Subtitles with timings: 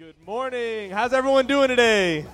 [0.00, 0.90] Good morning.
[0.90, 2.24] How's everyone doing today?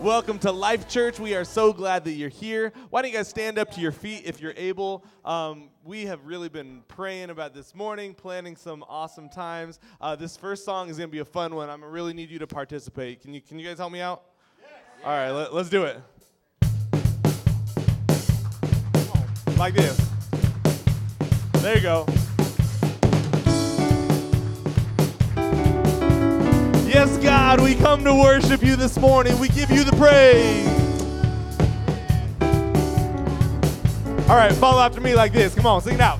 [0.00, 1.20] Welcome to Life Church.
[1.20, 2.72] We are so glad that you're here.
[2.88, 5.04] Why don't you guys stand up to your feet if you're able?
[5.26, 9.78] Um, we have really been praying about this morning, planning some awesome times.
[10.00, 11.68] Uh, this first song is going to be a fun one.
[11.68, 13.20] I'm really need you to participate.
[13.20, 14.22] Can you, can you guys help me out?
[14.58, 14.70] Yes.
[15.04, 16.00] All right, let, let's do it.
[19.58, 20.00] Like this.
[21.60, 22.06] There you go.
[26.88, 29.38] Yes, God, we come to worship you this morning.
[29.38, 30.66] We give you the praise.
[34.28, 35.54] All right, follow after me like this.
[35.54, 36.18] Come on, sing it out.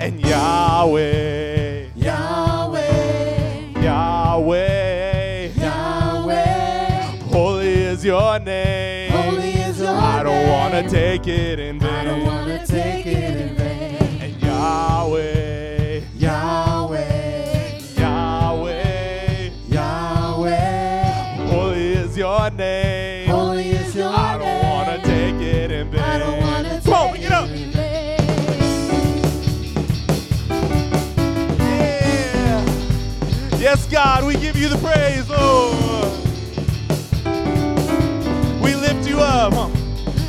[0.00, 9.10] And Yahweh, Yahweh, Yahweh, Yahweh, holy is your name.
[9.12, 10.48] Holy is your I don't name.
[10.50, 11.60] want to take it
[34.04, 36.12] God, we give you the praise, Lord.
[38.62, 39.54] We lift you up.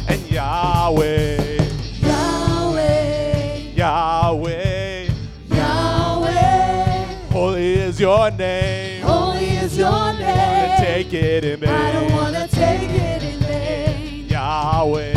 [0.08, 1.58] And Yahweh,
[2.00, 5.10] Yahweh, Yahweh,
[5.50, 9.02] Yahweh, holy is your name.
[9.04, 10.78] Holy is your name.
[10.78, 11.70] take it in vain.
[11.70, 14.30] I don't want to take it in vain.
[14.30, 15.15] Yahweh,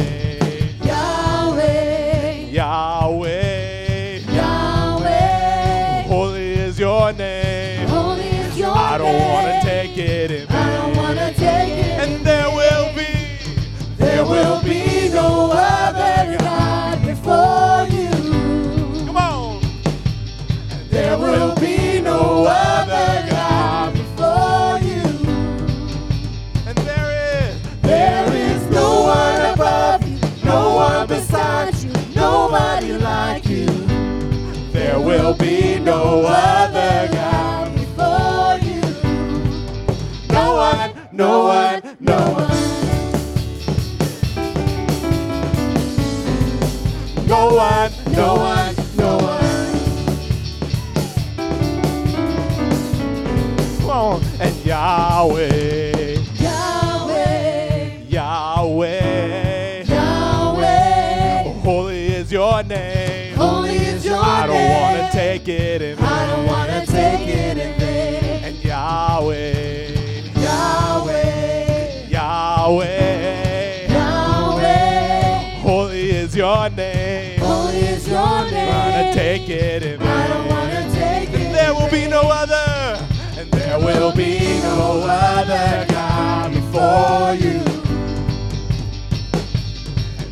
[83.88, 87.58] will be no other God before you.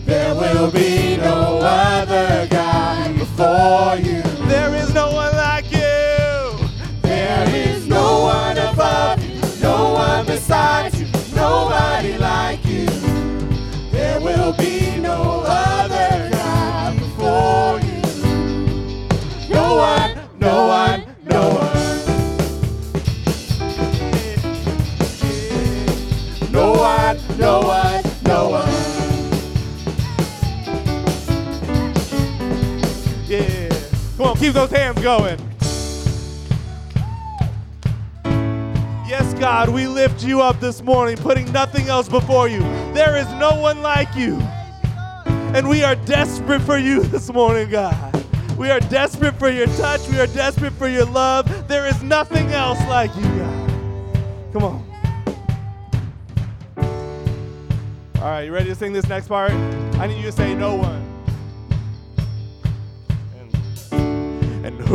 [0.05, 4.26] There will be no other God before you.
[34.47, 35.37] Keep those hands going.
[39.09, 42.61] Yes, God, we lift you up this morning, putting nothing else before you.
[42.93, 44.39] There is no one like you.
[45.57, 48.25] And we are desperate for you this morning, God.
[48.57, 50.07] We are desperate for your touch.
[50.09, 51.67] We are desperate for your love.
[51.67, 53.71] There is nothing else like you, God.
[54.53, 54.87] Come on.
[58.19, 59.51] All right, you ready to sing this next part?
[59.51, 61.06] I need you to say no one.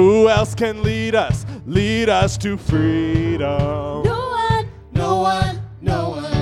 [0.02, 1.46] Who else can lead us?
[1.68, 4.02] Lead us to freedom.
[4.04, 6.34] No one, no one, no one.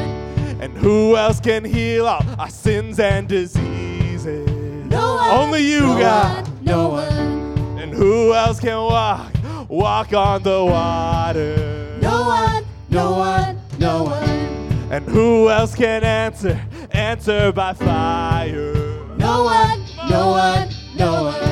[0.61, 4.47] And who else can heal all our sins and diseases?
[4.89, 5.29] No one.
[5.31, 6.47] Only you, no God.
[6.47, 7.79] One, no one.
[7.79, 9.33] And who else can walk,
[9.67, 11.97] walk on the water?
[12.01, 14.29] No one, no one, no one.
[14.89, 18.73] And who else can answer, answer by fire?
[19.17, 21.48] No one, no one, no one.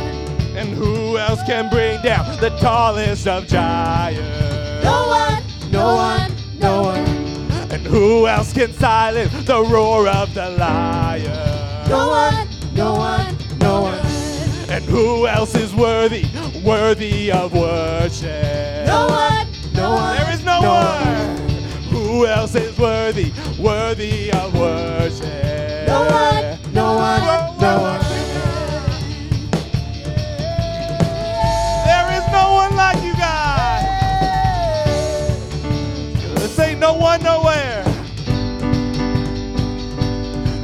[1.38, 4.84] Else can bring down the tallest of giants?
[4.84, 7.06] No one, no one, no one.
[7.72, 11.90] And who else can silence the roar of the lion?
[11.90, 14.00] No one, no one, no one.
[14.70, 16.26] And who else is worthy,
[16.66, 18.88] worthy of worship?
[18.88, 20.18] No one, no one.
[20.18, 21.38] There is no one.
[21.92, 25.88] Who else is worthy, worthy of worship?
[25.88, 28.07] No one, no one, no one.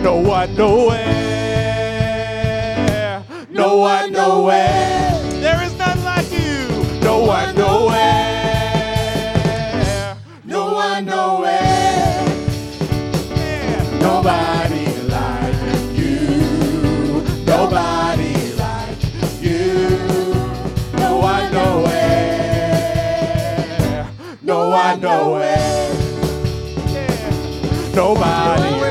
[0.03, 1.23] No one, nowhere.
[3.49, 5.17] No one, nowhere.
[5.39, 6.67] There is none like you.
[6.99, 8.03] No one, nowhere.
[10.43, 12.27] No one, nowhere.
[14.01, 17.23] Nobody like you.
[17.45, 19.03] Nobody like
[19.41, 19.87] you.
[20.99, 22.45] No one, nowhere.
[24.41, 25.93] No one, nowhere.
[27.95, 28.82] Nobody.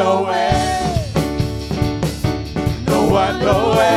[0.00, 1.12] No nowhere.
[2.86, 3.92] No one, nowhere.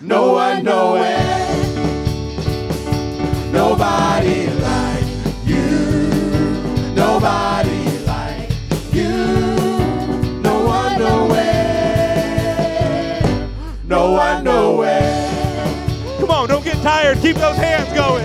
[0.00, 1.46] No one, nowhere.
[3.52, 5.06] Nobody like
[5.46, 6.10] you.
[6.96, 8.50] Nobody like
[8.92, 9.14] you.
[10.42, 12.00] No one, nowhere.
[13.84, 16.18] No one, nowhere.
[16.18, 17.20] Come on, don't get tired.
[17.20, 18.24] Keep those hands going.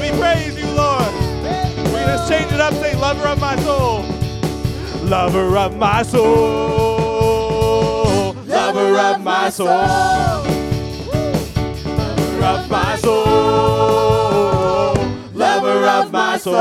[0.00, 1.12] We praise you, Lord.
[1.90, 2.72] We're going to change it up.
[2.74, 4.15] Say, lover of my soul.
[5.06, 7.54] Lover of my soul.
[8.44, 9.68] Lover of my soul.
[12.00, 14.94] Lover of my soul.
[15.32, 16.54] Lover of my soul.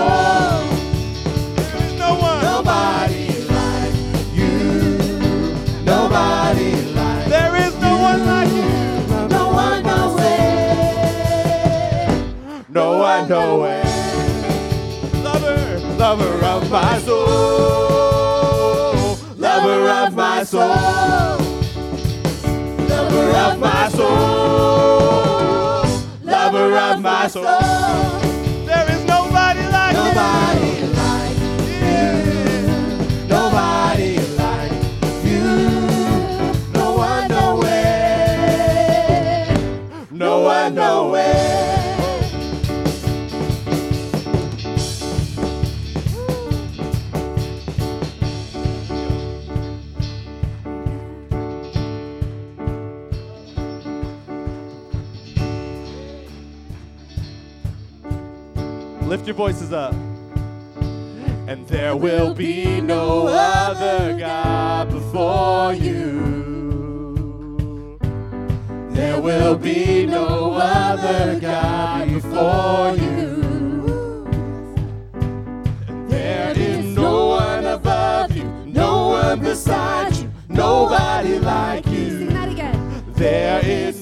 [1.56, 2.44] There is no one.
[2.44, 3.96] Nobody like
[4.36, 5.00] you.
[5.84, 8.70] Nobody like There is no one like you.
[9.28, 10.68] No one nowhere.
[12.70, 13.28] No one.
[15.24, 15.80] Lover.
[15.98, 18.15] Lover of my soul.
[19.66, 20.68] Lover of my soul.
[22.88, 25.26] Lover of my soul.
[26.24, 28.05] Lover of my soul.
[59.26, 59.92] Lift your voices up.
[61.48, 66.38] And there will be no other God before you.
[68.92, 74.28] There will be no other God before you.
[76.08, 82.10] There is no one above you, no one beside you, nobody like you.
[82.20, 83.04] Sing that again.
[83.14, 83.95] There is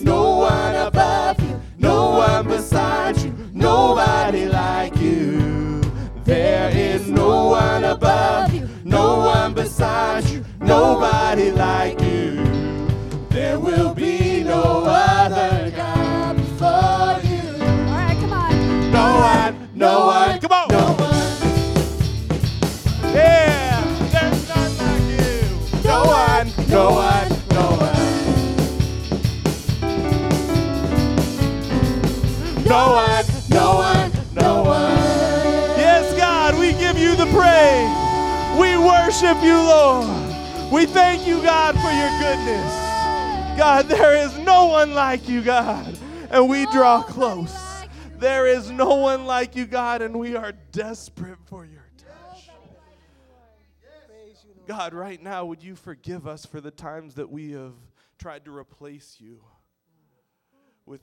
[43.63, 45.97] God, there is no one like you, God,
[46.29, 47.55] and we draw close.
[48.17, 52.49] There is no one like you, God, and we are desperate for your touch.
[54.67, 57.75] God, right now, would you forgive us for the times that we have
[58.19, 59.41] tried to replace you
[60.85, 61.01] with,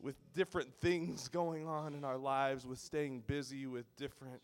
[0.00, 4.40] with different things going on in our lives, with staying busy, with different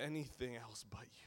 [0.00, 1.23] anything else but you.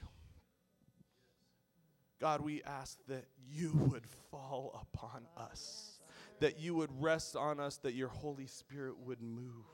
[2.20, 6.00] God, we ask that you would fall upon us,
[6.40, 9.66] that you would rest on us, that your Holy Spirit would move.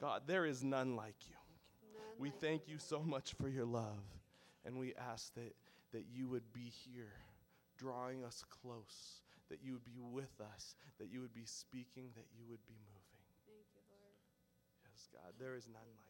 [0.00, 1.36] God, there is none like you.
[2.18, 4.04] We thank you so much for your love,
[4.64, 5.54] and we ask that,
[5.92, 7.12] that you would be here,
[7.78, 12.26] drawing us close, that you would be with us, that you would be speaking, that
[12.36, 13.24] you would be moving.
[13.46, 14.14] Thank you, Lord.
[14.84, 16.03] Yes, God, there is none like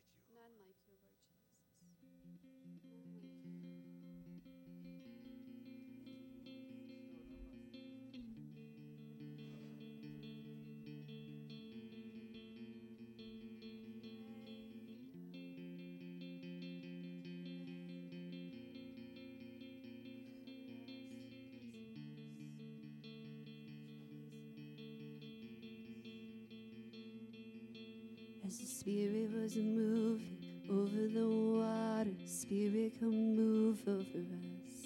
[28.95, 30.39] Spirit was moving
[30.71, 32.15] over the water.
[32.27, 34.77] Spirit, come move over us.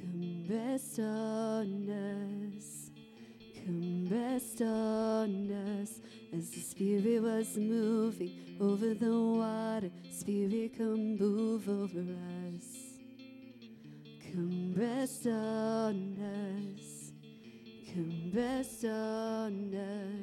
[0.00, 1.90] Come rest on
[2.56, 2.90] us.
[3.56, 6.00] Come rest on us.
[6.34, 12.06] As the Spirit was moving over the water, Spirit, come move over
[12.54, 12.68] us.
[14.32, 16.16] Come rest on
[16.72, 17.12] us.
[17.92, 20.15] Come rest on us.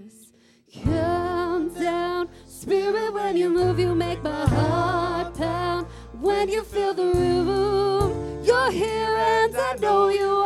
[2.63, 5.85] Spirit, when you move, you make my heart pound.
[6.21, 10.42] When you fill the room, you're here and I know you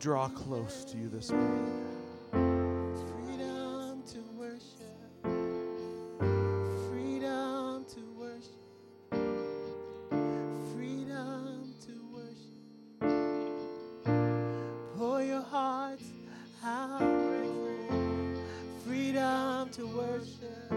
[0.00, 1.84] draw close to you this morning.
[18.86, 20.69] Freedom to worship.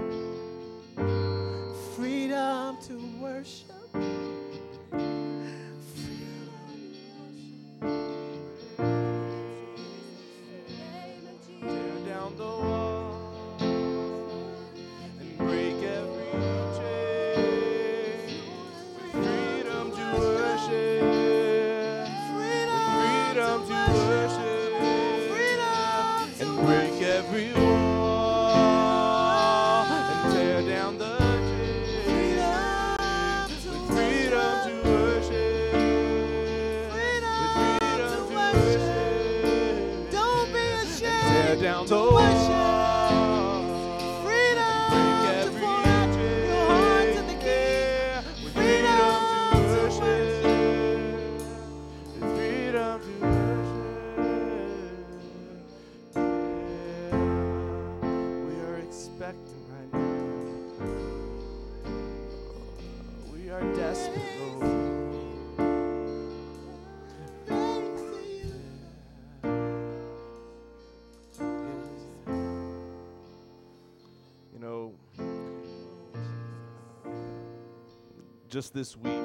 [78.53, 79.19] Just this week,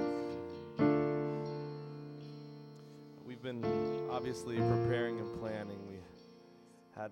[3.26, 3.62] we've been
[4.10, 5.78] obviously preparing and planning.
[5.86, 5.96] We
[6.96, 7.10] had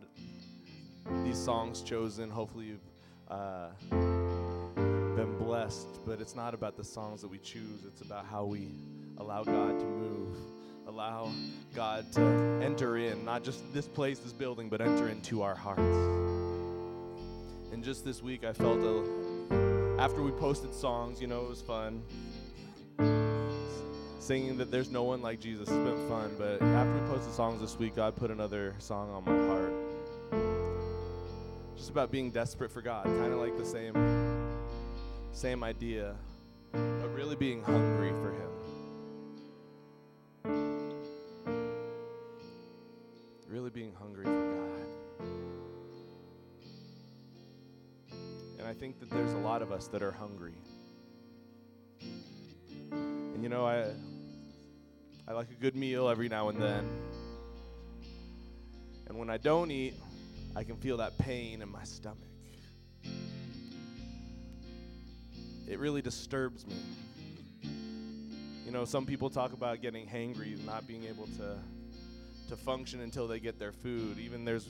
[1.27, 2.31] these songs chosen.
[2.31, 2.81] Hopefully, you've
[3.31, 6.07] uh, been blessed.
[6.07, 8.69] But it's not about the songs that we choose, it's about how we
[9.19, 10.39] allow God to move,
[10.89, 11.31] allow
[11.75, 12.23] God to
[12.63, 15.83] enter in, not just this place, this building, but enter into our hearts.
[17.75, 19.05] And just this week, I felt a,
[19.99, 22.03] after we posted songs, you know, it was fun.
[24.19, 27.61] Singing that there's no one like Jesus has been fun, but after we posted songs
[27.61, 29.73] this week, God put another song on my heart.
[31.77, 33.95] Just about being desperate for God, kind of like the same,
[35.33, 36.15] same idea,
[36.73, 38.56] but really being hungry for Him.
[49.77, 50.55] Us that are hungry.
[52.81, 53.85] And you know, I
[55.29, 56.89] I like a good meal every now and then.
[59.07, 59.95] And when I don't eat,
[60.57, 62.23] I can feel that pain in my stomach.
[65.69, 66.77] It really disturbs me.
[68.65, 71.59] You know, some people talk about getting hangry, not being able to
[72.49, 74.19] to function until they get their food.
[74.19, 74.69] Even there's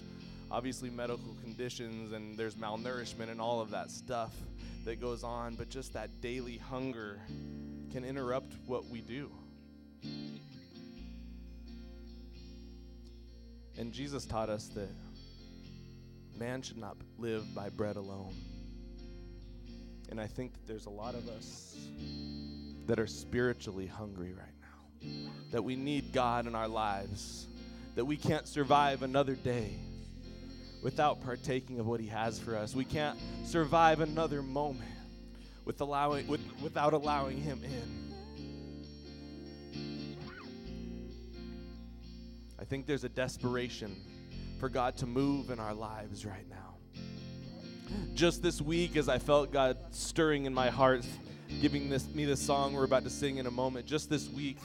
[0.51, 4.33] obviously medical conditions and there's malnourishment and all of that stuff
[4.85, 7.21] that goes on, but just that daily hunger
[7.93, 9.31] can interrupt what we do.
[13.79, 14.89] And Jesus taught us that
[16.39, 18.35] man should not live by bread alone.
[20.09, 21.77] And I think that there's a lot of us
[22.87, 27.49] that are spiritually hungry right now, that we need God in our lives,
[27.97, 29.75] that we can't survive another day
[30.87, 32.73] without partaking of what He has for us.
[32.73, 34.89] We can't survive another moment
[35.65, 38.15] with allowing, with, without allowing Him in.
[42.57, 43.97] I think there's a desperation
[44.61, 46.77] for God to move in our lives right now.
[48.15, 51.05] Just this week, as I felt God stirring in my heart,
[51.61, 54.59] giving this, me this song we're about to sing in a moment, just this week,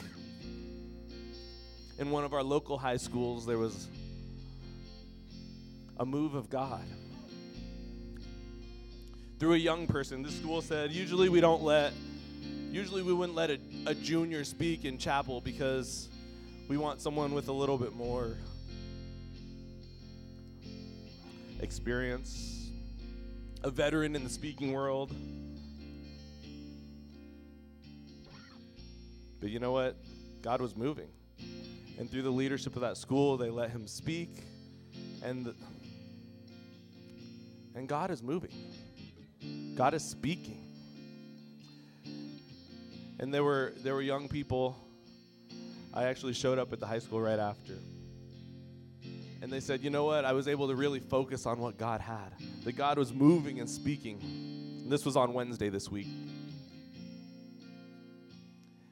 [1.98, 3.88] in one of our local high schools, there was
[5.98, 6.84] a move of God.
[9.38, 11.92] Through a young person, this school said, usually we don't let,
[12.70, 16.08] usually we wouldn't let a, a junior speak in chapel because
[16.68, 18.36] we want someone with a little bit more
[21.60, 22.70] experience,
[23.62, 25.14] a veteran in the speaking world.
[29.40, 29.96] But you know what?
[30.40, 31.08] God was moving.
[31.98, 34.30] And through the leadership of that school, they let him speak.
[35.22, 35.54] And, the,
[37.74, 38.52] and God is moving.
[39.76, 40.58] God is speaking.
[43.18, 44.76] And there were, there were young people.
[45.94, 47.74] I actually showed up at the high school right after.
[49.40, 50.24] And they said, you know what?
[50.24, 52.32] I was able to really focus on what God had.
[52.64, 54.20] That God was moving and speaking.
[54.82, 56.06] And this was on Wednesday this week.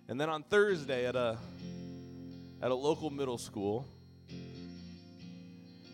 [0.09, 1.39] And then on Thursday at a
[2.63, 3.87] at a local middle school,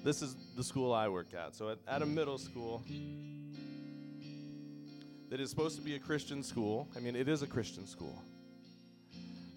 [0.02, 1.54] this is the school I work at.
[1.54, 2.14] So at, at a mm.
[2.14, 2.82] middle school
[5.28, 8.22] that is supposed to be a Christian school, I mean, it is a Christian school.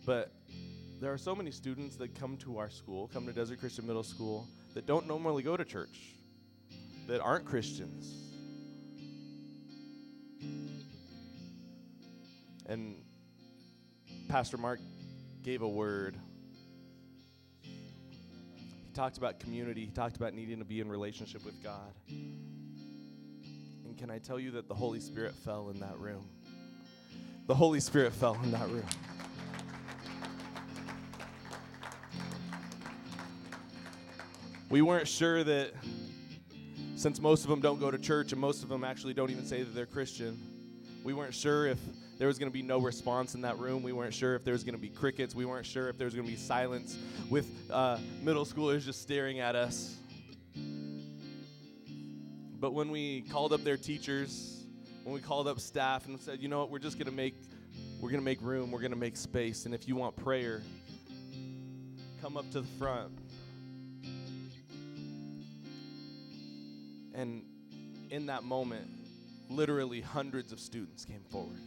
[0.06, 0.32] But
[1.00, 4.04] there are so many students that come to our school, come to Desert Christian Middle
[4.04, 6.16] School, that don't normally go to church,
[7.08, 8.14] that aren't Christians.
[12.66, 13.02] And
[14.28, 14.80] Pastor Mark
[15.44, 16.16] gave a word.
[18.90, 21.94] He talked about community, he talked about needing to be in relationship with God.
[22.08, 26.28] And can I tell you that the Holy Spirit fell in that room?
[27.46, 28.88] The Holy Spirit fell in that room.
[34.72, 35.74] We weren't sure that
[36.96, 39.46] since most of them don't go to church and most of them actually don't even
[39.46, 40.36] say that they're Christian,
[41.04, 41.78] we weren't sure if
[42.20, 43.82] there was going to be no response in that room.
[43.82, 45.34] We weren't sure if there was going to be crickets.
[45.34, 46.98] We weren't sure if there was going to be silence
[47.30, 49.96] with uh, middle schoolers just staring at us.
[52.60, 54.66] But when we called up their teachers,
[55.04, 57.36] when we called up staff and said, you know what, we're just going to make
[58.02, 60.62] we're going to make room, we're going to make space, and if you want prayer,
[62.22, 63.12] come up to the front.
[67.14, 67.44] And
[68.10, 68.88] in that moment,
[69.50, 71.60] literally hundreds of students came forward.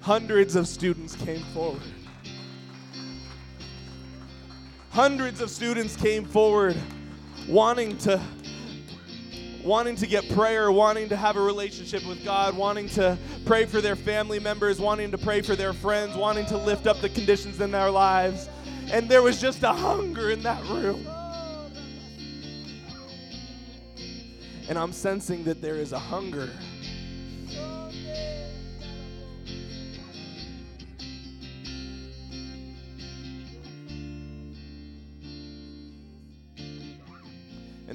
[0.00, 1.82] Hundreds of students came forward.
[4.90, 6.76] Hundreds of students came forward
[7.48, 8.20] wanting to
[9.64, 13.80] wanting to get prayer, wanting to have a relationship with God, wanting to pray for
[13.80, 17.60] their family members, wanting to pray for their friends, wanting to lift up the conditions
[17.60, 18.48] in their lives.
[18.90, 21.06] And there was just a hunger in that room.
[24.68, 26.50] And I'm sensing that there is a hunger.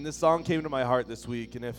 [0.04, 1.56] And this song came to my heart this week.
[1.56, 1.78] And if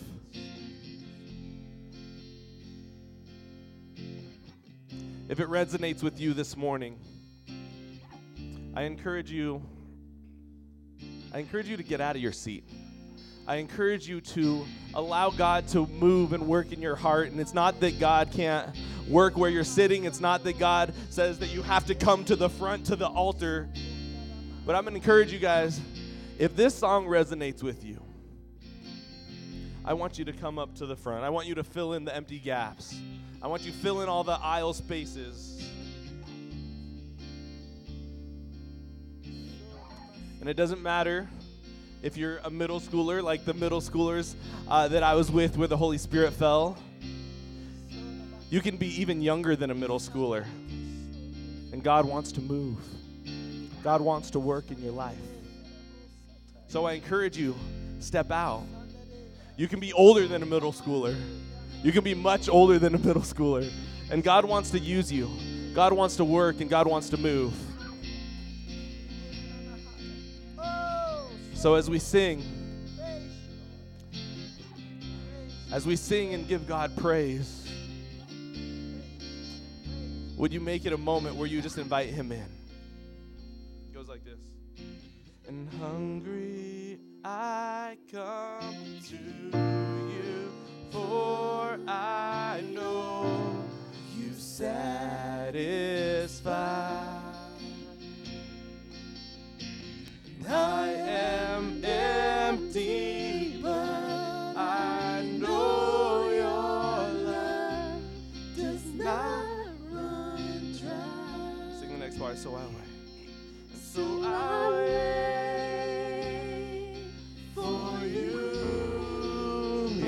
[5.28, 6.98] if it resonates with you this morning,
[8.74, 9.60] I encourage you
[11.34, 12.64] I encourage you to get out of your seat.
[13.46, 17.30] I encourage you to allow God to move and work in your heart.
[17.30, 18.74] And it's not that God can't
[19.06, 22.36] work where you're sitting, it's not that God says that you have to come to
[22.36, 23.68] the front to the altar.
[24.64, 25.78] But I'm going to encourage you guys
[26.38, 28.00] if this song resonates with you,
[29.86, 31.24] I want you to come up to the front.
[31.24, 32.98] I want you to fill in the empty gaps.
[33.42, 35.62] I want you to fill in all the aisle spaces.
[40.40, 41.28] And it doesn't matter
[42.02, 44.34] if you're a middle schooler, like the middle schoolers
[44.68, 46.78] uh, that I was with where the Holy Spirit fell.
[48.48, 50.44] You can be even younger than a middle schooler.
[51.72, 52.78] And God wants to move,
[53.82, 55.18] God wants to work in your life.
[56.68, 57.54] So I encourage you,
[58.00, 58.64] step out.
[59.56, 61.16] You can be older than a middle schooler.
[61.82, 63.70] You can be much older than a middle schooler.
[64.10, 65.30] And God wants to use you.
[65.74, 67.54] God wants to work and God wants to move.
[71.54, 72.42] So as we sing,
[75.72, 77.68] as we sing and give God praise,
[80.36, 82.46] would you make it a moment where you just invite Him in?
[83.88, 84.40] It goes like this.
[85.48, 86.83] And hungry
[87.26, 90.52] I come to you,
[90.90, 93.64] for I know
[94.14, 94.82] you satisfy.
[100.46, 108.02] I am empty, but I know your love
[108.54, 109.46] does not
[109.90, 111.80] run dry.
[111.80, 112.90] Sing the next part, so I wait.
[113.80, 115.63] So I wait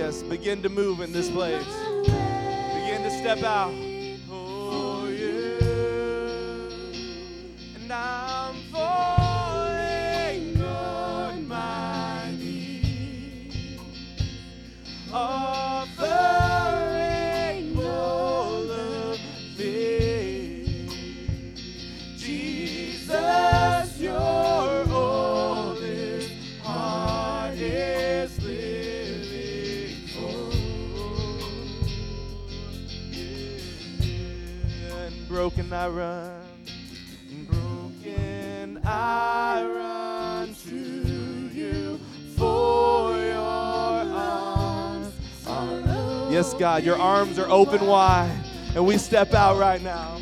[0.07, 1.67] Begin to move in this place.
[2.05, 3.75] Begin to step out.
[4.31, 5.59] Oh, for you.
[7.75, 9.26] And I'm falling
[35.49, 36.43] broken I run,
[37.49, 40.75] broken I run to
[41.55, 42.01] you
[42.37, 45.15] for your arms
[46.33, 48.43] Yes, God, your arms are open wide,
[48.75, 50.19] and we step out right now.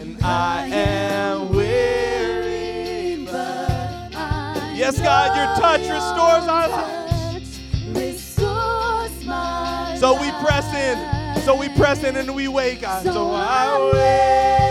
[0.00, 3.70] And I am weary, but
[4.16, 7.60] I Yes, God, your touch restores our lives.
[10.00, 11.17] So we press in.
[11.48, 13.04] So we press in and we wait, God.
[13.04, 14.67] So I wait.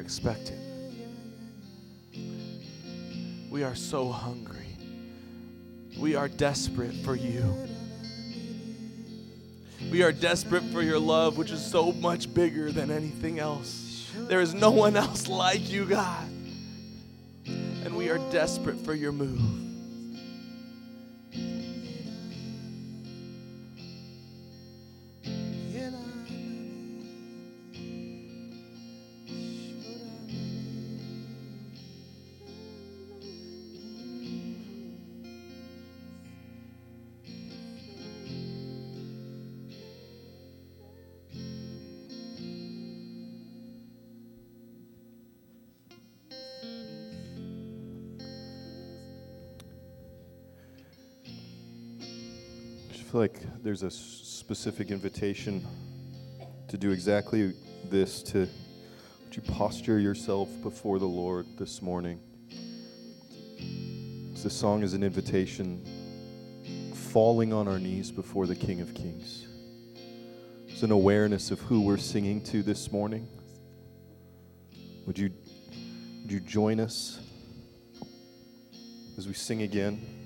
[0.00, 0.60] God, we are expectant.
[3.50, 4.66] We are so hungry.
[5.98, 7.68] We are desperate for you.
[9.90, 14.10] We are desperate for your love, which is so much bigger than anything else.
[14.16, 16.28] There is no one else like you, God.
[17.46, 19.69] And we are desperate for your move.
[53.70, 55.64] There's a specific invitation
[56.66, 57.54] to do exactly
[57.84, 58.48] this to
[59.22, 62.18] would you posture yourself before the Lord this morning?
[64.42, 65.84] the song is an invitation
[67.12, 69.46] falling on our knees before the King of Kings.
[70.66, 73.28] It's an awareness of who we're singing to this morning.
[75.06, 75.30] Would you
[76.22, 77.20] would you join us
[79.16, 80.19] as we sing again?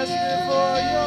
[0.00, 0.12] ask
[0.46, 0.97] for your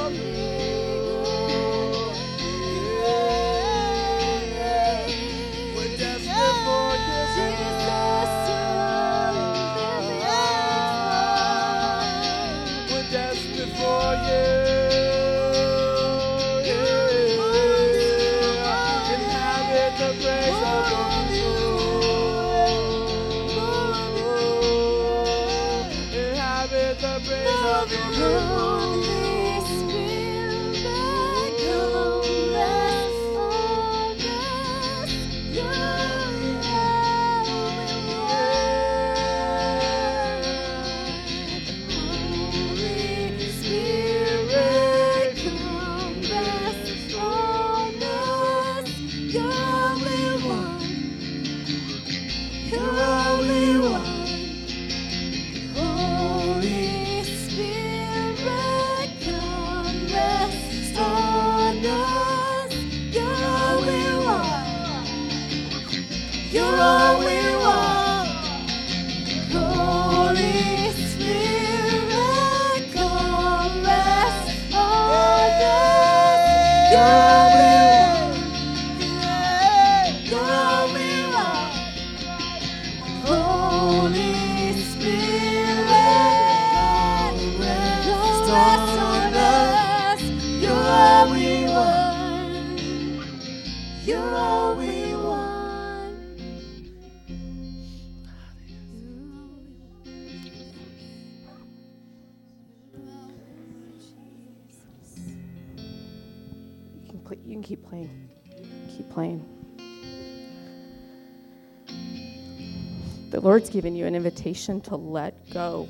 [113.71, 115.87] given you an invitation to let go.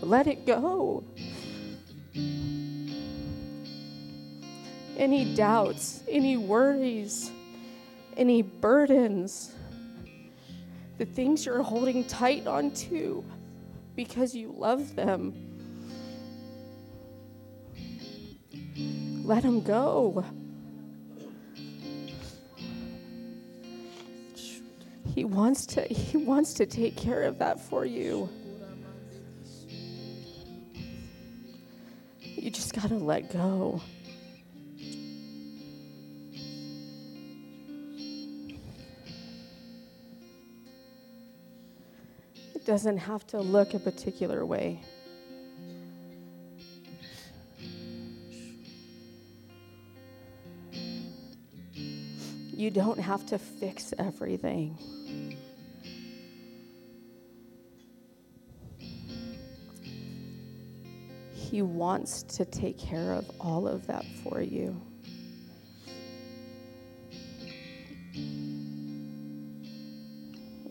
[0.00, 1.04] Let it go.
[4.96, 7.30] Any doubts, any worries,
[8.16, 9.52] any burdens,
[10.98, 13.22] the things you're holding tight onto
[13.94, 15.34] because you love them.
[19.24, 20.24] Let them go.
[25.14, 28.28] He wants to he wants to take care of that for you.
[32.18, 33.80] You just got to let go.
[42.56, 44.82] It doesn't have to look a particular way.
[52.52, 54.76] You don't have to fix everything.
[61.54, 64.74] He wants to take care of all of that for you.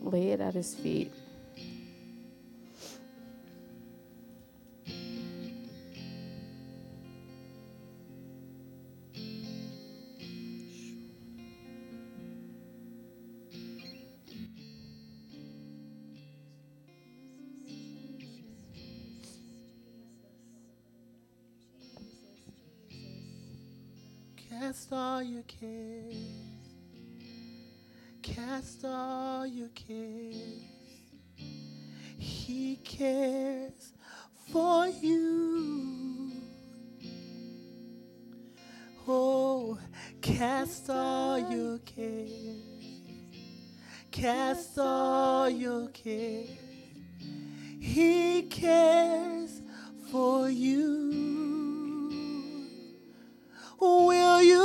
[0.02, 1.10] Lay it at his feet.
[24.94, 26.16] All your cares.
[28.22, 30.62] Cast all your cares.
[32.16, 33.92] He cares
[34.50, 36.30] for you.
[39.06, 39.78] Oh,
[40.22, 42.30] cast all your cares.
[44.10, 46.48] Cast all your cares.
[47.80, 49.60] He cares
[50.10, 51.03] for you.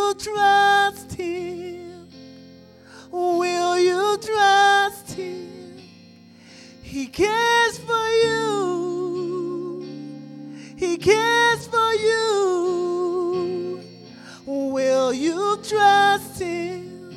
[0.10, 2.07] You trust him?
[3.12, 5.78] Will you trust him?
[6.82, 9.86] He cares for you.
[10.78, 13.84] He cares for you.
[14.45, 17.14] Will you trust him?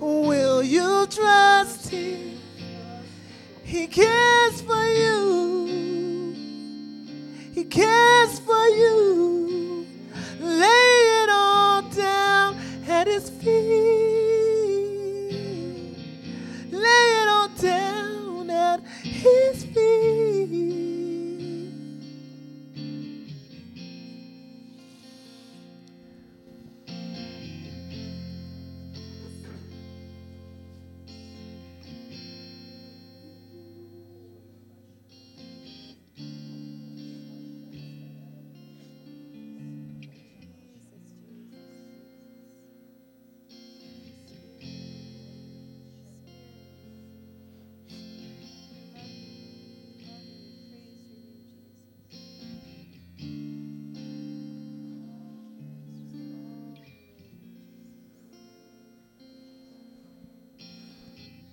[0.00, 2.40] Will you trust him?
[3.62, 6.34] He cares for you.
[7.52, 9.07] He cares for you.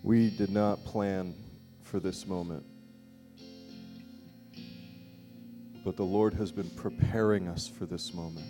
[0.05, 1.33] We did not plan
[1.81, 2.63] for this moment.
[5.83, 8.45] But the Lord has been preparing us for this moment.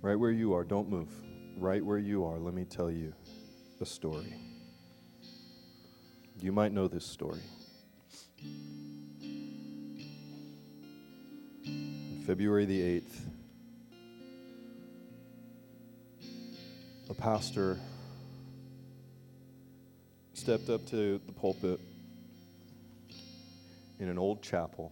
[0.00, 1.08] Right where you are, don't move.
[1.56, 3.12] Right where you are, let me tell you
[3.80, 4.36] a story.
[6.38, 7.42] You might know this story.
[12.26, 13.20] February the 8th,
[17.10, 17.78] a pastor
[20.32, 21.78] stepped up to the pulpit
[24.00, 24.90] in an old chapel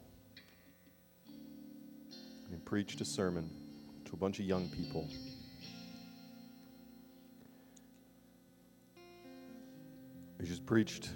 [2.45, 3.49] and he preached a sermon
[4.05, 5.09] to a bunch of young people.
[10.39, 11.09] He just preached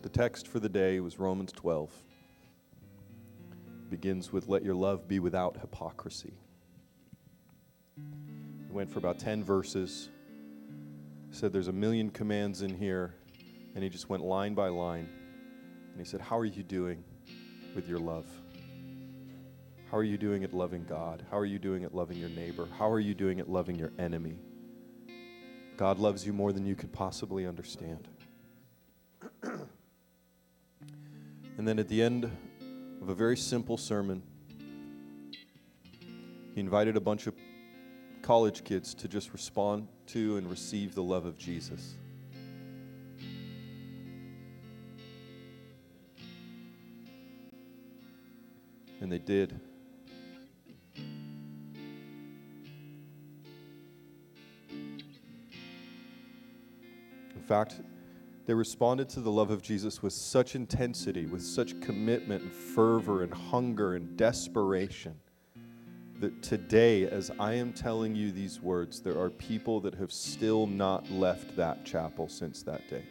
[0.00, 1.90] the text for the day was Romans 12
[3.90, 6.34] begins with, Let your love be without hypocrisy.
[7.96, 10.08] He went for about 10 verses,
[11.30, 13.14] said, There's a million commands in here,
[13.74, 15.08] and he just went line by line.
[15.90, 17.02] And he said, How are you doing
[17.74, 18.26] with your love?
[19.90, 21.24] How are you doing at loving God?
[21.30, 22.68] How are you doing at loving your neighbor?
[22.78, 24.38] How are you doing at loving your enemy?
[25.78, 28.06] God loves you more than you could possibly understand.
[29.42, 29.68] and
[31.56, 32.30] then at the end
[33.00, 34.22] of a very simple sermon.
[36.54, 37.34] He invited a bunch of
[38.22, 41.94] college kids to just respond to and receive the love of Jesus.
[49.00, 49.60] And they did.
[57.34, 57.80] In fact,
[58.48, 63.22] they responded to the love of Jesus with such intensity, with such commitment and fervor
[63.22, 65.14] and hunger and desperation
[66.18, 70.66] that today, as I am telling you these words, there are people that have still
[70.66, 73.04] not left that chapel since that day.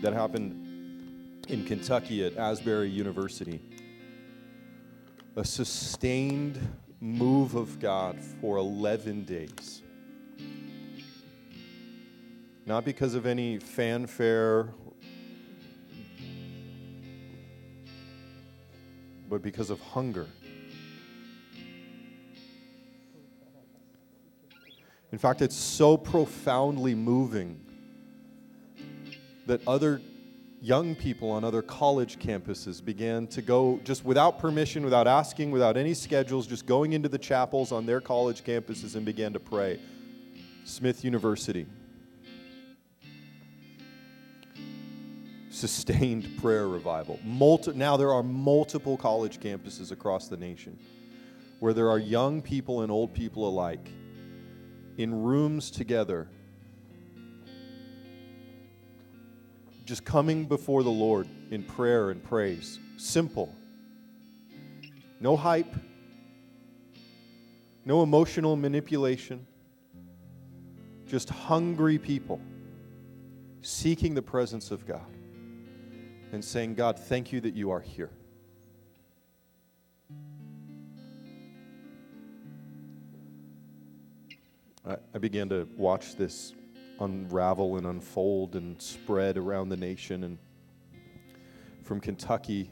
[0.00, 3.60] That happened in Kentucky at Asbury University.
[5.36, 6.58] A sustained
[7.02, 9.82] move of God for 11 days.
[12.64, 14.72] Not because of any fanfare,
[19.28, 20.28] but because of hunger.
[25.10, 27.60] In fact, it's so profoundly moving
[29.46, 30.00] that other
[30.62, 35.76] young people on other college campuses began to go just without permission, without asking, without
[35.76, 39.80] any schedules, just going into the chapels on their college campuses and began to pray.
[40.64, 41.66] Smith University.
[45.50, 47.18] Sustained prayer revival.
[47.24, 50.78] Multi- now there are multiple college campuses across the nation
[51.58, 53.90] where there are young people and old people alike
[54.96, 56.28] in rooms together
[59.84, 62.78] just coming before the Lord in prayer and praise.
[62.96, 63.54] Simple.
[65.20, 65.74] No hype,
[67.84, 69.46] no emotional manipulation.
[71.06, 72.40] Just hungry people
[73.60, 75.06] seeking the presence of God
[76.32, 78.10] and saying, God, thank you that you are here.
[84.86, 86.54] I, I began to watch this
[87.02, 90.24] unravel and unfold and spread around the nation.
[90.24, 90.38] And
[91.82, 92.70] from Kentucky,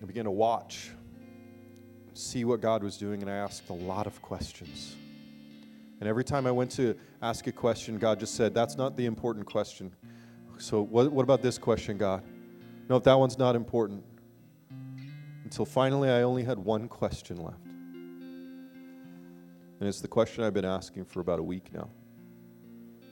[0.00, 0.90] I began to watch,
[2.14, 4.96] see what God was doing, and I asked a lot of questions.
[6.00, 9.06] And every time I went to ask a question, God just said, That's not the
[9.06, 9.94] important question.
[10.58, 12.22] So, what, what about this question, God?
[12.88, 14.04] No, that one's not important.
[15.44, 17.64] Until finally, I only had one question left.
[19.80, 21.88] And it's the question I've been asking for about a week now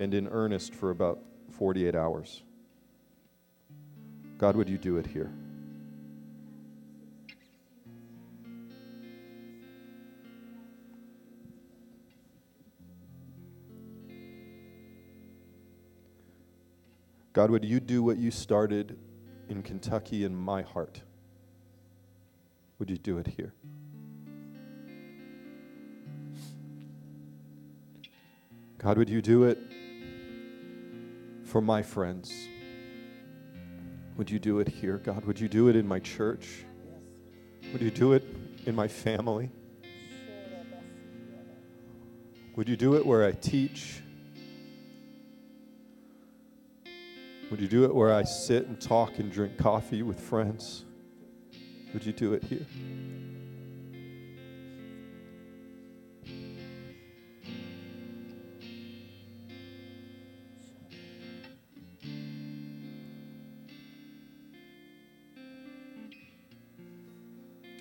[0.00, 1.20] and in earnest for about
[1.50, 2.42] 48 hours.
[4.38, 5.30] God, would you do it here?
[17.34, 18.98] God, would you do what you started
[19.50, 21.02] in Kentucky in my heart?
[22.78, 23.52] Would you do it here?
[28.78, 29.58] God, would you do it
[31.50, 32.48] for my friends.
[34.16, 35.24] Would you do it here, God?
[35.24, 36.64] Would you do it in my church?
[37.72, 38.24] Would you do it
[38.66, 39.50] in my family?
[42.54, 44.00] Would you do it where I teach?
[47.50, 50.84] Would you do it where I sit and talk and drink coffee with friends?
[51.92, 52.66] Would you do it here?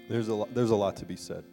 [0.09, 1.43] There's a lot, there's a lot to be said.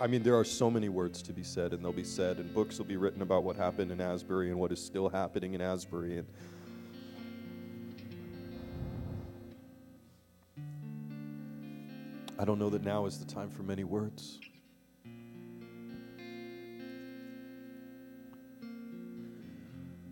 [0.00, 2.54] I mean, there are so many words to be said, and they'll be said, and
[2.54, 5.60] books will be written about what happened in Asbury and what is still happening in
[5.60, 6.18] Asbury.
[6.18, 6.28] And
[12.38, 14.38] I don't know that now is the time for many words.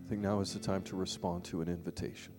[0.05, 2.33] I think now is the time to respond to an invitation.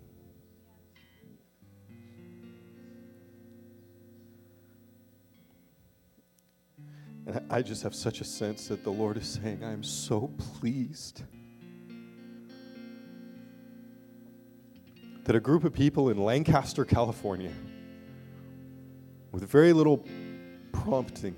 [7.32, 10.30] And I just have such a sense that the Lord is saying, I am so
[10.36, 11.22] pleased
[15.24, 17.52] that a group of people in Lancaster, California,
[19.30, 20.04] with very little
[20.72, 21.34] prompting,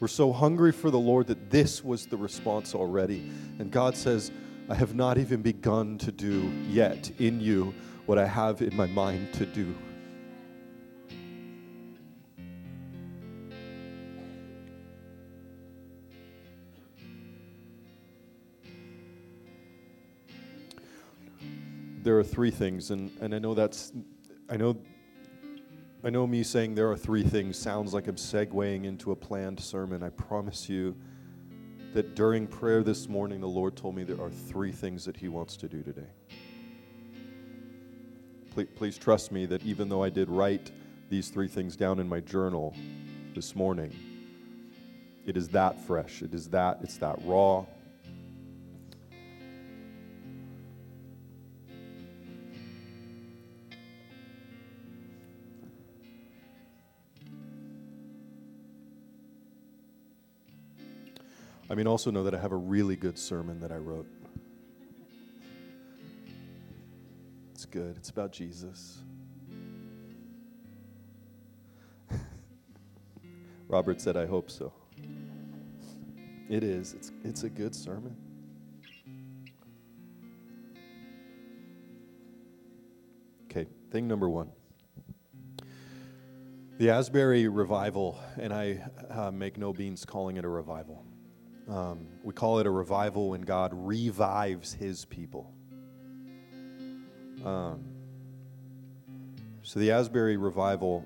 [0.00, 3.30] were so hungry for the Lord that this was the response already.
[3.60, 4.32] And God says,
[4.68, 7.72] I have not even begun to do yet in you
[8.06, 9.72] what I have in my mind to do.
[22.06, 23.92] There are three things, and, and I know that's,
[24.48, 24.76] I know,
[26.04, 29.58] I know me saying there are three things sounds like I'm segueing into a planned
[29.58, 30.04] sermon.
[30.04, 30.94] I promise you
[31.94, 35.26] that during prayer this morning, the Lord told me there are three things that He
[35.26, 36.06] wants to do today.
[38.52, 40.70] Please, please trust me that even though I did write
[41.10, 42.72] these three things down in my journal
[43.34, 43.92] this morning,
[45.26, 46.22] it is that fresh.
[46.22, 47.66] It is that, it's that raw.
[61.68, 64.06] I mean, also know that I have a really good sermon that I wrote.
[67.52, 68.98] It's good, it's about Jesus.
[73.68, 74.72] Robert said, I hope so.
[76.48, 78.16] It is, it's, it's a good sermon.
[83.50, 84.52] Okay, thing number one.
[86.78, 91.04] The Asbury revival, and I uh, make no beans calling it a revival.
[91.68, 95.52] Um, we call it a revival when God revives his people.
[97.44, 97.84] Um,
[99.62, 101.04] so, the Asbury revival,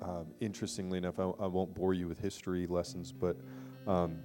[0.00, 3.36] um, interestingly enough, I, I, won't bore you with history lessons, but
[3.86, 4.20] um,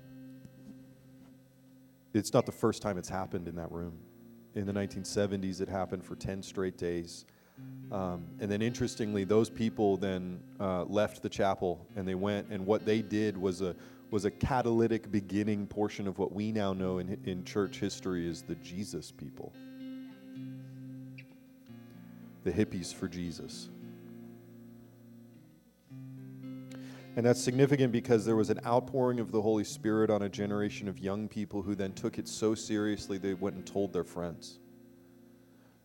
[2.13, 3.97] it's not the first time it's happened in that room.
[4.55, 7.25] In the 1970s, it happened for 10 straight days.
[7.91, 12.65] Um, and then, interestingly, those people then uh, left the chapel and they went, and
[12.65, 13.75] what they did was a
[14.11, 18.41] was a catalytic beginning portion of what we now know in, in church history as
[18.41, 19.53] the Jesus people.
[22.43, 23.69] The hippies for Jesus.
[27.15, 30.87] And that's significant because there was an outpouring of the Holy Spirit on a generation
[30.87, 34.59] of young people who then took it so seriously they went and told their friends.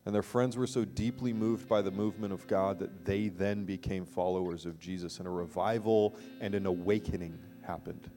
[0.06, 3.64] And their friends were so deeply moved by the movement of God that they then
[3.64, 8.10] became followers of Jesus, and a revival and an awakening happened.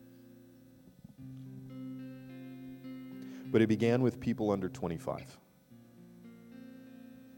[3.51, 5.37] But it began with people under 25.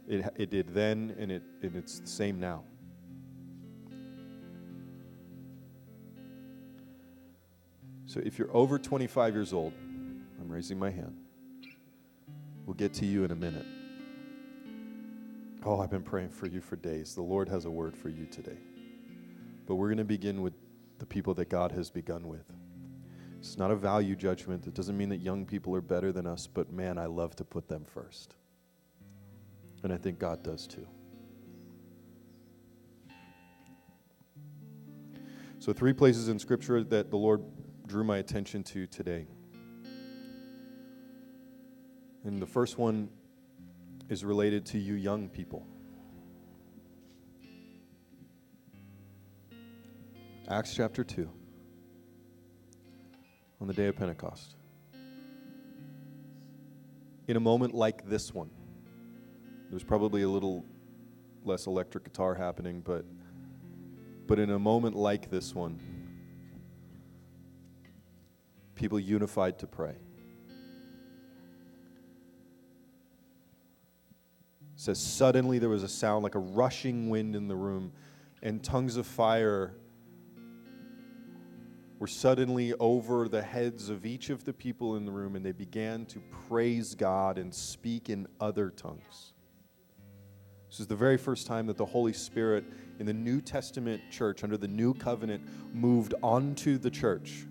[0.08, 2.64] It, it did then, and, it, and it's the same now.
[8.08, 9.72] So if you're over 25 years old,
[10.42, 11.16] I'm raising my hand.
[12.66, 13.68] We'll get to you in a minute.
[15.64, 17.14] Oh, I've been praying for you for days.
[17.14, 18.58] The Lord has a word for you today.
[19.68, 20.54] But we're going to begin with
[21.00, 22.46] the people that God has begun with.
[23.40, 24.68] It's not a value judgment.
[24.68, 27.46] It doesn't mean that young people are better than us, but man, I love to
[27.46, 28.36] put them first.
[29.82, 30.86] And I think God does too.
[35.60, 37.44] So, three places in Scripture that the Lord
[37.86, 39.26] drew my attention to today.
[42.24, 43.10] And the first one
[44.10, 45.66] is related to you young people.
[50.52, 51.30] Acts chapter 2,
[53.62, 54.56] on the day of Pentecost.
[57.28, 58.50] In a moment like this one,
[59.70, 60.66] there's probably a little
[61.46, 63.06] less electric guitar happening, but,
[64.26, 65.80] but in a moment like this one,
[68.74, 69.94] people unified to pray.
[74.76, 77.92] says, Suddenly there was a sound like a rushing wind in the room,
[78.42, 79.76] and tongues of fire
[82.00, 85.52] were suddenly over the heads of each of the people in the room, and they
[85.52, 89.34] began to praise God and speak in other tongues.
[90.70, 92.64] This is the very first time that the Holy Spirit
[93.00, 95.44] in the New Testament church, under the new covenant,
[95.74, 97.46] moved onto the church,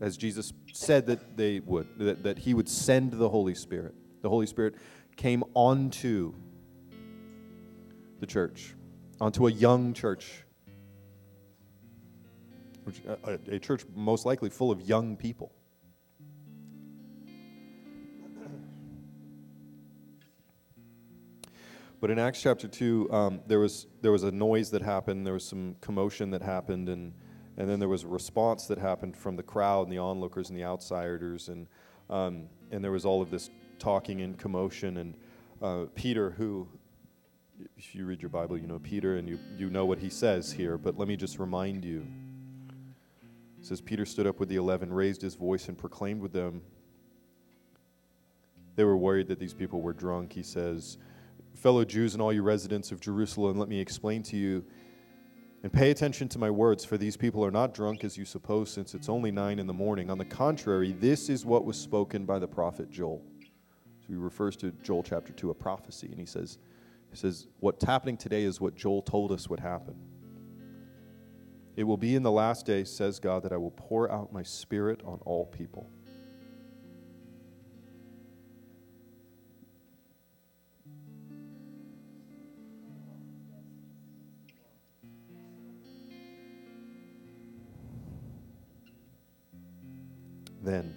[0.00, 3.94] as Jesus said that they would, that, that he would send the Holy Spirit.
[4.20, 4.74] The Holy Spirit
[5.16, 6.34] came onto
[8.20, 8.74] the church,
[9.20, 10.43] onto a young church,
[12.84, 15.52] which, a, a church most likely full of young people.
[22.04, 25.32] But in Acts chapter 2, um, there, was, there was a noise that happened, there
[25.32, 27.14] was some commotion that happened, and,
[27.56, 30.58] and then there was a response that happened from the crowd and the onlookers and
[30.58, 31.66] the outsiders, and,
[32.10, 34.98] um, and there was all of this talking and commotion.
[34.98, 35.14] And
[35.62, 36.68] uh, Peter, who,
[37.78, 40.52] if you read your Bible, you know Peter and you, you know what he says
[40.52, 42.06] here, but let me just remind you.
[43.64, 46.60] It says, Peter stood up with the eleven, raised his voice, and proclaimed with them.
[48.76, 50.34] They were worried that these people were drunk.
[50.34, 50.98] He says,
[51.54, 54.66] Fellow Jews and all you residents of Jerusalem, let me explain to you
[55.62, 58.70] and pay attention to my words, for these people are not drunk as you suppose,
[58.70, 60.10] since it's only nine in the morning.
[60.10, 63.22] On the contrary, this is what was spoken by the prophet Joel.
[63.40, 66.58] So he refers to Joel chapter 2, a prophecy, and he says,
[67.10, 69.96] he says, What's happening today is what Joel told us would happen.
[71.76, 74.42] It will be in the last days, says God, that I will pour out my
[74.42, 75.90] spirit on all people.
[90.62, 90.94] Then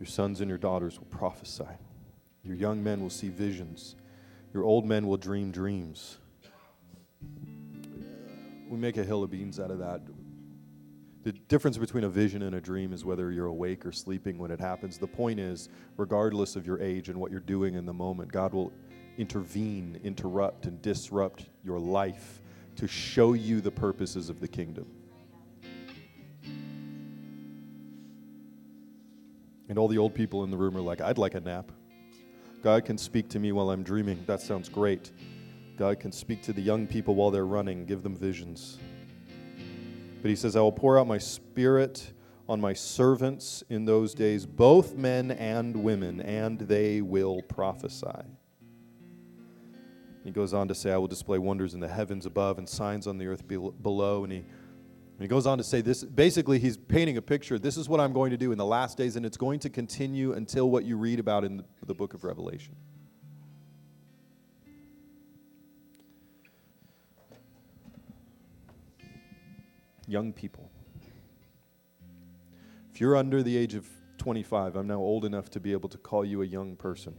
[0.00, 1.64] your sons and your daughters will prophesy.
[2.42, 3.94] Your young men will see visions.
[4.52, 6.18] Your old men will dream dreams.
[8.72, 10.00] We make a hill of beans out of that.
[11.24, 14.50] The difference between a vision and a dream is whether you're awake or sleeping when
[14.50, 14.96] it happens.
[14.96, 15.68] The point is,
[15.98, 18.72] regardless of your age and what you're doing in the moment, God will
[19.18, 22.40] intervene, interrupt, and disrupt your life
[22.76, 24.86] to show you the purposes of the kingdom.
[29.68, 31.72] And all the old people in the room are like, I'd like a nap.
[32.62, 34.24] God can speak to me while I'm dreaming.
[34.26, 35.10] That sounds great.
[35.76, 38.78] God can speak to the young people while they're running, give them visions.
[40.20, 42.12] But he says, I will pour out my spirit
[42.48, 48.06] on my servants in those days, both men and women, and they will prophesy.
[50.24, 53.06] He goes on to say, I will display wonders in the heavens above and signs
[53.06, 54.22] on the earth below.
[54.22, 57.58] And he, and he goes on to say, this basically, he's painting a picture.
[57.58, 59.70] This is what I'm going to do in the last days, and it's going to
[59.70, 62.76] continue until what you read about in the, the book of Revelation.
[70.06, 70.70] Young people.
[72.92, 73.86] If you're under the age of
[74.18, 77.14] 25, I'm now old enough to be able to call you a young person.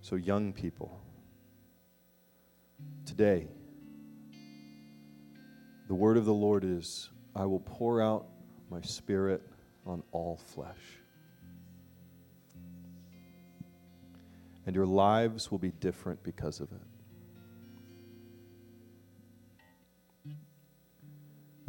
[0.00, 0.98] So, young people,
[3.04, 3.48] today,
[5.88, 8.26] the word of the Lord is I will pour out
[8.70, 9.42] my spirit
[9.86, 11.00] on all flesh.
[14.66, 16.89] And your lives will be different because of it.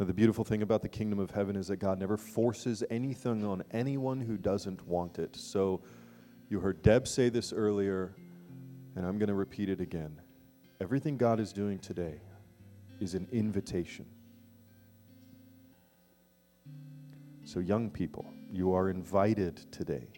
[0.02, 3.44] Now, the beautiful thing about the kingdom of heaven is that God never forces anything
[3.44, 5.36] on anyone who doesn't want it.
[5.36, 5.80] So,
[6.48, 8.12] you heard Deb say this earlier,
[8.96, 10.20] and I'm going to repeat it again.
[10.80, 12.20] Everything God is doing today
[12.98, 14.04] is an invitation.
[17.44, 20.08] So, young people, you are invited today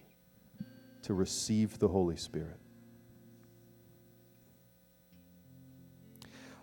[1.03, 2.59] to receive the Holy Spirit.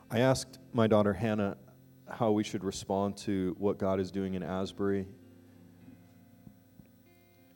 [0.09, 1.57] I asked my daughter Hannah
[2.11, 5.07] how we should respond to what God is doing in Asbury.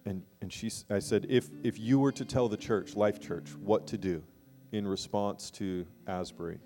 [0.05, 3.49] And, and she, I said, if, if you were to tell the church, Life Church,
[3.63, 4.23] what to do
[4.71, 6.59] in response to Asbury,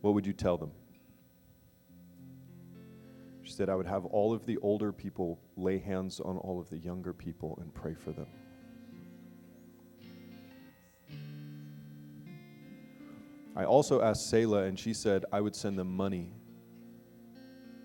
[0.00, 0.70] what would you tell them?
[3.42, 6.70] She said, I would have all of the older people lay hands on all of
[6.70, 8.26] the younger people and pray for them.
[13.56, 16.32] I also asked Selah, and she said I would send them money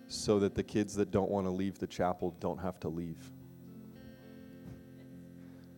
[0.08, 3.32] so that the kids that don't want to leave the chapel don't have to leave.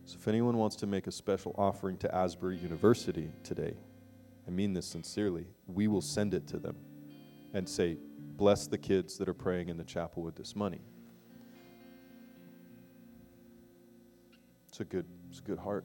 [0.04, 3.74] So if anyone wants to make a special offering to Asbury University today,
[4.46, 6.76] I mean this sincerely, we will send it to them
[7.52, 7.98] and say,
[8.36, 10.80] bless the kids that are praying in the chapel with this money.
[14.68, 15.84] It's a good, it's a good heart.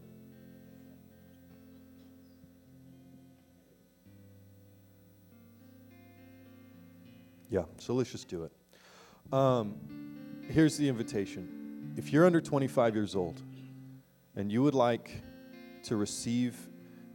[7.54, 8.52] Yeah, so let's just do it.
[9.32, 9.76] Um,
[10.50, 11.94] here's the invitation.
[11.96, 13.44] If you're under 25 years old
[14.36, 15.22] and you would like
[15.84, 16.58] to receive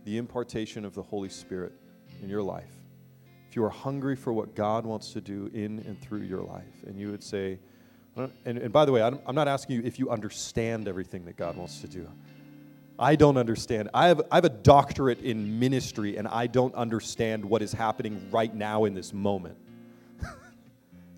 [0.05, 1.72] the impartation of the Holy Spirit
[2.22, 2.70] in your life,
[3.49, 6.84] if you are hungry for what God wants to do in and through your life,
[6.86, 7.59] and you would say,
[8.14, 11.36] and, and by the way, I'm, I'm not asking you if you understand everything that
[11.36, 12.09] God wants to do.
[12.97, 13.91] I don't understand.
[13.93, 18.24] I have, I have a doctorate in ministry, and I don't understand what is happening
[18.30, 19.59] right now in this moment,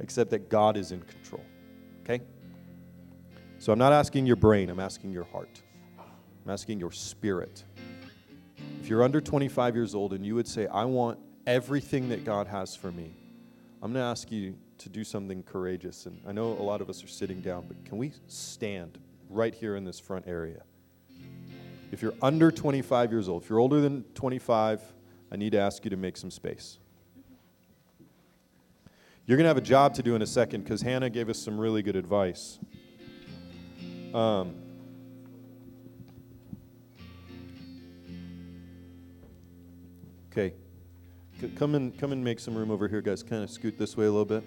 [0.00, 1.44] except that God is in control.
[2.02, 2.22] Okay?
[3.58, 5.60] So I'm not asking your brain, I'm asking your heart.
[5.98, 7.64] I'm asking your spirit.
[8.80, 12.46] If you're under 25 years old and you would say, I want everything that God
[12.46, 13.14] has for me,
[13.82, 16.06] I'm going to ask you to do something courageous.
[16.06, 18.98] And I know a lot of us are sitting down, but can we stand
[19.28, 20.62] right here in this front area?
[21.92, 24.80] If you're under 25 years old, if you're older than 25,
[25.30, 26.78] I need to ask you to make some space.
[29.30, 31.38] You're going to have a job to do in a second because Hannah gave us
[31.38, 32.58] some really good advice.
[34.12, 34.56] Um,
[40.32, 40.52] okay.
[41.40, 43.22] C- come and come and make some room over here, guys.
[43.22, 44.42] Kind of scoot this way a little bit.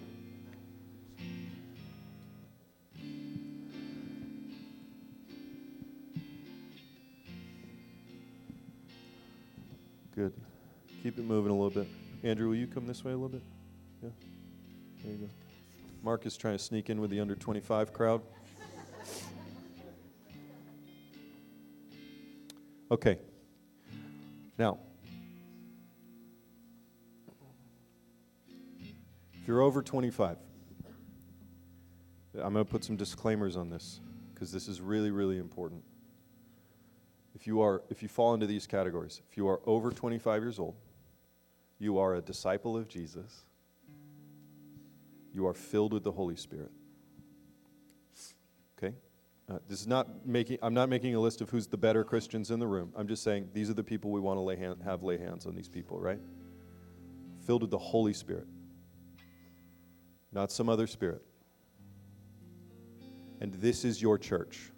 [10.14, 10.34] Good.
[11.04, 11.88] Keep it moving a little bit.
[12.22, 13.44] Andrew, will you come this way a little bit?
[14.04, 14.10] Yeah.
[15.04, 15.30] There you go.
[16.02, 18.22] Mark is trying to sneak in with the under 25 crowd.
[22.90, 23.18] Okay.
[24.58, 24.78] Now,
[29.34, 30.38] if you're over 25,
[32.36, 34.00] I'm going to put some disclaimers on this
[34.34, 35.84] because this is really, really important.
[37.36, 40.60] If you are, if you fall into these categories, if you are over 25 years
[40.60, 40.76] old,
[41.80, 43.44] you are a disciple of Jesus,
[45.34, 46.72] you are filled with the Holy Spirit.
[48.78, 48.96] Okay?
[49.50, 52.52] Uh, this is not making, I'm not making a list of who's the better Christians
[52.52, 52.94] in the room.
[52.96, 55.46] I'm just saying these are the people we want to lay hand, have lay hands
[55.46, 56.20] on these people, right?
[57.46, 58.48] Filled with the Holy Spirit,
[60.32, 61.22] not some other spirit.
[63.42, 64.72] And this is your church.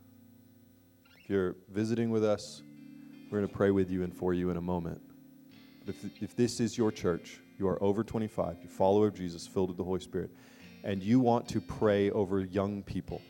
[1.20, 2.64] If you're visiting with us,
[3.30, 5.02] we're going to pray with you and for you in a moment.
[5.88, 9.48] If, if this is your church, you are over 25, you're a follower of Jesus,
[9.48, 10.32] filled with the Holy Spirit,
[10.84, 13.22] and you want to pray over young people,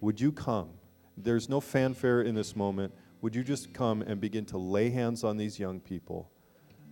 [0.00, 0.70] would you come?
[1.16, 2.92] There's no fanfare in this moment.
[3.22, 6.30] Would you just come and begin to lay hands on these young people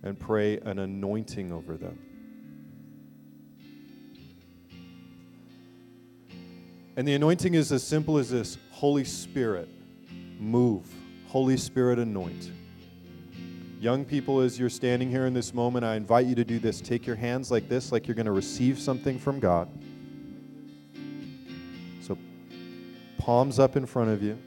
[0.03, 1.99] and pray an anointing over them?
[6.97, 9.69] And the anointing is as simple as this Holy Spirit,
[10.39, 10.85] move.
[11.27, 12.49] Holy Spirit, anoint.
[13.85, 16.81] Young people, as you're standing here in this moment, I invite you to do this.
[16.81, 19.69] Take your hands like this, like you're going to receive something from God.
[22.01, 22.17] So,
[23.19, 24.39] palms up in front of you.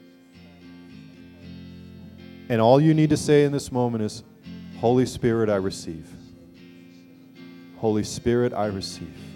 [2.49, 4.23] And all you need to say in this moment is,
[4.81, 6.09] Holy Spirit, I receive.
[7.77, 9.28] Holy Spirit, I receive.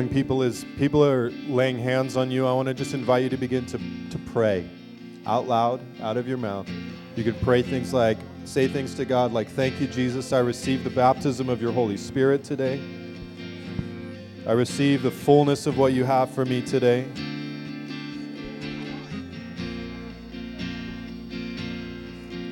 [0.00, 3.28] Young people, as people are laying hands on you, I want to just invite you
[3.28, 4.66] to begin to, to pray
[5.26, 6.66] out loud, out of your mouth.
[7.16, 10.32] You could pray things like, say things to God like, Thank you, Jesus.
[10.32, 12.80] I receive the baptism of your Holy Spirit today.
[14.46, 17.06] I receive the fullness of what you have for me today.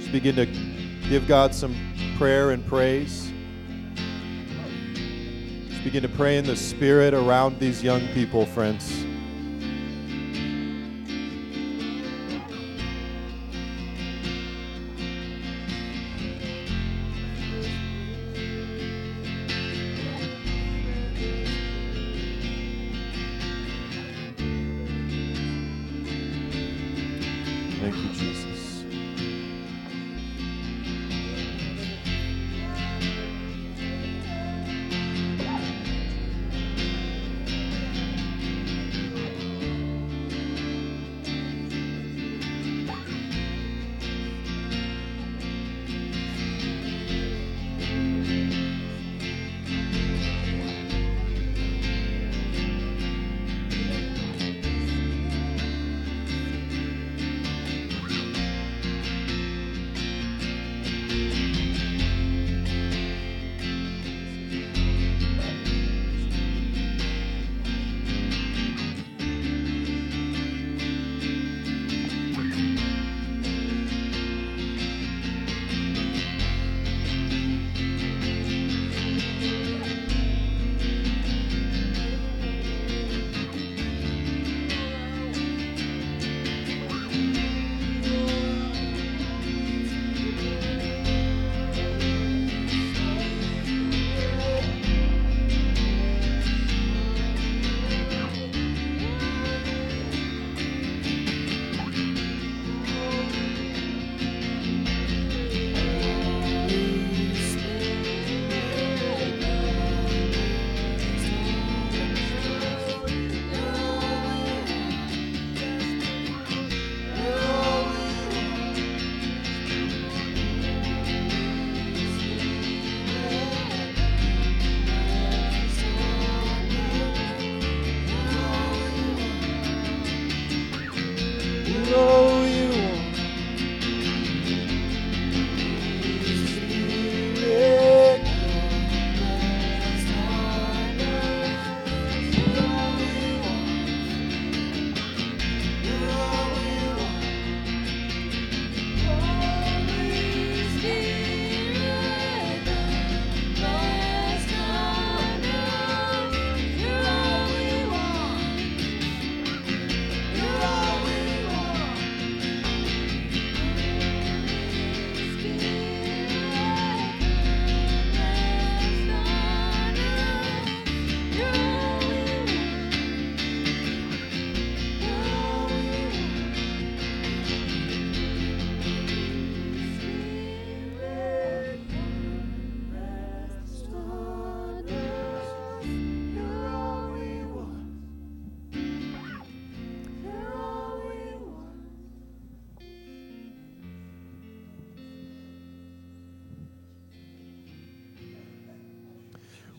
[0.01, 0.45] Just begin to
[1.09, 1.75] give God some
[2.19, 3.28] prayer and praise.
[5.89, 9.08] Begin to pray in the spirit around these young people, friends.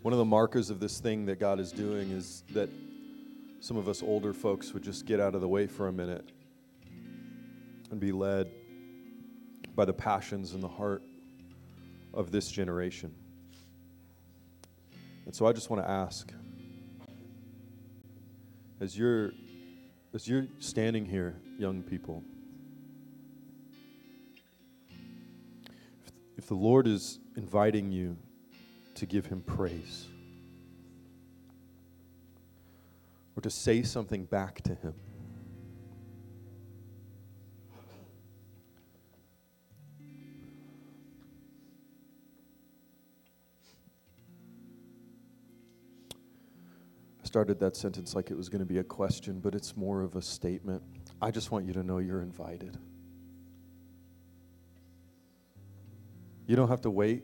[0.10, 2.68] One of the markers of this thing that God is doing is that
[3.60, 6.32] some of us older folks would just get out of the way for a minute
[7.92, 8.50] and be led
[9.76, 11.04] by the passions and the heart
[12.12, 13.14] of this generation.
[15.28, 16.34] And so I just want to ask
[18.82, 19.34] as you're
[20.16, 22.24] as you're standing here, young people,
[24.90, 28.18] if, if the Lord is inviting you
[29.00, 30.08] to give him praise
[33.38, 34.94] or to say something back to him,
[47.24, 50.02] I started that sentence like it was going to be a question, but it's more
[50.02, 50.84] of a statement.
[51.22, 52.78] I just want you to know you're invited.
[56.48, 57.24] You don't have to wait.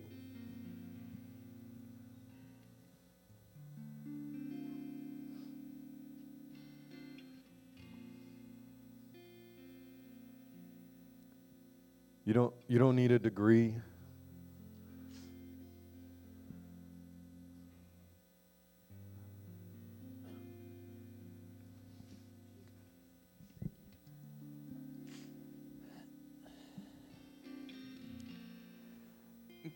[12.26, 13.76] You don't, you don't need a degree.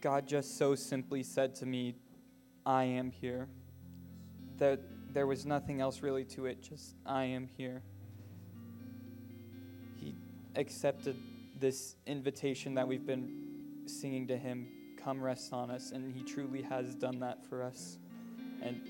[0.02, 1.94] God just so simply said to me,
[2.66, 3.48] I am here.
[4.58, 4.80] That
[5.14, 7.84] there was nothing else really to it, just I am here.
[9.98, 10.16] He
[10.56, 11.16] accepted
[11.60, 13.32] this invitation that we've been
[13.86, 14.68] singing to Him,
[15.04, 17.98] Come rest on us, and He truly has done that for us.
[18.62, 18.82] And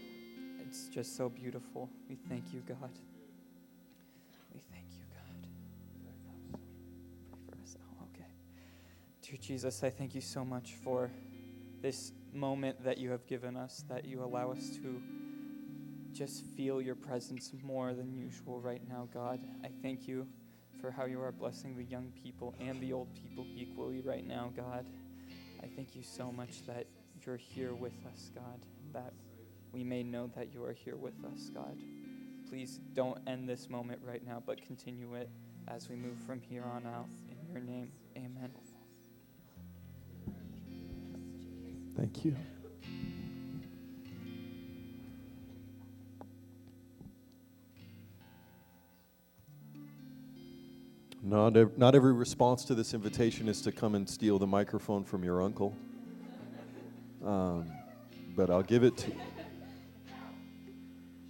[0.61, 1.89] it's just so beautiful.
[2.09, 2.91] We thank you, God.
[4.53, 5.49] We thank you, God.
[7.27, 7.77] Pray for us.
[7.79, 8.27] Oh, okay.
[9.21, 11.11] Dear Jesus, I thank you so much for
[11.81, 15.01] this moment that you have given us, that you allow us to
[16.11, 19.39] just feel your presence more than usual right now, God.
[19.63, 20.27] I thank you
[20.81, 24.51] for how you are blessing the young people and the old people equally right now,
[24.55, 24.85] God.
[25.61, 26.85] I thank you so much that
[27.25, 28.59] you're here with us, God,
[28.93, 29.13] that
[29.71, 31.77] we may know that you are here with us, God.
[32.49, 35.29] Please don't end this moment right now, but continue it
[35.67, 37.07] as we move from here on out.
[37.29, 38.51] In your name, amen.
[41.95, 42.58] Thank you.
[51.21, 55.03] Not, ev- not every response to this invitation is to come and steal the microphone
[55.03, 55.75] from your uncle.
[57.23, 57.69] Um,
[58.35, 59.11] but I'll give it to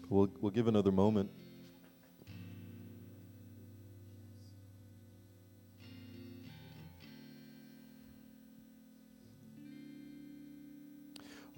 [0.09, 1.29] We'll, we'll give another moment.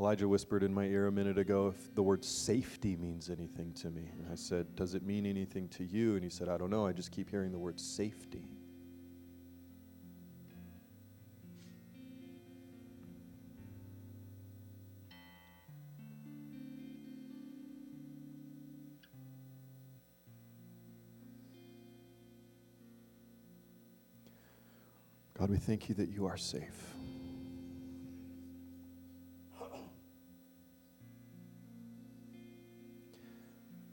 [0.02, 3.92] Elijah whispered in my ear a minute ago if the word safety means anything to
[3.92, 4.10] me.
[4.18, 6.16] And I said, Does it mean anything to you?
[6.16, 6.88] And he said, I don't know.
[6.88, 8.48] I just keep hearing the word safety.
[25.38, 26.96] God, we thank you that you are safe.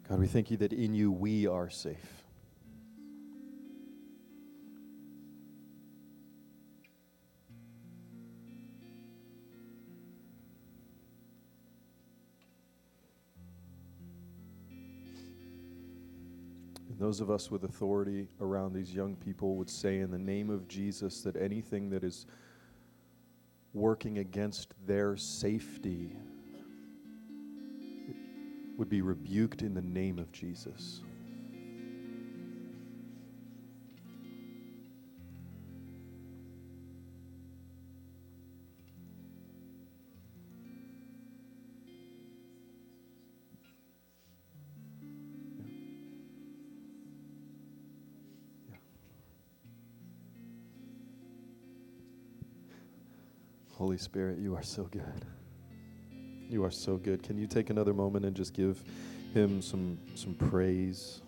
[0.09, 1.97] God, we thank you that in you we are safe.
[16.89, 20.49] And those of us with authority around these young people would say, in the name
[20.49, 22.25] of Jesus, that anything that is
[23.75, 26.17] working against their safety
[28.79, 31.03] would be rebuked in the name of Jesus.
[53.73, 55.25] Holy Spirit, you are so good.
[56.51, 57.23] You are so good.
[57.23, 58.83] Can you take another moment and just give
[59.35, 61.21] him some some praise?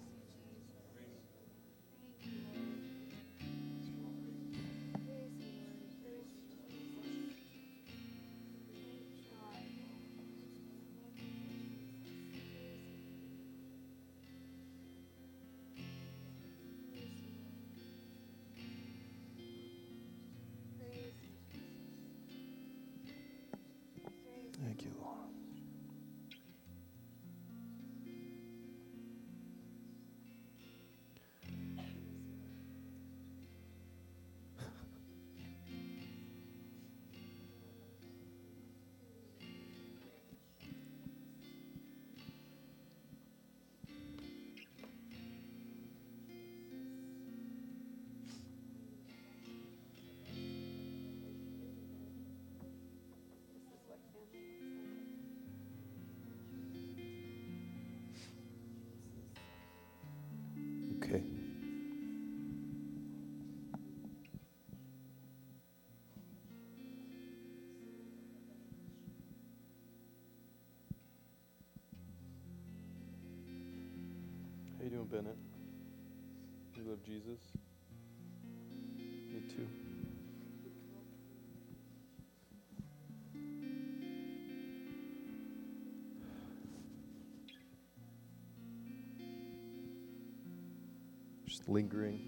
[91.51, 92.21] Just lingering.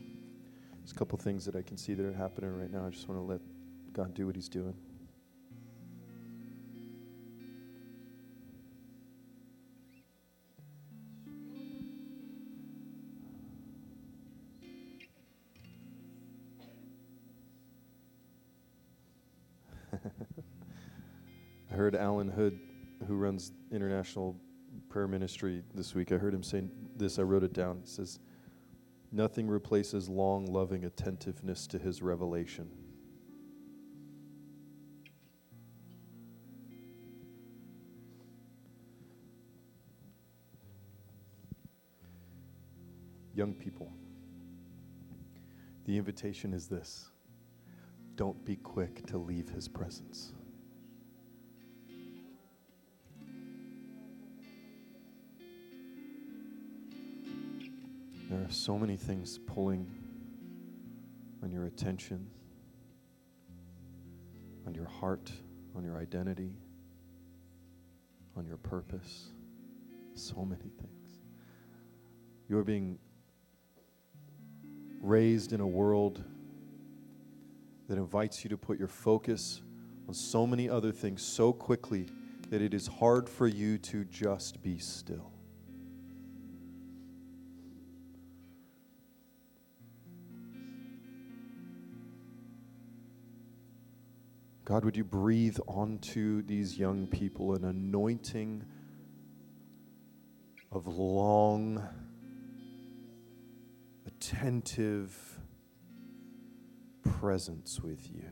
[0.79, 2.85] There's a couple things that I can see that are happening right now.
[2.85, 3.41] I just want to let
[3.93, 4.75] God do what He's doing.
[21.71, 22.59] I heard Allen Hood,
[23.07, 24.35] who runs International
[24.89, 26.65] Prayer Ministry this week, I heard him say
[26.97, 27.21] this.
[27.21, 27.79] I wrote it down.
[27.85, 28.19] It says,
[29.15, 32.71] Nothing replaces long, loving attentiveness to his revelation.
[43.35, 43.93] Young people,
[45.85, 47.11] the invitation is this
[48.15, 50.33] don't be quick to leave his presence.
[58.43, 59.87] Are so many things pulling
[61.43, 62.27] on your attention,
[64.67, 65.31] on your heart,
[65.77, 66.57] on your identity,
[68.37, 69.29] on your purpose.
[70.15, 71.21] So many things.
[72.49, 72.99] You're being
[75.01, 76.23] raised in a world
[77.89, 79.63] that invites you to put your focus
[80.09, 82.07] on so many other things so quickly
[82.51, 85.32] that it is hard for you to just be still.
[94.73, 98.65] God, would you breathe onto these young people an anointing
[100.71, 101.87] of long,
[104.07, 105.39] attentive
[107.03, 108.31] presence with you?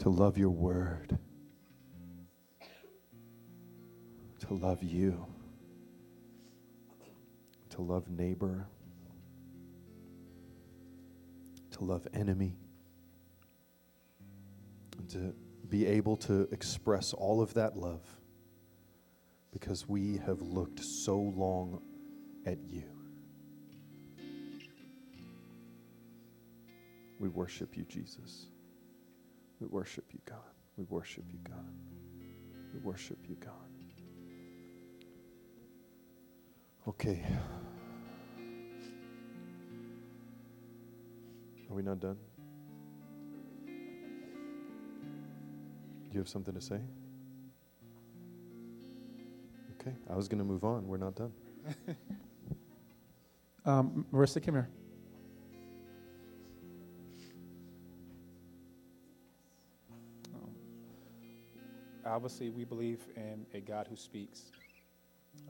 [0.00, 1.18] To love your word.
[4.48, 5.26] To love you,
[7.68, 8.66] to love neighbor,
[11.70, 12.56] to love enemy,
[14.96, 15.34] and to
[15.68, 18.00] be able to express all of that love
[19.52, 21.82] because we have looked so long
[22.46, 22.84] at you.
[27.20, 28.46] We worship you, Jesus.
[29.60, 30.38] We worship you, God.
[30.78, 31.66] We worship you, God.
[32.72, 33.67] We worship you, God.
[36.88, 37.22] Okay.
[41.70, 42.16] Are we not done?
[46.06, 46.80] Do you have something to say?
[49.78, 50.88] Okay, I was going to move on.
[50.88, 51.32] We're not done.
[53.66, 54.68] Um, Marissa, come here.
[60.34, 60.50] Um,
[62.06, 64.44] obviously, we believe in a God who speaks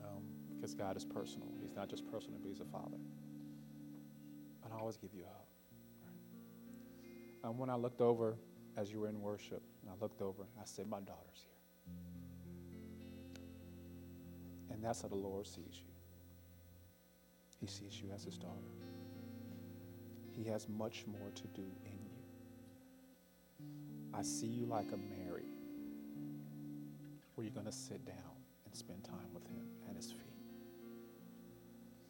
[0.03, 0.38] um,
[0.69, 1.47] because God is personal.
[1.61, 2.97] He's not just personal, but He's a Father.
[4.63, 5.35] And I always give you a hug.
[7.43, 8.35] And when I looked over
[8.77, 11.55] as you were in worship, and I looked over, I said, My daughter's here.
[14.71, 15.93] And that's how the Lord sees you.
[17.59, 18.53] He sees you as his daughter.
[20.31, 23.67] He has much more to do in you.
[24.13, 25.45] I see you like a Mary,
[27.35, 28.15] where you're going to sit down
[28.65, 30.28] and spend time with him at his feet.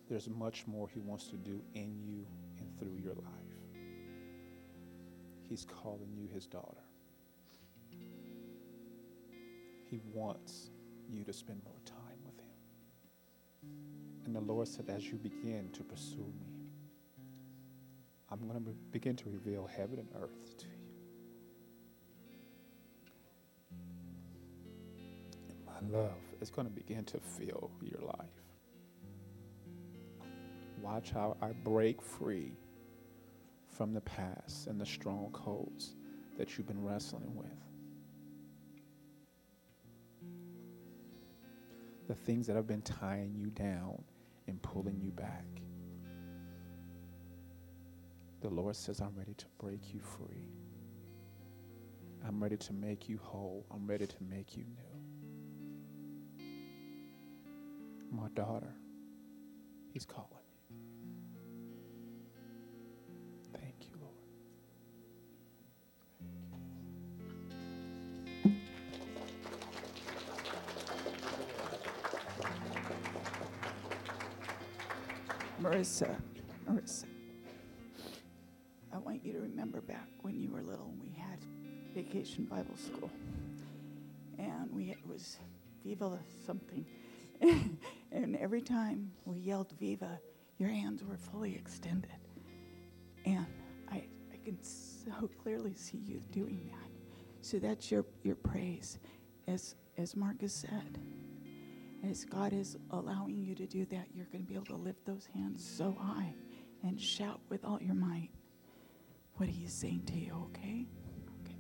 [0.10, 2.26] There's much more he wants to do in you
[2.58, 3.26] and through your life.
[5.48, 6.82] He's calling you his daughter.
[9.90, 10.72] He wants
[11.12, 12.52] you to spend more time with him.
[14.26, 16.70] And the Lord said, as you begin to pursue me,
[18.32, 20.72] I'm going to begin to reveal heaven and earth to you.
[25.66, 26.12] My love
[26.42, 28.49] is going to begin to fill your life.
[30.92, 32.52] Watch how I break free
[33.68, 35.94] from the past and the strongholds
[36.36, 37.46] that you've been wrestling with.
[42.08, 44.02] The things that have been tying you down
[44.48, 45.46] and pulling you back.
[48.42, 50.48] The Lord says, I'm ready to break you free.
[52.28, 53.64] I'm ready to make you whole.
[53.70, 56.48] I'm ready to make you new.
[58.12, 58.74] My daughter,
[59.94, 60.39] He's calling
[75.80, 76.14] Marissa,
[76.70, 77.06] Marissa,
[78.94, 81.40] I want you to remember back when you were little we had
[81.96, 83.10] vacation Bible school.
[84.38, 85.38] And we it was
[85.86, 86.86] Viva something.
[88.12, 90.20] and every time we yelled Viva,
[90.58, 92.12] your hands were fully extended.
[93.26, 93.46] And
[93.90, 94.04] I,
[94.34, 96.90] I can so clearly see you doing that.
[97.40, 99.00] So that's your, your praise.
[99.48, 101.00] As, as Marcus said,
[102.08, 105.06] as God is allowing you to do that, you're going to be able to lift
[105.06, 106.34] those hands so high
[106.84, 108.30] and shout with all your might
[109.36, 110.86] what He is saying to you, okay?
[111.42, 111.56] Okay.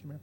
[0.00, 0.20] Come here.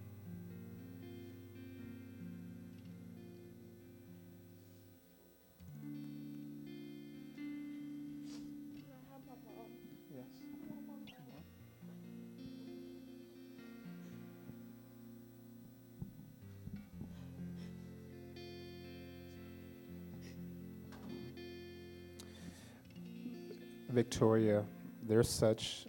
[23.93, 24.65] Victoria,
[25.07, 25.85] there's such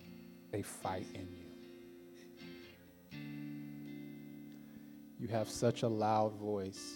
[0.52, 1.44] a fight in you.
[5.18, 6.92] You have such a loud voice.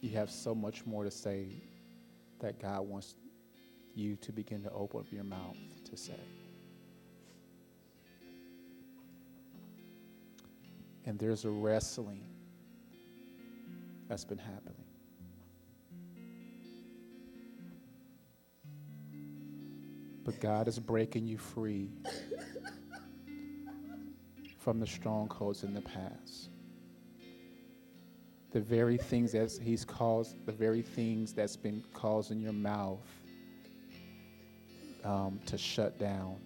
[0.00, 1.46] You have so much more to say
[2.40, 3.14] that God wants
[3.94, 6.18] you to begin to open up your mouth to say.
[11.06, 12.24] And there's a wrestling
[14.08, 14.83] that's been happening.
[20.24, 21.90] But God is breaking you free
[24.58, 26.48] from the strongholds in the past.
[28.52, 33.06] The very things that He's caused, the very things that's been causing your mouth
[35.04, 36.36] um, to shut down.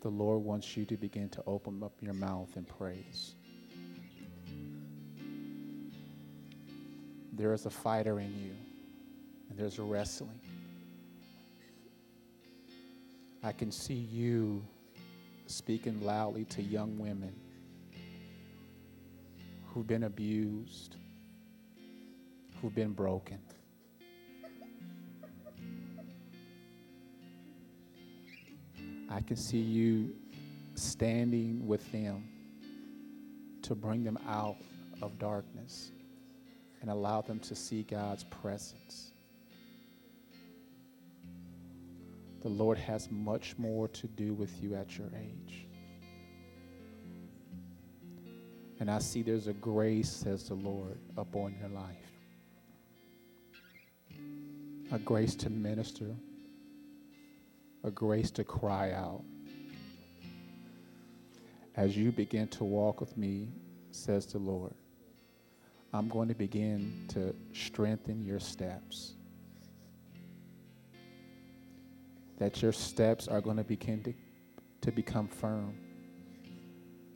[0.00, 3.34] The Lord wants you to begin to open up your mouth in praise.
[7.32, 8.52] There is a fighter in you,
[9.50, 10.40] and there's a wrestling.
[13.46, 14.60] I can see you
[15.46, 17.32] speaking loudly to young women
[19.68, 20.96] who've been abused,
[22.60, 23.38] who've been broken.
[29.08, 30.16] I can see you
[30.74, 32.24] standing with them
[33.62, 34.56] to bring them out
[35.02, 35.92] of darkness
[36.80, 39.12] and allow them to see God's presence.
[42.46, 45.66] The Lord has much more to do with you at your age.
[48.78, 52.12] And I see there's a grace, says the Lord, upon your life.
[54.92, 56.14] A grace to minister,
[57.82, 59.24] a grace to cry out.
[61.74, 63.48] As you begin to walk with me,
[63.90, 64.74] says the Lord,
[65.92, 69.15] I'm going to begin to strengthen your steps.
[72.38, 74.14] That your steps are going to begin to,
[74.82, 75.74] to become firm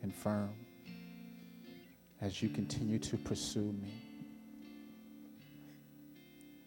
[0.01, 0.53] and firm
[2.21, 3.93] as you continue to pursue me.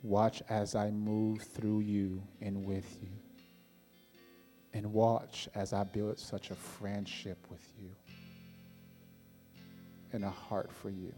[0.03, 3.09] Watch as I move through you and with you.
[4.75, 7.91] And watch as I build such a friendship with you
[10.13, 11.13] and a heart for you.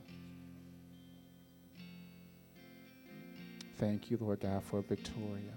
[3.78, 5.52] Thank you, Lord God, for Victoria.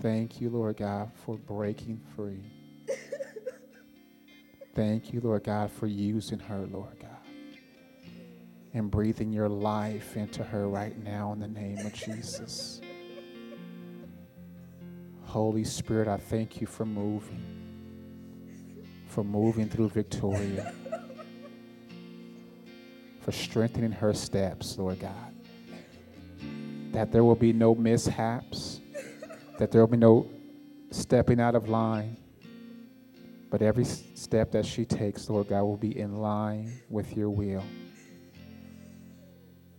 [0.00, 2.44] Thank you, Lord God, for breaking free.
[4.74, 7.10] Thank you, Lord God, for using her, Lord God,
[8.74, 12.80] and breathing your life into her right now in the name of Jesus.
[15.24, 17.44] Holy Spirit, I thank you for moving,
[19.08, 20.72] for moving through Victoria,
[23.20, 25.34] for strengthening her steps, Lord God.
[26.92, 28.77] That there will be no mishaps,
[29.58, 30.28] that there will be no
[30.90, 32.16] stepping out of line,
[33.50, 37.64] but every step that she takes, Lord God, will be in line with your will.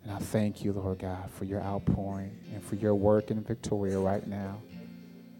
[0.03, 3.99] And I thank you, Lord God, for your outpouring and for your work in Victoria
[3.99, 4.61] right now.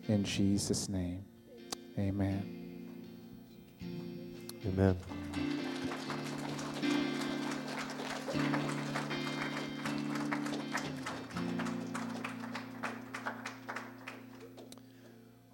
[0.07, 1.23] In Jesus' name,
[1.97, 2.55] amen.
[4.65, 4.97] Amen.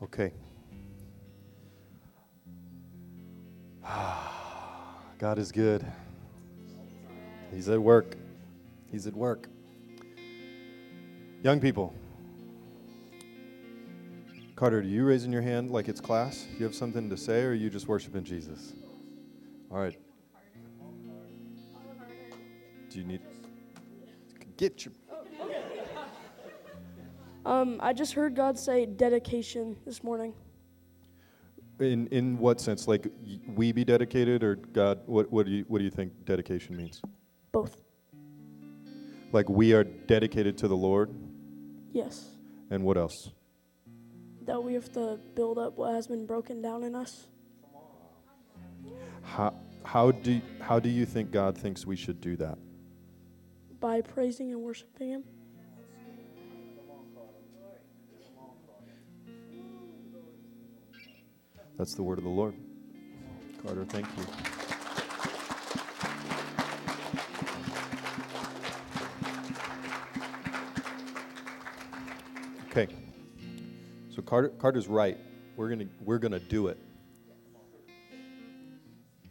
[0.06, 0.32] Okay.
[5.18, 5.84] God is good.
[7.52, 8.15] He's at work.
[8.91, 9.48] He's at work.
[11.41, 11.95] Young people.
[14.56, 16.45] Carter, do you raising your hand like it's class?
[16.60, 18.73] You have something to say, or are you just worshiping Jesus?
[19.72, 19.98] All right.
[22.91, 23.22] Do you need?
[24.56, 24.94] Get your.
[27.45, 30.34] Um, I just heard God say dedication this morning.
[31.80, 32.88] In in what sense?
[32.88, 33.07] Like
[33.55, 35.01] we be dedicated, or God?
[35.05, 37.01] What what do you what do you think dedication means?
[37.51, 37.84] Both.
[39.31, 41.13] Like we are dedicated to the Lord,
[41.91, 42.30] Yes.
[42.72, 43.31] and what else?
[44.45, 47.27] That we have to build up what has been broken down in us.
[49.22, 49.53] How
[49.84, 52.57] how do how do you think God thinks we should do that?
[53.81, 55.23] by praising and worshiping Him.
[61.77, 62.56] That's the word of the Lord.
[63.64, 64.23] Carter, thank you.
[72.69, 72.88] Okay.
[74.14, 75.18] So Carter, Carter's right.
[75.56, 76.77] We're gonna we're gonna do it.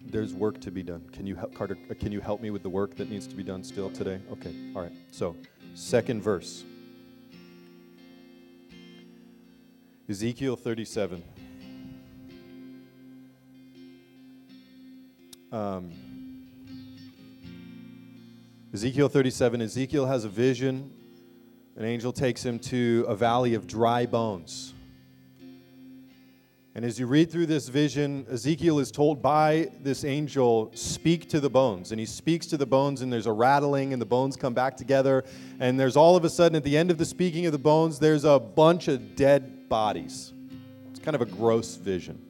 [0.01, 1.09] There's work to be done.
[1.12, 1.77] Can you help Carter?
[1.91, 4.21] uh, Can you help me with the work that needs to be done still today?
[4.33, 4.55] Okay.
[4.75, 4.93] All right.
[5.11, 5.37] So,
[5.75, 6.65] second verse.
[10.09, 11.23] Ezekiel 37.
[15.55, 15.93] Um,
[18.73, 20.91] Ezekiel 37, Ezekiel has a vision.
[21.77, 24.75] An angel takes him to a valley of dry bones.
[26.75, 31.39] And as you read through this vision, Ezekiel is told by this angel, Speak to
[31.39, 31.93] the bones.
[31.93, 34.77] And he speaks to the bones, and there's a rattling, and the bones come back
[34.77, 35.23] together.
[35.61, 38.01] And there's all of a sudden, at the end of the speaking of the bones,
[38.01, 40.33] there's a bunch of dead bodies.
[40.91, 42.24] It's kind of a gross vision.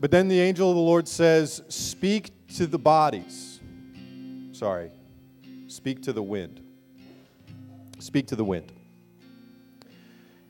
[0.00, 3.60] But then the angel of the Lord says, Speak to the bodies.
[4.52, 4.90] Sorry,
[5.66, 6.60] speak to the wind.
[7.98, 8.72] Speak to the wind.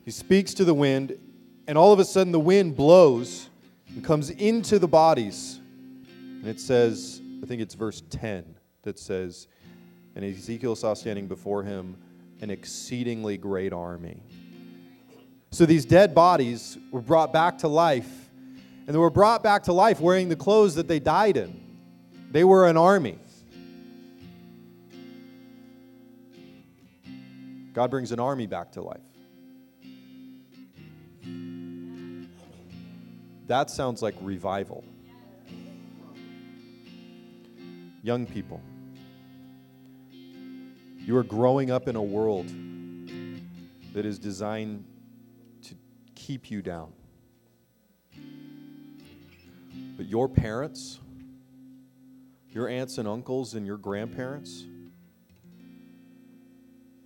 [0.05, 1.17] He speaks to the wind,
[1.67, 3.49] and all of a sudden the wind blows
[3.89, 5.59] and comes into the bodies.
[6.07, 9.47] And it says, I think it's verse 10 that says,
[10.15, 11.97] And Ezekiel saw standing before him
[12.41, 14.23] an exceedingly great army.
[15.51, 18.20] So these dead bodies were brought back to life,
[18.87, 21.59] and they were brought back to life wearing the clothes that they died in.
[22.31, 23.17] They were an army.
[27.73, 28.99] God brings an army back to life.
[33.47, 34.83] That sounds like revival.
[38.03, 38.61] Young people,
[40.97, 42.47] you are growing up in a world
[43.93, 44.85] that is designed
[45.63, 45.75] to
[46.15, 46.93] keep you down.
[49.97, 50.99] But your parents,
[52.49, 54.65] your aunts and uncles, and your grandparents,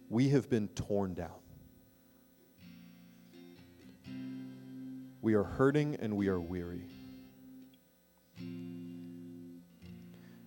[0.09, 1.29] we have been torn down.
[5.21, 6.87] We are hurting and we are weary.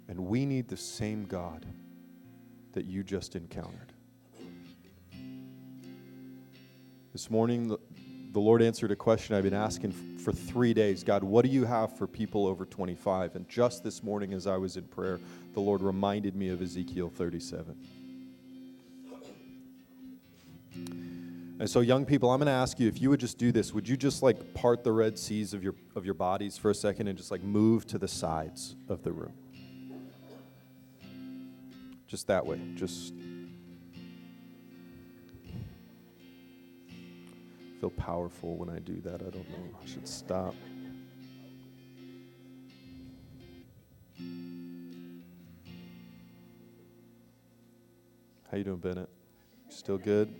[0.08, 1.66] And we need the same God
[2.72, 3.92] that you just encountered.
[7.12, 7.76] This morning,
[8.32, 11.64] the, Lord answered a question I've been asking for three days God, what do you
[11.64, 13.36] have for people over 25?
[13.36, 15.20] And just this morning, as I was in prayer,
[15.54, 17.76] the Lord reminded me of Ezekiel 37.
[21.60, 23.72] And so, young people, I'm going to ask you if you would just do this.
[23.74, 26.74] Would you just like part the red seas of your of your bodies for a
[26.74, 29.32] second and just like move to the sides of the room?
[32.06, 32.60] Just that way.
[32.76, 33.12] Just
[37.80, 39.14] feel powerful when I do that.
[39.14, 39.78] I don't know.
[39.82, 40.54] I should stop.
[48.50, 49.08] How you doing, Bennett?
[49.68, 50.34] Still good?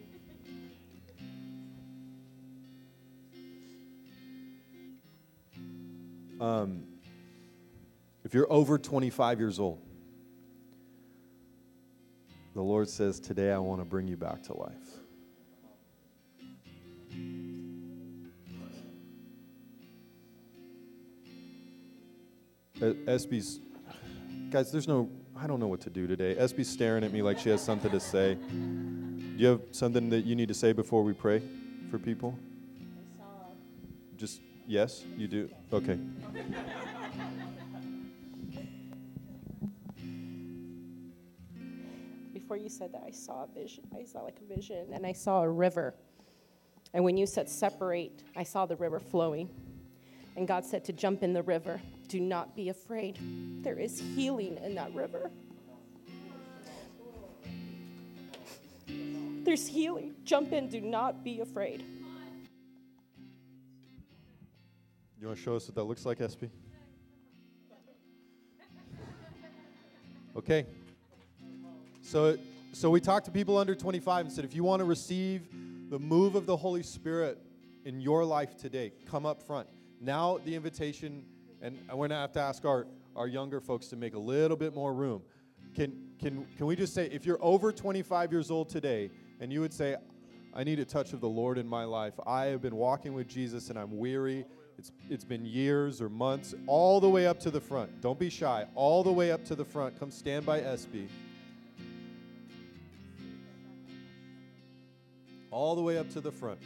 [6.41, 6.85] Um,
[8.25, 9.81] if you're over 25 years old,
[12.55, 14.88] the Lord says, Today I want to bring you back to life.
[22.81, 23.61] SB's,
[24.51, 26.37] guys, there's no, I don't know what to do today.
[26.37, 28.35] SB's staring at me like she has something to say.
[28.35, 31.43] Do you have something that you need to say before we pray
[31.91, 32.39] for people?
[34.17, 35.49] Just, yes, you do?
[35.73, 35.99] Okay.
[42.33, 43.85] Before you said that, I saw a vision.
[43.95, 45.95] I saw like a vision, and I saw a river.
[46.95, 49.51] And when you said separate, I saw the river flowing.
[50.37, 51.81] And God said to jump in the river.
[52.07, 53.19] Do not be afraid.
[53.63, 55.31] There is healing in that river.
[58.87, 60.15] There's healing.
[60.25, 60.69] Jump in.
[60.69, 61.85] Do not be afraid.
[65.21, 66.49] You want to show us what that looks like, SB?
[70.37, 70.67] Okay.
[72.03, 72.39] So,
[72.73, 75.43] so we talked to people under 25 and said, if you want to receive
[75.89, 77.39] the move of the Holy Spirit
[77.85, 79.69] in your life today, come up front.
[80.01, 81.25] Now the invitation,
[81.63, 82.87] and we're gonna have to ask our,
[83.17, 85.23] our younger folks to make a little bit more room.
[85.75, 89.11] Can, can, can we just say, if you're over 25 years old today,
[89.41, 89.97] and you would say,
[90.55, 92.15] I need a touch of the Lord in my life.
[92.27, 94.45] I have been walking with Jesus and I'm weary.
[94.77, 98.01] It's, it's been years or months, all the way up to the front.
[98.01, 98.67] Don't be shy.
[98.75, 99.99] All the way up to the front.
[99.99, 101.09] Come stand by SB.
[105.59, 106.61] All the way up to the front.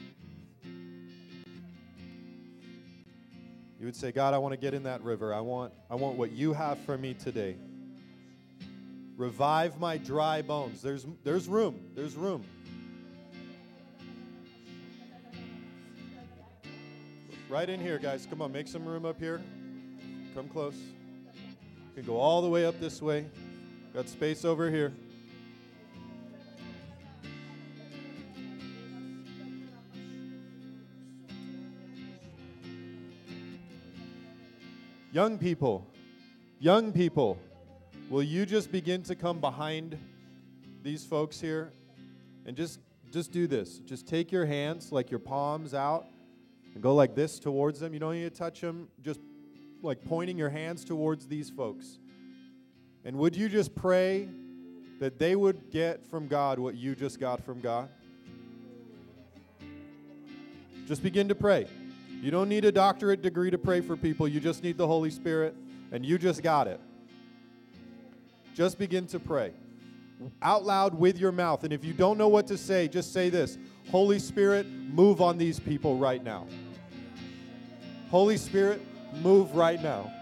[3.80, 5.32] You would say, God, I want to get in that river.
[5.32, 7.56] I want, I want what you have for me today.
[9.16, 10.82] Revive my dry bones.
[10.82, 11.80] There's, there's room.
[11.94, 12.44] There's room.
[17.48, 18.26] Right in here, guys.
[18.28, 19.40] Come on, make some room up here.
[20.34, 20.76] Come close.
[20.76, 23.24] You can go all the way up this way.
[23.94, 24.92] Got space over here.
[35.12, 35.86] Young people,
[36.58, 37.38] young people,
[38.08, 39.98] will you just begin to come behind
[40.82, 41.70] these folks here
[42.46, 42.80] and just
[43.12, 43.78] just do this.
[43.80, 46.06] Just take your hands like your palms out
[46.74, 47.92] and go like this towards them.
[47.92, 49.20] You don't need to touch them, just
[49.82, 51.98] like pointing your hands towards these folks.
[53.04, 54.28] And would you just pray
[54.98, 57.90] that they would get from God what you just got from God?
[60.86, 61.66] Just begin to pray.
[62.22, 65.10] You don't need a doctorate degree to pray for people, you just need the Holy
[65.10, 65.56] Spirit,
[65.90, 66.80] and you just got it.
[68.54, 69.52] Just begin to pray
[70.40, 71.64] out loud with your mouth.
[71.64, 73.58] And if you don't know what to say, just say this
[73.90, 76.46] Holy Spirit, move on these people right now.
[78.08, 78.80] Holy Spirit,
[79.20, 80.12] move right now.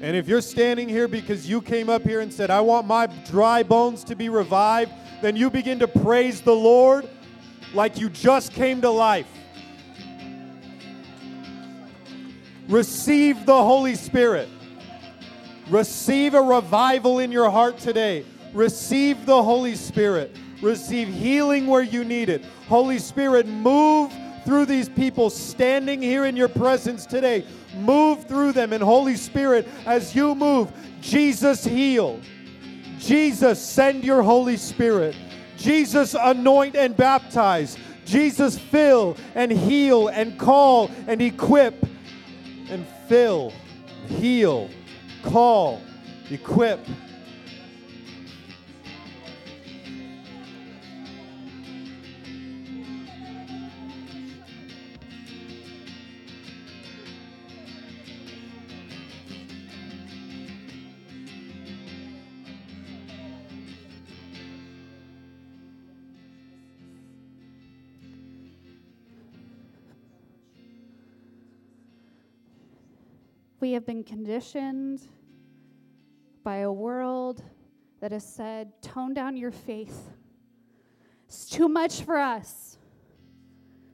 [0.00, 3.06] And if you're standing here because you came up here and said, I want my
[3.26, 7.06] dry bones to be revived, then you begin to praise the Lord
[7.74, 9.26] like you just came to life.
[12.68, 14.48] Receive the Holy Spirit.
[15.70, 18.26] Receive a revival in your heart today.
[18.52, 20.36] Receive the Holy Spirit.
[20.60, 22.44] Receive healing where you need it.
[22.68, 24.12] Holy Spirit, move
[24.44, 27.44] through these people standing here in your presence today.
[27.76, 28.72] Move through them.
[28.72, 30.70] And Holy Spirit, as you move,
[31.00, 32.20] Jesus heal.
[32.98, 35.16] Jesus, send your Holy Spirit.
[35.56, 37.78] Jesus, anoint and baptize.
[38.04, 41.84] Jesus, fill and heal and call and equip
[42.70, 43.52] and fill,
[44.08, 44.68] heal,
[45.22, 45.80] call,
[46.30, 46.80] equip.
[73.60, 75.00] We have been conditioned
[76.44, 77.42] by a world
[78.00, 80.10] that has said, tone down your faith.
[81.26, 82.78] It's too much for us.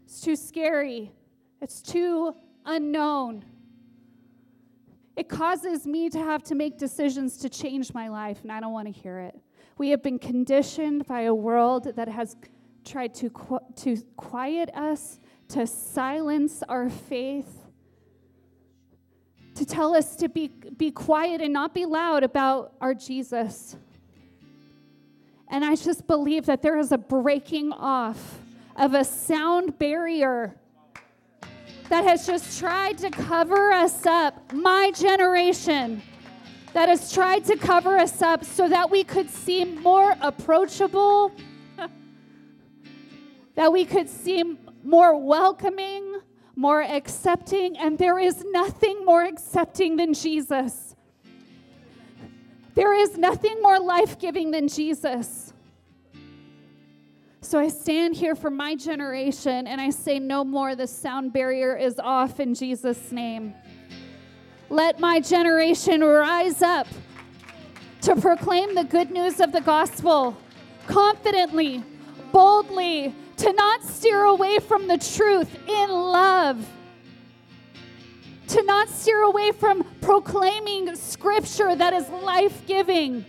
[0.05, 1.13] It's too scary.
[1.63, 2.35] It's too
[2.67, 3.47] unknown.
[5.17, 8.73] It causes me to have to make decisions to change my life, and I don't
[8.73, 9.35] want to hear it.
[9.79, 12.37] We have been conditioned by a world that has
[12.85, 17.64] tried to, qu- to quiet us, to silence our faith
[19.55, 23.77] to tell us to be, be quiet and not be loud about our Jesus.
[25.49, 28.39] And I just believe that there is a breaking off
[28.77, 30.57] of a sound barrier
[31.89, 34.53] that has just tried to cover us up.
[34.53, 36.03] My generation
[36.73, 41.31] that has tried to cover us up so that we could seem more approachable,
[43.55, 46.21] that we could seem more welcoming,
[46.57, 50.95] more accepting, and there is nothing more accepting than Jesus.
[52.75, 55.53] There is nothing more life giving than Jesus.
[57.41, 60.75] So I stand here for my generation and I say, No more.
[60.75, 63.55] The sound barrier is off in Jesus' name.
[64.71, 66.87] Let my generation rise up
[68.01, 70.37] to proclaim the good news of the gospel
[70.87, 71.83] confidently,
[72.33, 76.67] boldly, to not steer away from the truth in love,
[78.49, 83.25] to not steer away from proclaiming scripture that is life giving,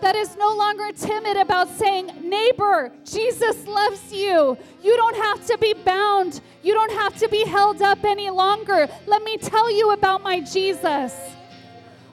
[0.00, 4.56] that is no longer timid about saying, Neighbor, Jesus loves you.
[4.82, 8.88] You don't have to be bound, you don't have to be held up any longer.
[9.06, 11.14] Let me tell you about my Jesus.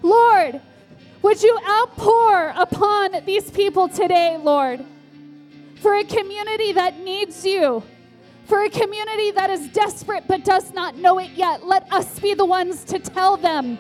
[0.01, 0.61] Lord,
[1.23, 4.85] Would you outpour upon these people today, Lord,
[5.87, 7.81] for a community that needs you,
[8.43, 11.65] for a community that is desperate but does not know it yet?
[11.65, 13.77] Let us be the ones to tell them.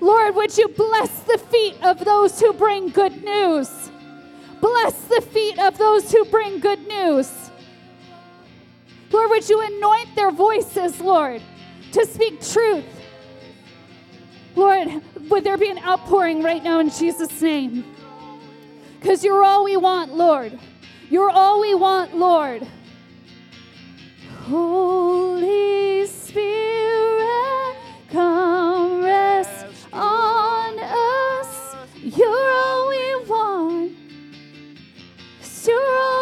[0.00, 3.90] Lord, would you bless the feet of those who bring good news?
[4.62, 7.50] Bless the feet of those who bring good news.
[9.10, 11.42] Lord, would you anoint their voices, Lord,
[11.92, 12.86] to speak truth?
[14.54, 17.84] Lord, would there be an outpouring right now in Jesus' name?
[18.98, 20.58] Because you're all we want, Lord.
[21.08, 22.66] You're all we want, Lord.
[24.42, 27.76] Holy Spirit,
[28.10, 31.76] come rest on us.
[32.02, 33.92] You're all we want.
[35.64, 36.15] You're all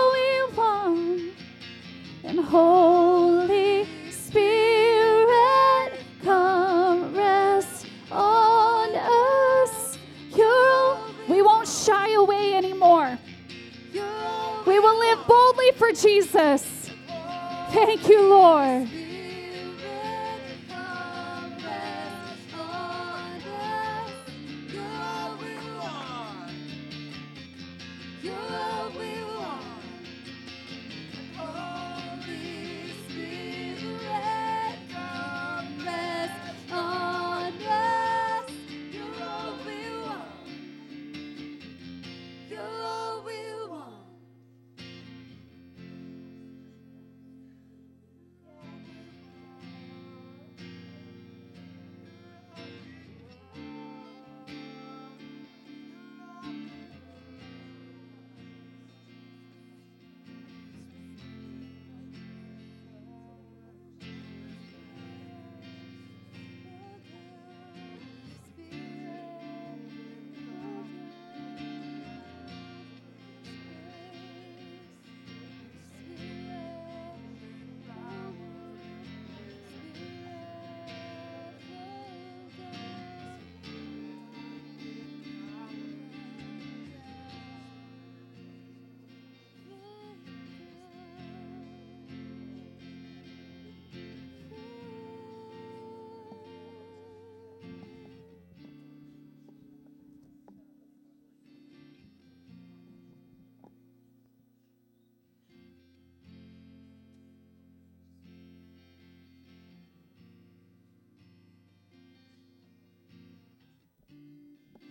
[16.34, 16.73] Jesus.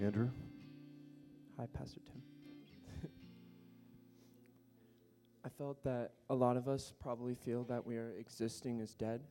[0.04, 0.30] Andrew?
[1.58, 3.10] Hi, Pastor Tim.
[5.46, 9.22] I felt that a lot of us probably feel that we are existing as dead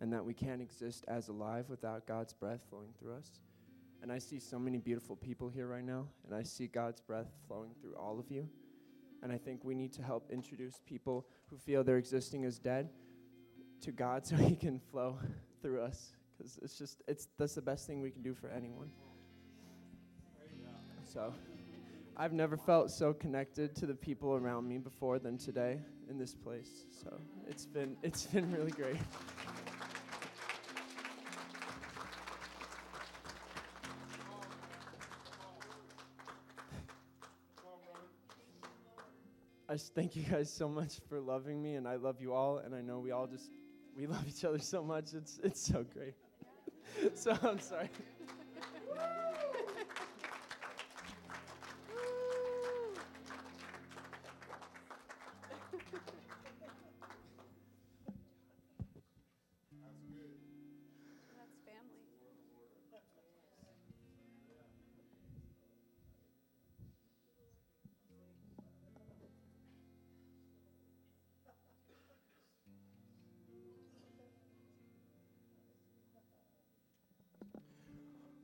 [0.00, 3.30] and that we can't exist as alive without God's breath flowing through us.
[4.02, 7.30] And I see so many beautiful people here right now, and I see God's breath
[7.46, 8.48] flowing through all of you.
[9.22, 12.88] And I think we need to help introduce people who feel they're existing as dead
[13.82, 15.16] to God so He can flow
[15.62, 16.14] through us.
[16.36, 18.90] Because it's just, it's, that's the best thing we can do for anyone.
[21.12, 21.30] So
[22.16, 25.78] I've never felt so connected to the people around me before than today
[26.08, 26.86] in this place.
[26.90, 28.96] So it's been it's been really great.
[39.68, 42.58] I just thank you guys so much for loving me and I love you all
[42.58, 43.50] and I know we all just
[43.94, 45.12] we love each other so much.
[45.12, 46.14] It's it's so great.
[47.14, 47.90] so I'm sorry.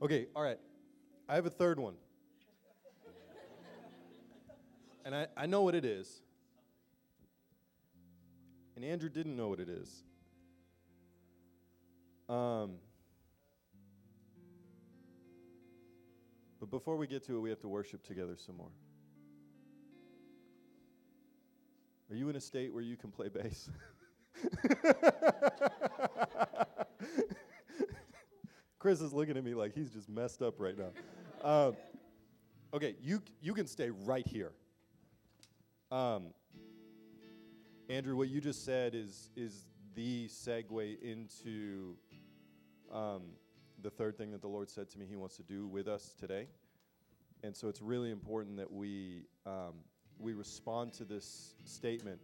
[0.09, 0.57] Okay, all right.
[1.27, 1.93] I have a third one.
[5.05, 6.23] and I, I know what it is.
[8.75, 10.01] And Andrew didn't know what it is.
[12.27, 12.77] Um,
[16.59, 18.71] but before we get to it, we have to worship together some more.
[22.09, 23.69] Are you in a state where you can play bass?
[28.79, 30.89] Chris is looking at me like he's just messed up right now.
[31.43, 31.75] Um,
[32.73, 34.53] okay, you you can stay right here.
[35.91, 36.27] Um,
[37.89, 41.95] Andrew, what you just said is is the segue into
[42.91, 43.23] um,
[43.81, 46.15] the third thing that the Lord said to me He wants to do with us
[46.17, 46.47] today.
[47.43, 49.73] And so it's really important that we um,
[50.19, 52.19] we respond to this statement.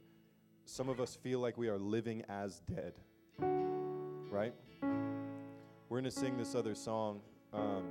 [0.65, 2.93] Some of us feel like we are living as dead,
[4.31, 4.53] right?
[5.87, 7.21] We're going to sing this other song.
[7.53, 7.83] Um,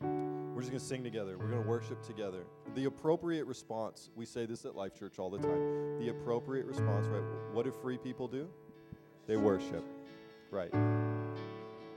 [0.00, 1.36] we're just going to sing together.
[1.36, 2.44] We're going to worship together.
[2.76, 5.98] The appropriate response, we say this at Life Church all the time.
[5.98, 7.22] The appropriate response, right?
[7.52, 8.48] What do free people do?
[9.26, 9.84] They worship,
[10.52, 10.72] right?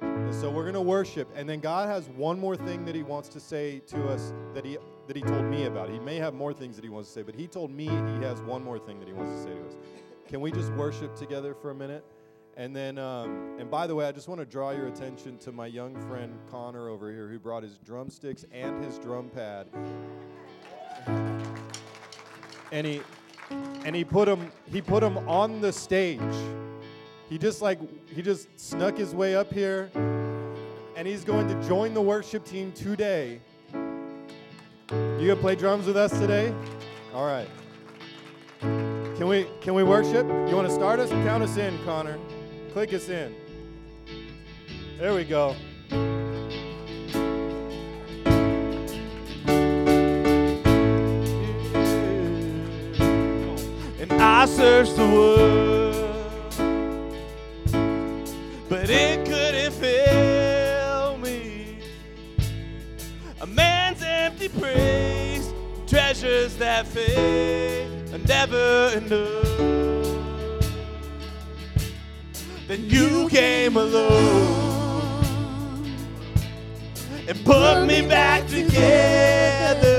[0.02, 3.04] And so we're going to worship, and then God has one more thing that He
[3.04, 4.78] wants to say to us that He
[5.08, 5.90] that He told me about.
[5.90, 8.24] He may have more things that He wants to say, but He told me He
[8.24, 9.76] has one more thing that He wants to say to us.
[10.28, 12.04] Can we just worship together for a minute?
[12.58, 15.52] And then, um, and by the way, I just want to draw your attention to
[15.52, 19.68] my young friend Connor over here, who brought his drumsticks and his drum pad.
[22.72, 23.02] And he,
[23.86, 26.20] and he put him, he put him on the stage.
[27.30, 27.80] He just like,
[28.10, 29.90] he just snuck his way up here,
[30.98, 33.40] and he's going to join the worship team today.
[33.74, 36.54] You gonna play drums with us today?
[37.14, 37.48] All right.
[38.60, 40.28] Can we can we worship?
[40.28, 41.10] You want to start us?
[41.10, 42.20] Count us in, Connor.
[42.74, 43.36] Click us in.
[44.98, 45.56] There we go.
[54.00, 55.96] And I searched the world,
[58.70, 61.78] but it couldn't fill me.
[63.42, 65.52] A man's empty praise,
[65.88, 69.51] treasures that fade, are never enough.
[72.72, 74.08] Then you came along
[77.28, 79.90] and put me back together.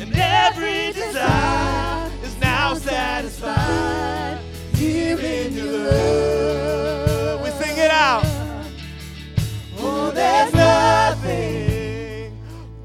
[0.00, 4.38] And every desire is now satisfied
[4.72, 7.42] here in your love.
[7.44, 8.24] We sing it out.
[9.76, 12.34] Oh, there's nothing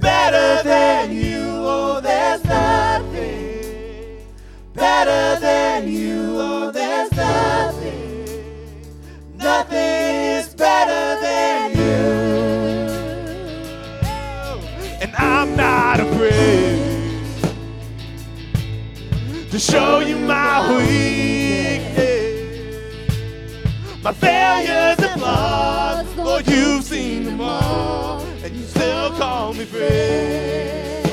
[0.01, 1.39] better than you.
[1.39, 4.25] Oh, there's nothing
[4.73, 6.06] better than you.
[19.57, 21.97] To show you my weakness,
[24.03, 26.15] my failures and flaws.
[26.15, 31.07] Lord, you've seen them all, and you still call me friend.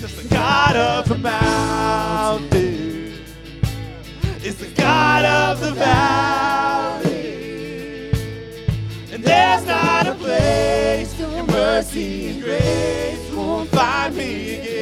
[0.00, 3.12] Just the God of the mountain
[4.42, 7.10] is the God of the valley,
[9.12, 14.75] and there's not a place where mercy and grace won't find me again.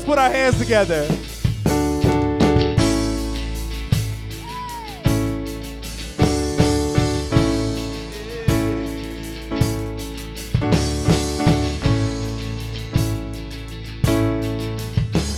[0.00, 1.04] Let's put our hands together.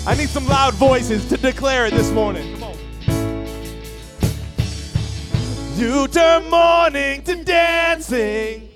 [0.06, 2.56] I need some loud voices to declare it this morning.
[5.76, 8.68] You turn mourning to dancing.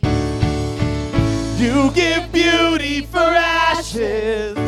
[1.59, 4.66] You give beauty for ashes.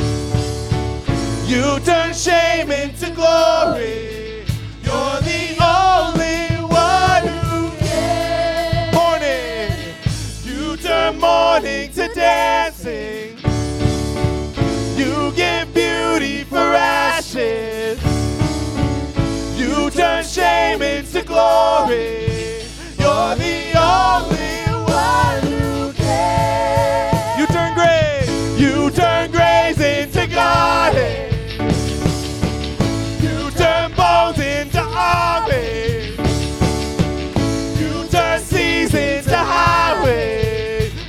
[1.49, 4.45] You turn shame into glory.
[4.83, 8.93] You're the only one who can.
[8.93, 9.95] Morning.
[10.45, 13.39] You turn mourning to dancing.
[14.99, 17.99] You give beauty for ashes.
[19.57, 22.61] You turn shame into glory.
[22.99, 25.48] You're the only one
[37.79, 38.95] You turn seas.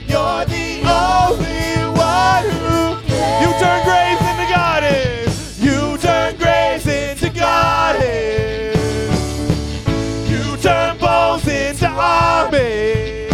[0.08, 2.80] You're the only one who.
[3.42, 5.60] You turn graves into gardens.
[5.60, 8.78] You turn graves into gardens.
[10.30, 11.48] You turn bones
[11.90, 13.30] into.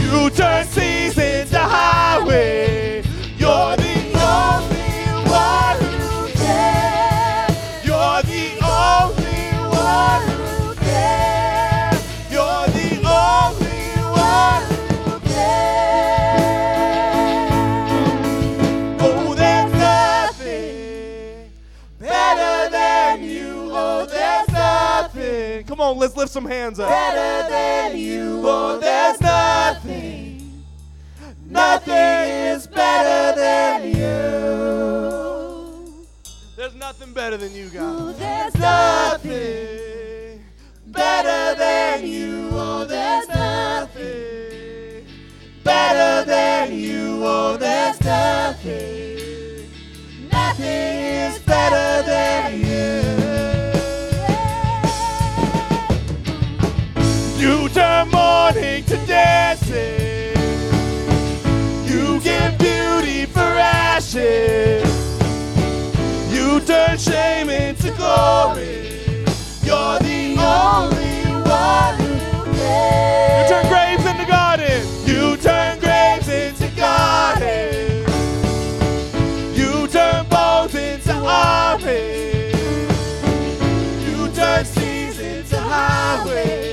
[0.00, 0.66] You turn
[1.58, 3.02] highway.
[3.36, 3.76] You're
[26.38, 26.88] some hands up.
[26.88, 30.62] Better than you, oh, there's nothing.
[31.50, 33.98] Nothing is better than you.
[36.56, 38.14] There's nothing better than you, God.
[38.18, 39.67] There's nothing
[59.18, 60.36] dancing.
[61.90, 63.50] You give beauty for
[63.86, 64.84] ashes.
[66.34, 69.24] You turn shame into glory.
[69.66, 71.18] You're the only
[71.60, 72.12] one who
[72.58, 73.50] cares.
[73.50, 74.88] You turn graves into gardens.
[75.10, 78.08] You turn graves into gardens.
[79.58, 82.54] You turn bones into armies.
[84.06, 86.67] You turn seas into highways.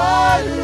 [0.00, 0.59] Only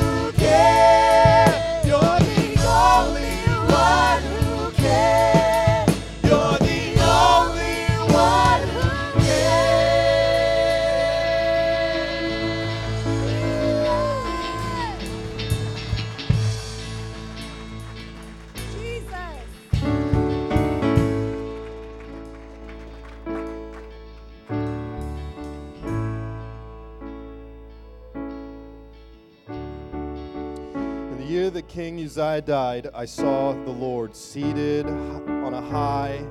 [31.76, 36.26] King Uzziah died, I saw the Lord seated on a high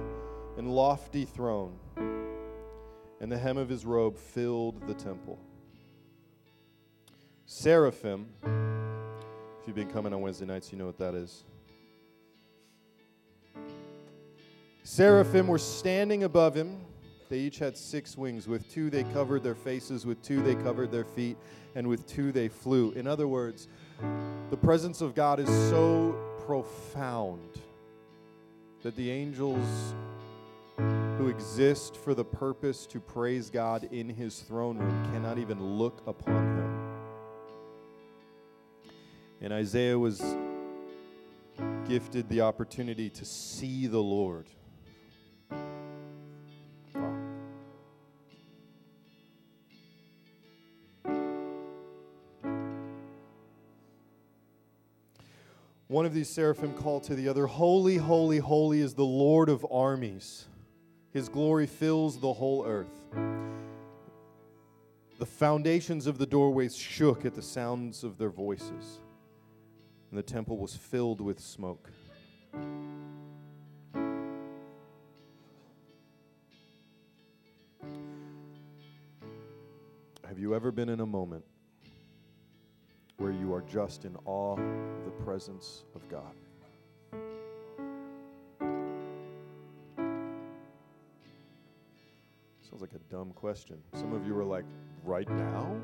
[0.58, 1.78] and lofty throne,
[3.22, 5.38] and the hem of his robe filled the temple.
[7.46, 11.44] Seraphim, if you've been coming on Wednesday nights, you know what that is.
[14.82, 16.82] Seraphim were standing above him.
[17.30, 18.48] They each had six wings.
[18.48, 21.38] With two they covered their faces, with two they covered their feet,
[21.76, 22.94] and with two they flew.
[22.94, 23.68] In other words,
[24.50, 26.16] the presence of God is so
[26.46, 27.60] profound
[28.84, 29.96] that the angels
[30.78, 36.04] who exist for the purpose to praise God in his throne room cannot even look
[36.06, 36.66] upon him.
[39.42, 40.22] And Isaiah was
[41.88, 44.48] gifted the opportunity to see the Lord.
[55.96, 59.66] One of these seraphim called to the other, Holy, holy, holy is the Lord of
[59.72, 60.46] armies.
[61.14, 62.92] His glory fills the whole earth.
[65.20, 69.00] The foundations of the doorways shook at the sounds of their voices,
[70.10, 71.90] and the temple was filled with smoke.
[80.28, 81.46] Have you ever been in a moment
[83.18, 86.36] where you are just in awe of the presence of God?
[92.62, 93.78] Sounds like a dumb question.
[93.94, 94.66] Some of you are like,
[95.06, 95.76] right now?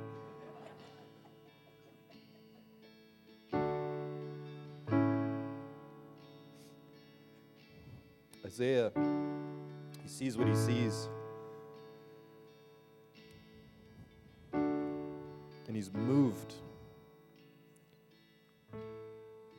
[8.45, 8.91] Isaiah,
[10.03, 11.07] he sees what he sees.
[14.51, 16.55] And he's moved.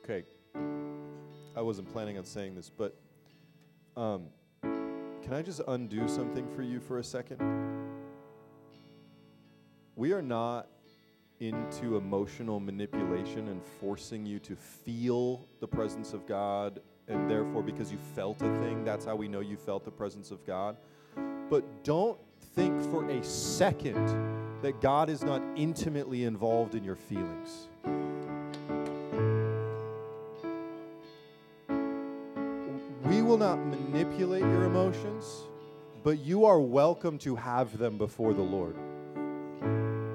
[0.04, 0.24] Okay,
[1.54, 2.96] I wasn't planning on saying this, but
[3.96, 4.24] um,
[4.62, 7.40] can I just undo something for you for a second?
[9.94, 10.66] We are not
[11.38, 17.92] into emotional manipulation and forcing you to feel the presence of God, and therefore, because
[17.92, 20.76] you felt a thing, that's how we know you felt the presence of God.
[21.48, 22.18] But don't
[22.56, 24.08] think for a second
[24.62, 27.68] that God is not intimately involved in your feelings.
[33.52, 35.42] We will not manipulate your emotions,
[36.02, 38.74] but you are welcome to have them before the Lord.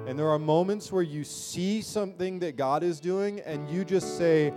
[0.08, 4.18] And there are moments where you see something that God is doing and you just
[4.18, 4.52] say,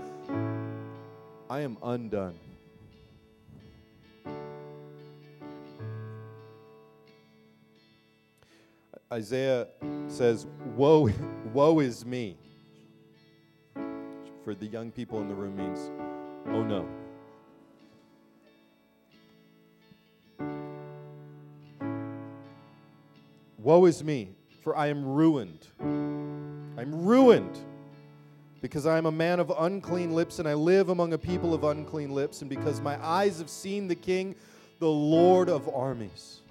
[1.48, 2.40] I am undone.
[9.14, 9.68] Isaiah
[10.08, 11.12] says, Woe,
[11.54, 12.36] woe is me.
[14.44, 15.92] For the young people in the room means,
[16.48, 16.88] oh no.
[23.62, 24.34] Woe is me,
[24.64, 25.68] for I am ruined.
[25.80, 27.60] I'm ruined
[28.60, 31.64] because I am a man of unclean lips and I live among a people of
[31.64, 34.36] unclean lips, and because my eyes have seen the King,
[34.80, 36.42] the Lord of armies.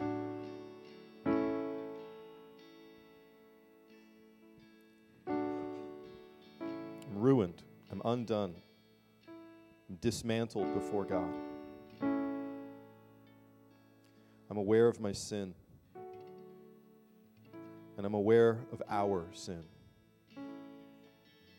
[5.27, 5.35] I'm
[7.13, 7.61] ruined.
[7.91, 8.55] I'm undone.
[9.89, 11.29] I'm dismantled before God.
[14.49, 15.55] I'm aware of my sin.
[18.01, 19.63] And I'm aware of our sin.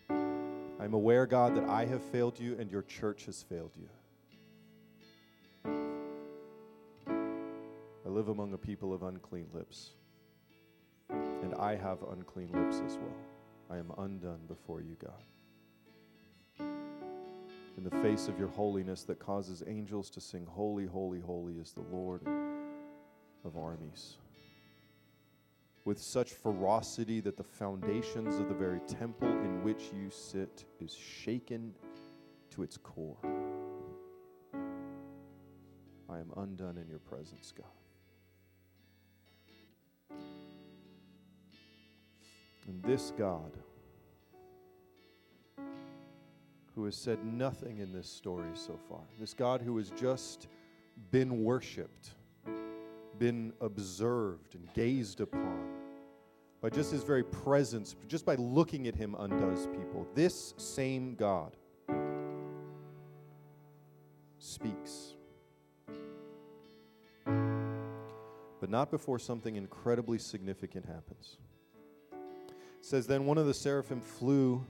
[0.09, 3.87] I'm aware, God, that I have failed you and your church has failed you.
[8.03, 9.91] I live among a people of unclean lips,
[11.11, 13.19] and I have unclean lips as well.
[13.69, 15.23] I am undone before you, God.
[17.77, 21.71] In the face of your holiness that causes angels to sing, Holy, holy, holy is
[21.71, 22.23] the Lord
[23.45, 24.17] of armies.
[25.83, 30.93] With such ferocity that the foundations of the very temple in which you sit is
[30.93, 31.73] shaken
[32.51, 33.17] to its core.
[36.09, 37.65] I am undone in your presence, God.
[42.67, 43.51] And this God,
[46.75, 50.47] who has said nothing in this story so far, this God who has just
[51.09, 52.11] been worshiped,
[53.19, 55.67] been observed and gazed upon,
[56.61, 60.07] by just his very presence, just by looking at him, undoes people.
[60.13, 61.55] This same God
[64.37, 65.15] speaks.
[67.25, 71.37] But not before something incredibly significant happens.
[72.11, 74.65] It says, Then one of the seraphim flew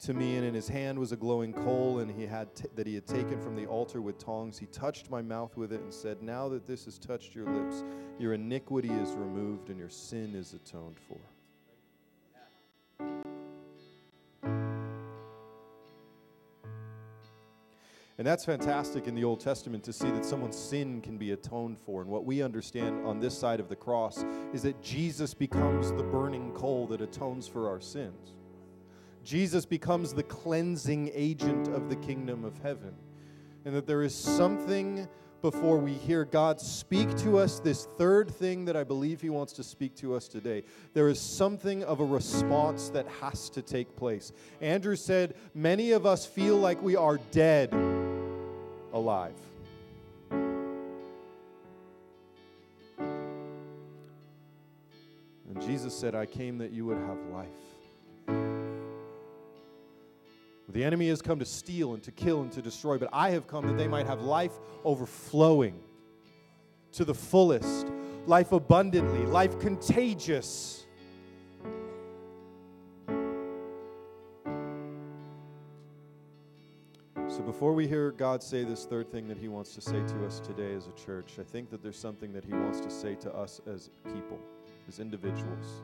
[0.00, 2.86] to me, and in his hand was a glowing coal, and he had t- that
[2.86, 4.58] he had taken from the altar with tongs.
[4.58, 7.84] He touched my mouth with it and said, Now that this has touched your lips,
[8.18, 11.18] your iniquity is removed and your sin is atoned for.
[18.16, 21.78] And that's fantastic in the Old Testament to see that someone's sin can be atoned
[21.80, 22.00] for.
[22.00, 26.04] And what we understand on this side of the cross is that Jesus becomes the
[26.04, 28.34] burning coal that atones for our sins.
[29.24, 32.94] Jesus becomes the cleansing agent of the kingdom of heaven.
[33.64, 35.08] And that there is something
[35.40, 39.52] before we hear God speak to us, this third thing that I believe He wants
[39.54, 40.62] to speak to us today.
[40.94, 44.32] There is something of a response that has to take place.
[44.62, 47.74] Andrew said, Many of us feel like we are dead
[48.94, 49.34] alive.
[55.54, 57.48] And Jesus said, I came that you would have life.
[60.74, 63.46] The enemy has come to steal and to kill and to destroy, but I have
[63.46, 64.50] come that they might have life
[64.84, 65.78] overflowing
[66.94, 67.86] to the fullest,
[68.26, 70.84] life abundantly, life contagious.
[77.28, 80.26] So, before we hear God say this third thing that He wants to say to
[80.26, 83.14] us today as a church, I think that there's something that He wants to say
[83.14, 84.40] to us as people,
[84.88, 85.82] as individuals.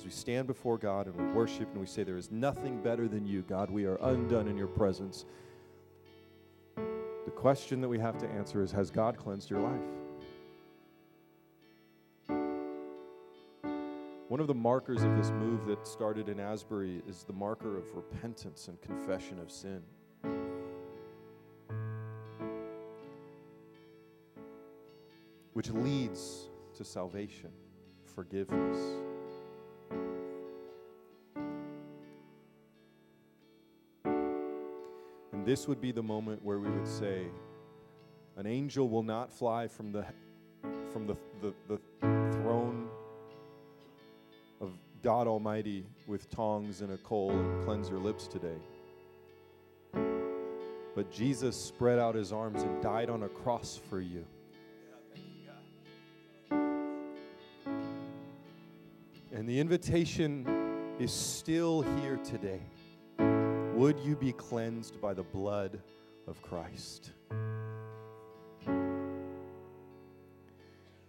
[0.00, 3.06] As we stand before God and we worship and we say, There is nothing better
[3.06, 5.26] than you, God, we are undone in your presence.
[6.74, 9.82] The question that we have to answer is Has God cleansed your life?
[14.28, 17.94] One of the markers of this move that started in Asbury is the marker of
[17.94, 19.82] repentance and confession of sin.
[25.52, 26.48] Which leads
[26.78, 27.50] to salvation,
[28.14, 28.78] forgiveness.
[35.40, 37.22] And this would be the moment where we would say,
[38.36, 40.04] an angel will not fly from the
[40.92, 42.90] from the, the, the throne
[44.60, 48.58] of God Almighty with tongs and a coal and cleanse your lips today.
[50.94, 54.26] But Jesus spread out his arms and died on a cross for you.
[59.32, 60.46] And the invitation
[60.98, 62.60] is still here today.
[63.80, 65.80] Would you be cleansed by the blood
[66.26, 67.12] of Christ?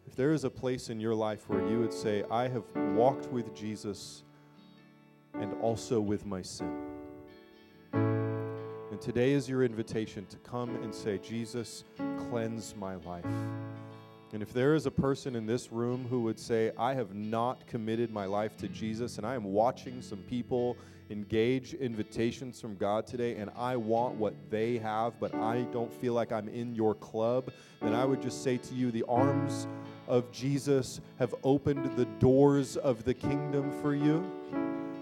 [0.08, 2.64] If there is a place in your life where you would say, I have
[2.96, 4.24] walked with Jesus
[5.34, 6.74] and also with my sin.
[7.92, 11.84] And today is your invitation to come and say, Jesus,
[12.30, 13.26] cleanse my life.
[14.34, 17.68] And if there is a person in this room who would say, I have not
[17.68, 20.78] committed my life to Jesus, and I am watching some people
[21.10, 26.14] engage invitations from God today, and I want what they have, but I don't feel
[26.14, 27.52] like I'm in your club,
[27.82, 29.68] then I would just say to you, the arms
[30.08, 34.32] of Jesus have opened the doors of the kingdom for you,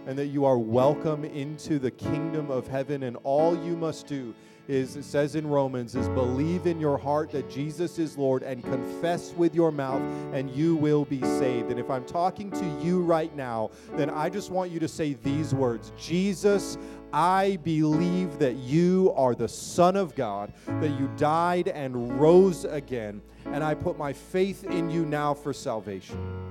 [0.07, 4.33] and that you are welcome into the kingdom of heaven, and all you must do
[4.69, 8.63] is it says in Romans is believe in your heart that Jesus is Lord and
[8.63, 10.01] confess with your mouth
[10.31, 11.71] and you will be saved.
[11.71, 15.13] And if I'm talking to you right now, then I just want you to say
[15.23, 15.91] these words.
[15.97, 16.77] Jesus,
[17.11, 23.23] I believe that you are the Son of God, that you died and rose again,
[23.47, 26.48] and I put my faith in you now for salvation.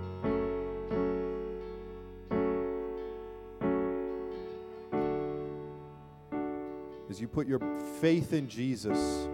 [7.10, 7.60] As you put your
[8.00, 9.28] faith in Jesus,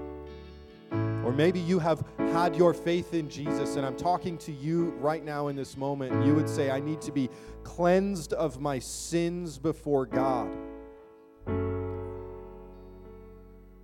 [1.25, 5.25] or maybe you have had your faith in Jesus, and I'm talking to you right
[5.25, 6.25] now in this moment.
[6.27, 7.31] You would say, I need to be
[7.63, 10.55] cleansed of my sins before God.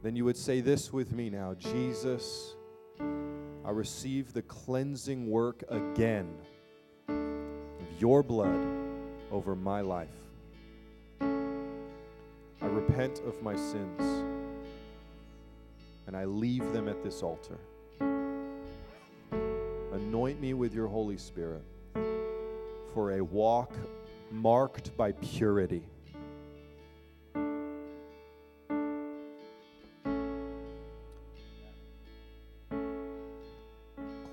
[0.02, 2.54] Then you would say this with me now Jesus,
[3.00, 6.28] I receive the cleansing work again
[7.08, 8.66] of your blood
[9.30, 10.08] over my life.
[12.62, 14.00] I repent of my sins
[16.06, 17.58] and I leave them at this altar.
[19.92, 21.62] Anoint me with your Holy Spirit
[22.92, 23.72] for a walk
[24.30, 25.84] marked by purity.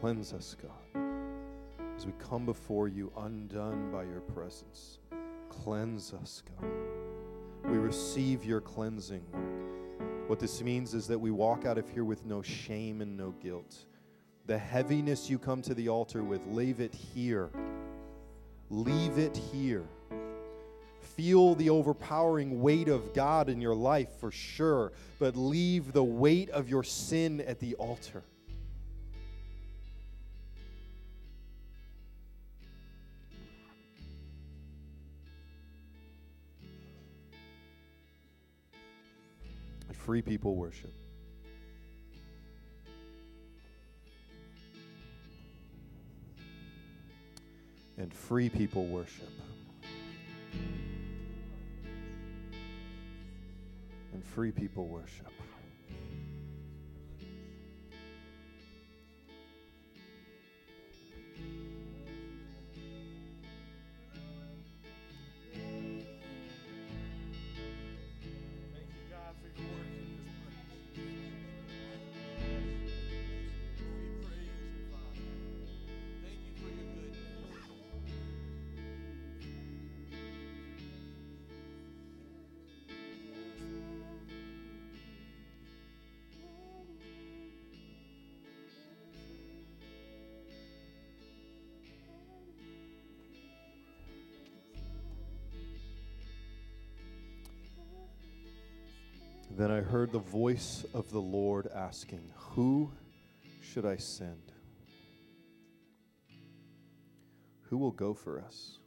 [0.01, 1.01] Cleanse us, God,
[1.97, 4.99] as we come before you undone by your presence.
[5.49, 6.69] Cleanse us, God.
[7.68, 9.23] We receive your cleansing.
[10.27, 13.31] What this means is that we walk out of here with no shame and no
[13.41, 13.76] guilt.
[14.45, 17.49] The heaviness you come to the altar with, leave it here.
[18.69, 19.84] Leave it here.
[21.02, 26.49] Feel the overpowering weight of God in your life for sure, but leave the weight
[26.52, 28.23] of your sin at the altar.
[40.07, 40.93] Free people worship.
[47.97, 49.29] And free people worship.
[54.13, 55.36] And free people worship.
[99.68, 102.89] Then I heard the voice of the Lord asking, Who
[103.60, 104.53] should I send?
[107.64, 108.77] Who will go for us?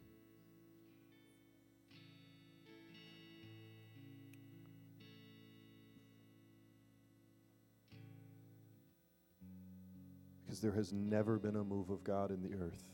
[10.46, 12.88] Because there has never been a move of God in the earth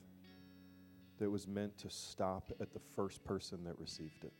[1.20, 4.32] that was meant to stop at the first person that received it.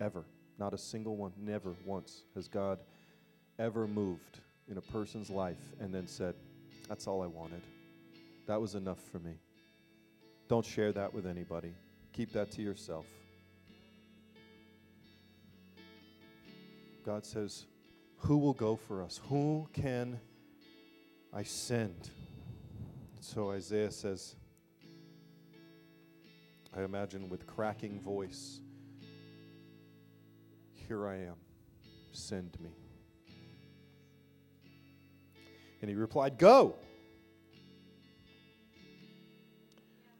[0.00, 0.24] Ever.
[0.58, 1.32] Not a single one.
[1.38, 2.78] Never once has God
[3.58, 6.34] ever moved in a person's life and then said,
[6.88, 7.62] That's all I wanted.
[8.46, 9.34] That was enough for me.
[10.48, 11.72] Don't share that with anybody.
[12.12, 13.06] Keep that to yourself.
[17.04, 17.66] God says,
[18.18, 19.20] Who will go for us?
[19.28, 20.18] Who can
[21.32, 22.10] I send?
[23.20, 24.34] So Isaiah says,
[26.76, 28.60] I imagine with cracking voice,
[30.90, 31.36] Here I am,
[32.10, 32.70] send me.
[35.80, 36.74] And he replied, Go.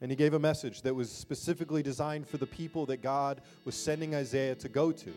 [0.00, 3.74] And he gave a message that was specifically designed for the people that God was
[3.74, 5.12] sending Isaiah to go to.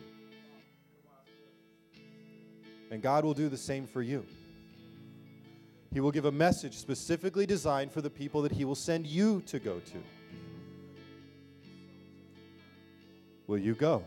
[2.90, 4.26] And God will do the same for you.
[5.92, 9.44] He will give a message specifically designed for the people that He will send you
[9.46, 10.04] to go to.
[13.46, 14.04] Will you go?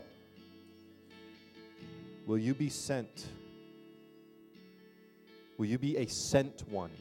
[2.27, 3.25] Will you be sent?
[5.57, 6.91] Will you be a sent one?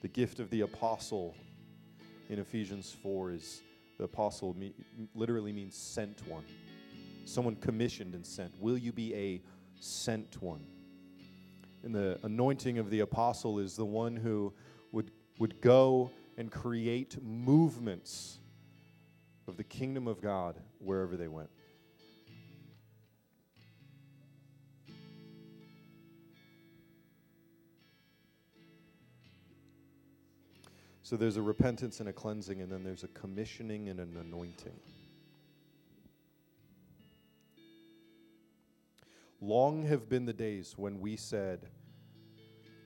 [0.00, 1.34] The gift of the apostle
[2.30, 3.60] in Ephesians 4 is
[3.98, 4.72] the apostle me,
[5.14, 6.44] literally means sent one.
[7.26, 8.58] Someone commissioned and sent.
[8.58, 9.42] Will you be a
[9.80, 10.64] sent one?
[11.82, 14.54] And the anointing of the apostle is the one who
[14.92, 18.38] would, would go and create movements
[19.46, 21.50] of the kingdom of God wherever they went.
[31.02, 34.80] So there's a repentance and a cleansing, and then there's a commissioning and an anointing.
[39.42, 41.68] Long have been the days when we said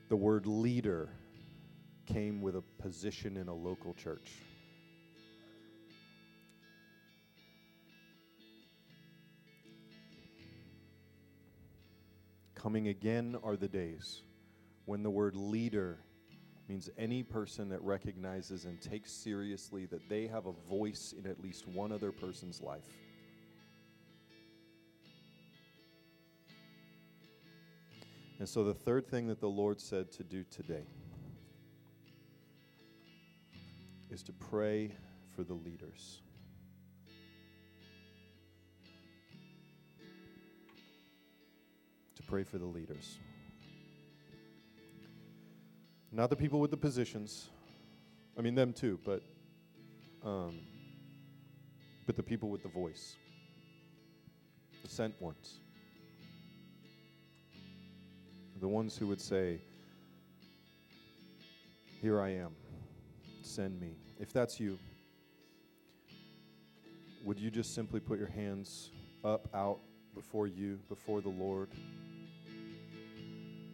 [0.08, 1.10] the word leader
[2.06, 4.32] came with a position in a local church.
[12.58, 14.22] Coming again are the days
[14.84, 16.00] when the word leader
[16.68, 21.40] means any person that recognizes and takes seriously that they have a voice in at
[21.40, 22.88] least one other person's life.
[28.40, 30.84] And so, the third thing that the Lord said to do today
[34.10, 34.92] is to pray
[35.34, 36.22] for the leaders.
[42.28, 43.18] Pray for the leaders.
[46.12, 47.48] Not the people with the positions.
[48.38, 49.22] I mean, them too, but,
[50.24, 50.60] um,
[52.06, 53.16] but the people with the voice,
[54.82, 55.58] the sent ones
[58.60, 59.60] the ones who would say,
[62.00, 62.52] Here I am,
[63.42, 63.96] send me.
[64.18, 64.78] If that's you,
[67.24, 68.90] would you just simply put your hands
[69.24, 69.78] up, out
[70.14, 71.68] before you, before the Lord?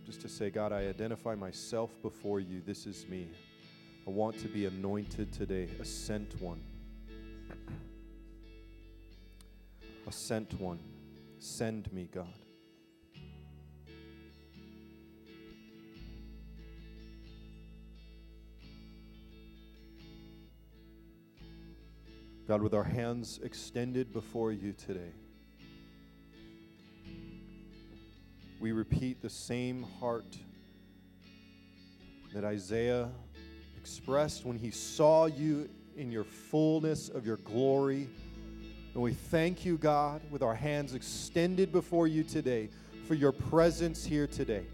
[0.05, 2.61] Just to say, God, I identify myself before you.
[2.61, 3.29] This is me.
[4.07, 6.61] I want to be anointed today, a sent one.
[10.07, 10.79] A sent one.
[11.39, 12.27] Send me, God.
[22.47, 25.13] God, with our hands extended before you today,
[28.65, 30.39] we repeat the same heart
[32.33, 33.11] that Isaiah
[33.77, 35.69] expressed when he saw you
[35.99, 38.09] in your fullness of your glory.
[38.95, 42.71] And we thank you, God, with our hands extended before you today
[43.07, 44.65] for your presence here today.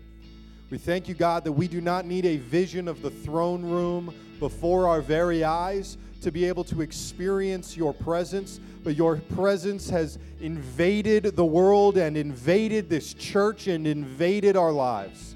[0.70, 4.14] We thank you, God, that we do not need a vision of the throne room
[4.38, 10.18] before our very eyes to be able to experience your presence, but your presence has
[10.40, 15.34] invaded the world and invaded this church and invaded our lives.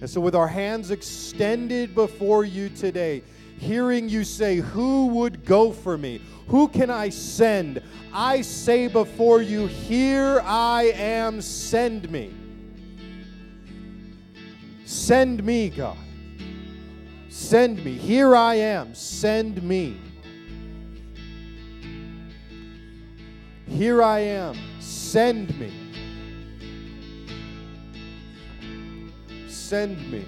[0.00, 3.22] And so, with our hands extended before you today,
[3.58, 6.20] hearing you say, Who would go for me?
[6.48, 7.80] Who can I send?
[8.12, 12.34] I say before you, Here I am, send me.
[14.84, 15.96] Send me, God.
[17.32, 17.96] Send me.
[17.96, 18.94] Here I am.
[18.94, 19.96] Send me.
[23.66, 24.54] Here I am.
[24.80, 25.72] Send me.
[29.48, 30.26] Send me.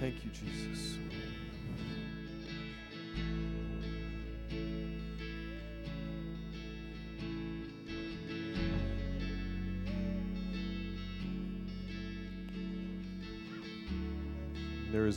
[0.00, 0.98] Thank you, Jesus.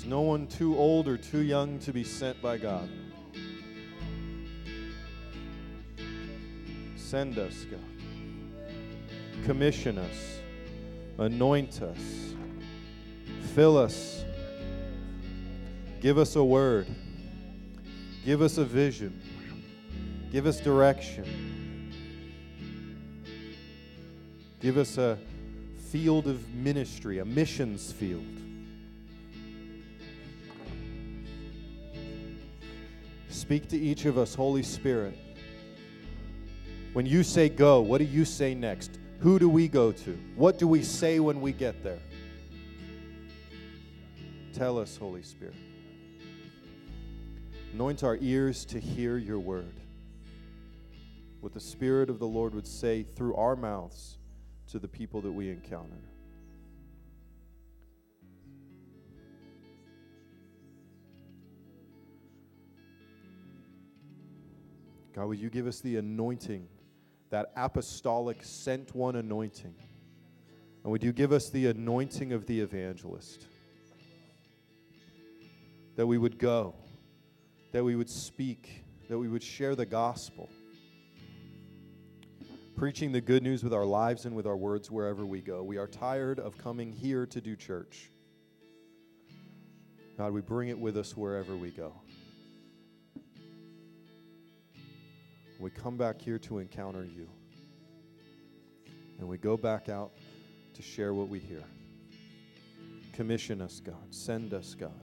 [0.09, 2.89] No one too old or too young to be sent by God.
[6.95, 7.79] Send us, God.
[9.45, 10.39] Commission us.
[11.19, 12.33] Anoint us.
[13.53, 14.25] Fill us.
[16.01, 16.87] Give us a word.
[18.25, 19.21] Give us a vision.
[20.31, 21.93] Give us direction.
[24.59, 25.19] Give us a
[25.91, 28.48] field of ministry, a missions field.
[33.49, 35.17] Speak to each of us, Holy Spirit.
[36.93, 38.99] When you say go, what do you say next?
[39.21, 40.19] Who do we go to?
[40.35, 41.97] What do we say when we get there?
[44.53, 45.55] Tell us, Holy Spirit.
[47.73, 49.79] Anoint our ears to hear your word.
[51.41, 54.19] What the Spirit of the Lord would say through our mouths
[54.67, 55.97] to the people that we encounter.
[65.19, 66.65] God, you give us the anointing,
[67.29, 69.75] that apostolic sent one anointing?
[70.81, 73.45] And would you give us the anointing of the evangelist?
[75.97, 76.73] That we would go,
[77.73, 80.49] that we would speak, that we would share the gospel,
[82.77, 85.63] preaching the good news with our lives and with our words wherever we go.
[85.63, 88.09] We are tired of coming here to do church.
[90.17, 91.91] God, we bring it with us wherever we go.
[95.59, 97.27] We come back here to encounter you.
[99.19, 100.13] And we go back out
[100.73, 101.63] to share what we hear.
[103.11, 103.95] Commission us, God.
[104.11, 104.93] Send us, God.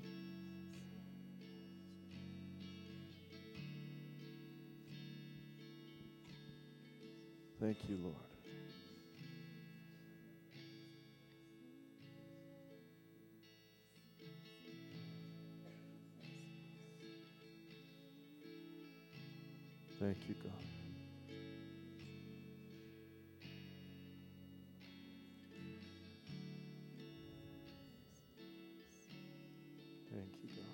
[7.61, 8.26] Thank you, Lord.
[19.99, 20.53] Thank you, God.
[30.13, 30.65] Thank you, God.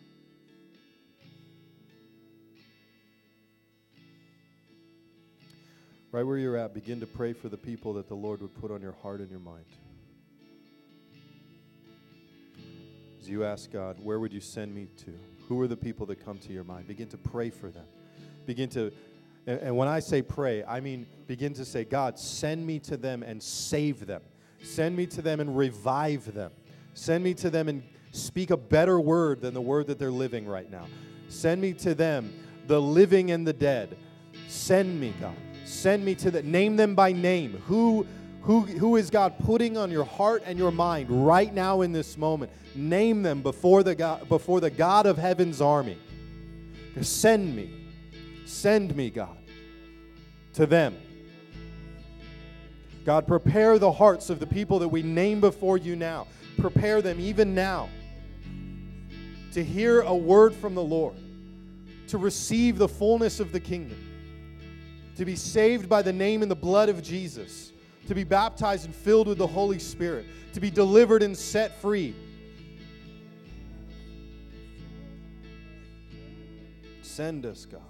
[6.10, 8.72] Right where you're at, begin to pray for the people that the Lord would put
[8.72, 9.64] on your heart and your mind.
[13.20, 15.14] As you ask God, where would you send me to?
[15.46, 16.88] Who are the people that come to your mind?
[16.88, 17.86] Begin to pray for them.
[18.46, 18.92] Begin to,
[19.46, 22.96] and, and when I say pray, I mean begin to say, God, send me to
[22.96, 24.22] them and save them.
[24.62, 26.52] Send me to them and revive them.
[26.94, 27.82] Send me to them and
[28.12, 30.86] speak a better word than the word that they're living right now.
[31.28, 32.32] Send me to them,
[32.66, 33.96] the living and the dead.
[34.48, 35.34] Send me, God.
[35.64, 36.50] Send me to them.
[36.50, 37.62] name them by name.
[37.66, 38.06] Who
[38.42, 42.18] who, who is God putting on your heart and your mind right now in this
[42.18, 42.50] moment?
[42.74, 45.96] Name them before the God, before the God of heaven's army.
[47.00, 47.81] Send me.
[48.44, 49.36] Send me, God,
[50.54, 50.96] to them.
[53.04, 56.26] God, prepare the hearts of the people that we name before you now.
[56.58, 57.88] Prepare them even now
[59.52, 61.16] to hear a word from the Lord,
[62.08, 63.98] to receive the fullness of the kingdom,
[65.16, 67.72] to be saved by the name and the blood of Jesus
[68.08, 72.14] to be baptized and filled with the Holy Spirit, to be delivered and set free.
[77.02, 77.80] Send us, God.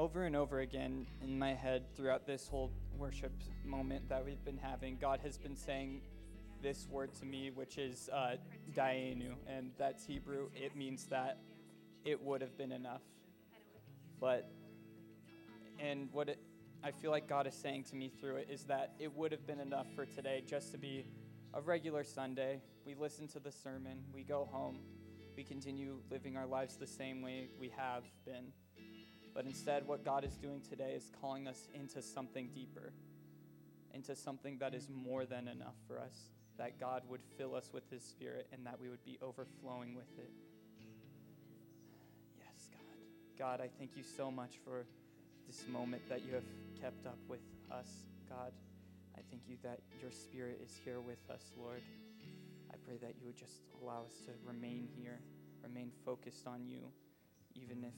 [0.00, 3.32] Over and over again in my head throughout this whole worship
[3.66, 6.00] moment that we've been having, God has been saying,
[6.62, 8.36] this word to me, which is uh,
[8.74, 10.48] Dayenu, and that's Hebrew.
[10.54, 11.36] It means that
[12.06, 13.02] it would have been enough.
[14.18, 14.50] But,
[15.78, 16.38] and what it,
[16.82, 19.46] I feel like God is saying to me through it is that it would have
[19.46, 21.04] been enough for today just to be
[21.52, 22.62] a regular Sunday.
[22.86, 24.78] We listen to the sermon, we go home,
[25.36, 28.46] we continue living our lives the same way we have been.
[29.34, 32.92] But instead, what God is doing today is calling us into something deeper,
[33.94, 37.88] into something that is more than enough for us, that God would fill us with
[37.90, 40.30] His Spirit and that we would be overflowing with it.
[42.38, 43.38] Yes, God.
[43.38, 44.84] God, I thank you so much for
[45.46, 46.44] this moment that you have
[46.80, 47.40] kept up with
[47.70, 47.88] us,
[48.28, 48.52] God.
[49.16, 51.82] I thank you that your Spirit is here with us, Lord.
[52.70, 55.20] I pray that you would just allow us to remain here,
[55.62, 56.80] remain focused on you,
[57.54, 57.94] even if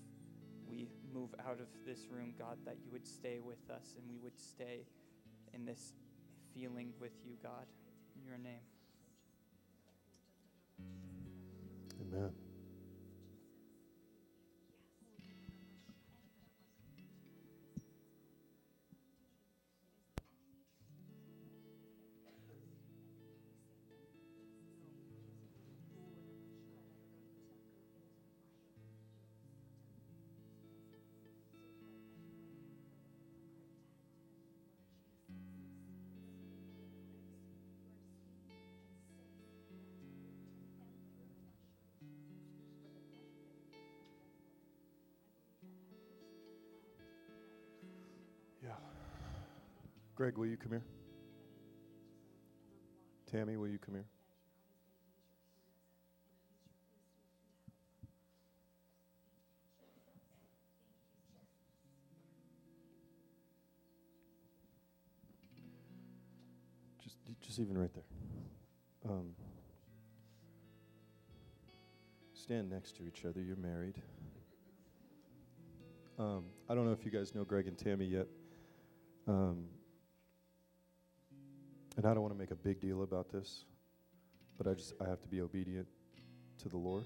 [0.73, 4.17] we move out of this room, God, that you would stay with us and we
[4.23, 4.87] would stay
[5.53, 5.93] in this
[6.55, 7.67] feeling with you, God.
[8.17, 8.61] In your name.
[12.01, 12.52] Amen.
[50.23, 50.85] Greg, will you come here?
[53.29, 54.05] Tammy, will you come here?
[67.03, 68.05] Just, just even right there.
[69.11, 69.31] Um,
[72.33, 73.41] stand next to each other.
[73.41, 74.01] You're married.
[76.17, 78.29] Um, I don't know if you guys know Greg and Tammy yet.
[79.27, 79.65] Um,
[81.97, 83.65] and I don't want to make a big deal about this,
[84.57, 85.87] but I just I have to be obedient
[86.63, 87.05] to the Lord.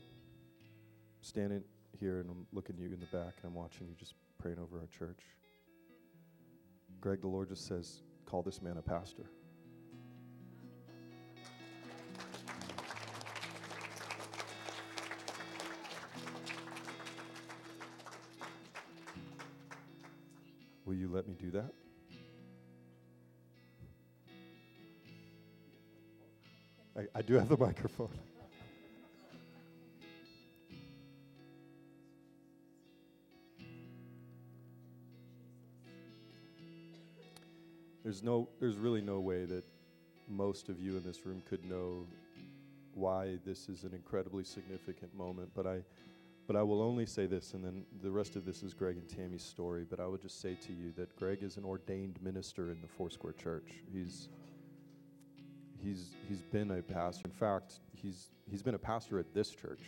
[1.20, 1.64] Standing
[1.98, 4.78] here and I'm looking you in the back and I'm watching you just praying over
[4.78, 5.20] our church.
[7.00, 9.24] Greg, the Lord just says, call this man a pastor.
[20.84, 21.72] Will you let me do that?
[26.96, 28.08] I, I do have the microphone.
[38.02, 39.64] There's no there's really no way that
[40.28, 42.06] most of you in this room could know
[42.94, 45.82] why this is an incredibly significant moment, but I
[46.46, 49.08] but I will only say this, and then the rest of this is Greg and
[49.08, 49.84] Tammy's story.
[49.88, 52.86] But I would just say to you that Greg is an ordained minister in the
[52.86, 53.72] Foursquare Church.
[53.92, 54.28] He's
[55.86, 57.22] he's he's been a pastor.
[57.26, 59.82] In fact, he's he's been a pastor at this church.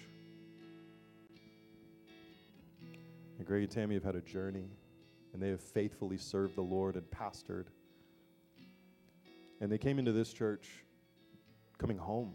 [3.39, 4.69] And Greg and Tammy have had a journey,
[5.33, 7.67] and they have faithfully served the Lord and pastored.
[9.61, 10.69] And they came into this church
[11.79, 12.33] coming home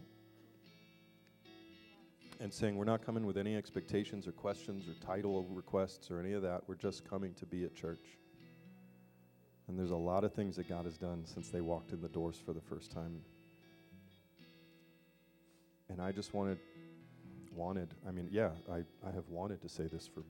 [2.40, 6.32] and saying, We're not coming with any expectations or questions or title requests or any
[6.32, 6.62] of that.
[6.66, 8.18] We're just coming to be at church.
[9.68, 12.08] And there's a lot of things that God has done since they walked in the
[12.08, 13.20] doors for the first time.
[15.94, 16.58] And I just wanted,
[17.54, 20.24] wanted, I mean, yeah, I, I have wanted to say this for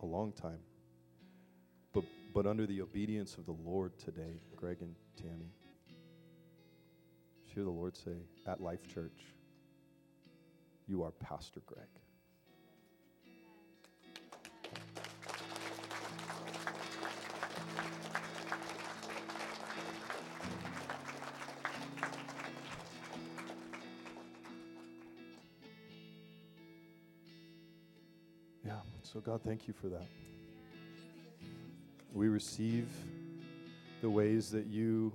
[0.00, 0.60] a long time.
[1.92, 5.50] But, but under the obedience of the Lord today, Greg and Tammy,
[7.46, 8.12] hear the Lord say,
[8.46, 9.18] at Life Church,
[10.86, 11.88] you are Pastor Greg.
[29.14, 30.08] So God, thank you for that.
[32.12, 32.88] We receive
[34.00, 35.12] the ways that you,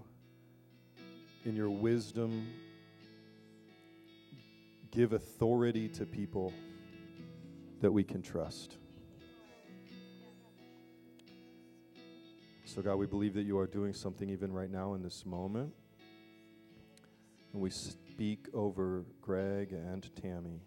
[1.44, 2.48] in your wisdom,
[4.90, 6.54] give authority to people
[7.82, 8.78] that we can trust.
[12.64, 15.74] So, God, we believe that you are doing something even right now in this moment.
[17.52, 20.62] And we speak over Greg and Tammy.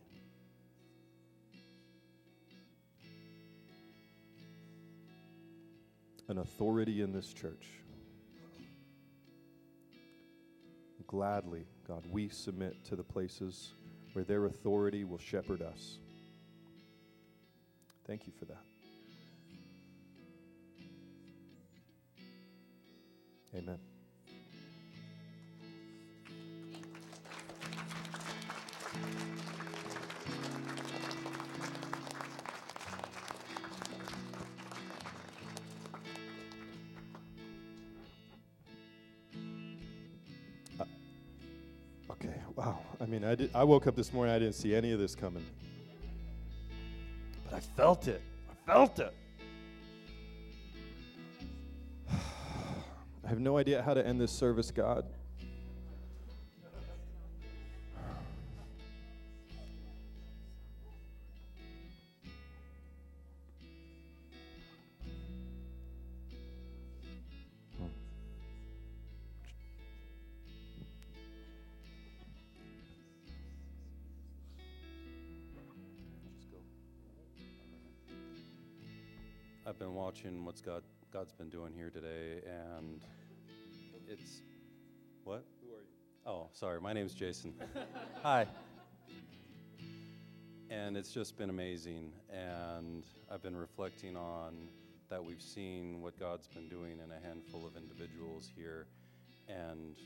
[6.32, 7.66] An authority in this church.
[11.06, 12.06] Gladly, God.
[12.10, 13.74] We submit to the places
[14.14, 15.98] where their authority will shepherd us.
[18.06, 18.64] Thank you for that.
[23.54, 23.91] Amen.
[43.22, 45.44] Mean, I, did, I woke up this morning, I didn't see any of this coming.
[47.44, 48.20] But I felt it.
[48.50, 49.14] I felt it.
[52.12, 55.06] I have no idea how to end this service, God.
[80.12, 83.00] Watching what's God God's been doing here today, and
[84.06, 84.42] it's
[85.24, 85.42] what?
[85.62, 85.86] Who are you?
[86.26, 86.82] Oh, sorry.
[86.82, 87.54] My name's Jason.
[88.22, 88.46] Hi.
[90.68, 94.68] And it's just been amazing, and I've been reflecting on
[95.08, 98.88] that we've seen what God's been doing in a handful of individuals here,
[99.48, 99.96] and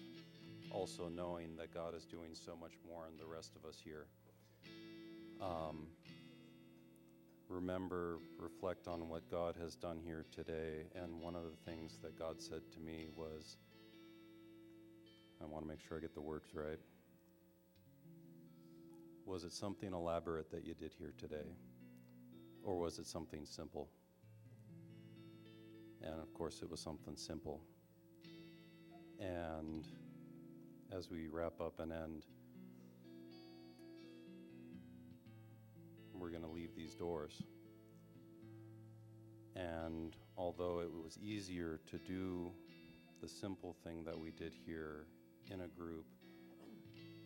[0.70, 4.06] also knowing that God is doing so much more in the rest of us here.
[5.40, 5.88] Um,
[7.48, 10.85] remember, reflect on what God has done here today.
[10.94, 13.56] And one of the things that God said to me was,
[15.40, 16.81] I want to make sure I get the words right.
[19.24, 21.56] Was it something elaborate that you did here today?
[22.62, 23.89] Or was it something simple?
[26.02, 27.60] And of course, it was something simple.
[29.18, 29.86] And
[30.93, 32.27] as we wrap up and end,
[36.76, 37.42] these doors.
[39.54, 42.50] And although it was easier to do
[43.22, 45.06] the simple thing that we did here
[45.50, 46.04] in a group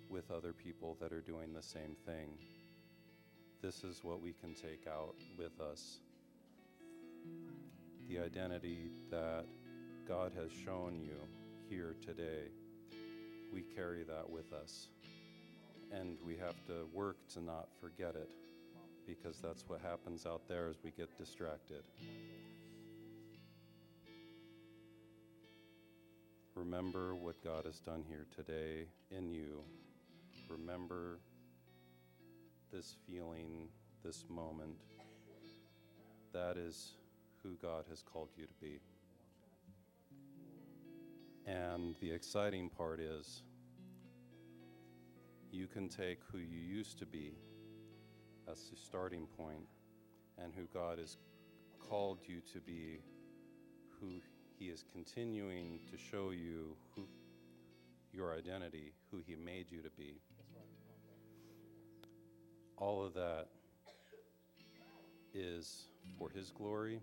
[0.09, 2.39] with other people that are doing the same thing,
[3.63, 5.99] this is what we can take out with us.
[8.09, 9.45] The identity that
[10.09, 11.17] God has shown you
[11.69, 12.49] here today,
[13.53, 14.89] we carry that with us.
[15.93, 18.31] And we have to work to not forget it
[19.07, 21.83] because that's what happens out there as we get distracted.
[26.55, 29.63] Remember what God has done here today in you.
[30.49, 31.21] Remember
[32.73, 33.69] this feeling,
[34.05, 34.77] this moment.
[36.33, 36.93] That is
[37.43, 38.81] who God has called you to be.
[41.47, 43.43] And the exciting part is
[45.51, 47.33] you can take who you used to be
[48.51, 49.67] as the starting point
[50.43, 51.17] and who God has
[51.89, 53.01] called you to be,
[54.01, 54.21] who
[54.59, 57.07] He is continuing to show you who
[58.13, 60.21] your identity, who He made you to be.
[62.77, 63.47] All of that
[65.35, 65.87] is
[66.19, 67.01] for His glory,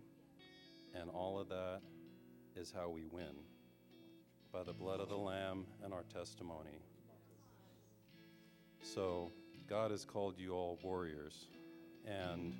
[0.99, 1.81] and all of that
[2.55, 3.35] is how we win
[4.51, 6.79] by the blood of the Lamb and our testimony.
[8.81, 9.31] So,
[9.69, 11.47] God has called you all warriors,
[12.05, 12.53] and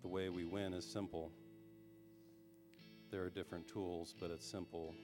[0.00, 1.32] the way we win is simple.
[3.10, 4.94] There are different tools, but it's simple.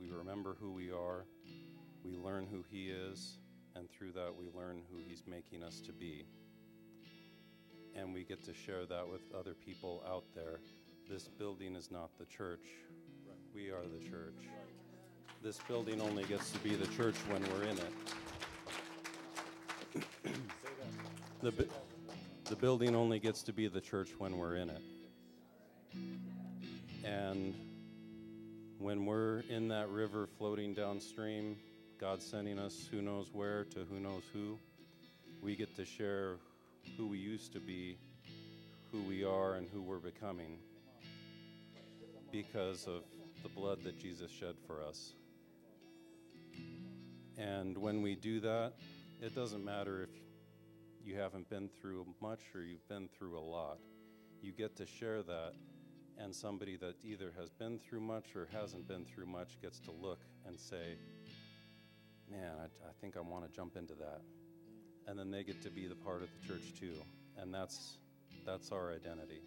[0.00, 1.24] We remember who we are,
[2.04, 3.38] we learn who He is,
[3.76, 6.26] and through that, we learn who He's making us to be.
[7.94, 10.58] And we get to share that with other people out there.
[11.08, 12.66] This building is not the church,
[13.54, 14.48] we are the church.
[15.44, 17.92] This building only gets to be the church when we're in it.
[21.44, 21.68] The, bu-
[22.46, 24.80] the building only gets to be the church when we're in it.
[27.04, 27.54] And
[28.78, 31.58] when we're in that river floating downstream,
[32.00, 34.58] God sending us who knows where to who knows who,
[35.42, 36.36] we get to share
[36.96, 37.98] who we used to be,
[38.90, 40.56] who we are, and who we're becoming
[42.32, 43.02] because of
[43.42, 45.12] the blood that Jesus shed for us.
[47.36, 48.72] And when we do that,
[49.20, 50.23] it doesn't matter if
[51.04, 53.78] you haven't been through much or you've been through a lot.
[54.40, 55.52] You get to share that,
[56.18, 59.90] and somebody that either has been through much or hasn't been through much gets to
[59.90, 60.96] look and say,
[62.30, 64.22] Man, I, I think I want to jump into that.
[65.06, 66.94] And then they get to be the part of the church too.
[67.36, 67.98] And that's,
[68.46, 69.42] that's our identity.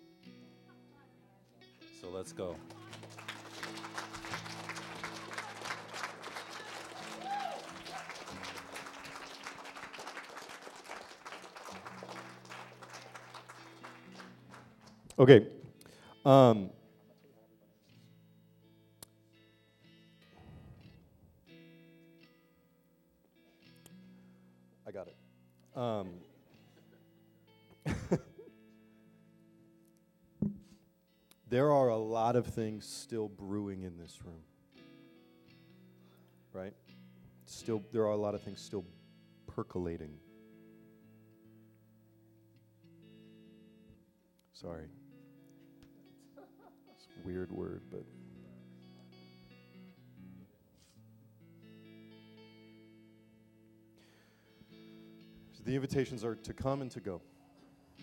[2.00, 2.56] So let's go.
[15.19, 15.48] Okay.
[16.23, 16.69] Um,
[24.85, 25.15] I got it.
[25.76, 26.10] Um,
[31.49, 34.41] there are a lot of things still brewing in this room.
[36.53, 36.73] Right?
[37.45, 38.85] Still, there are a lot of things still
[39.48, 40.14] percolating.
[44.53, 44.85] Sorry.
[47.28, 48.06] Weird word, but.
[55.52, 57.22] So the invitations are to come and to go.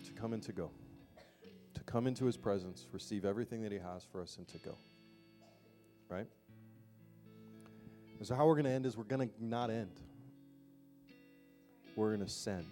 [0.04, 0.70] To come and to go.
[1.72, 4.76] To come into his presence, receive everything that he has for us, and to go.
[6.10, 6.26] Right?
[8.18, 10.02] And so, how we're going to end is we're going to not end,
[11.96, 12.66] we're going to send.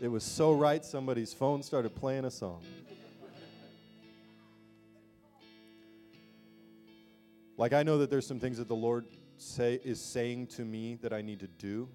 [0.00, 2.62] It was so right, somebody's phone started playing a song.
[7.58, 9.04] Like, I know that there's some things that the Lord
[9.36, 11.86] say, is saying to me that I need to do,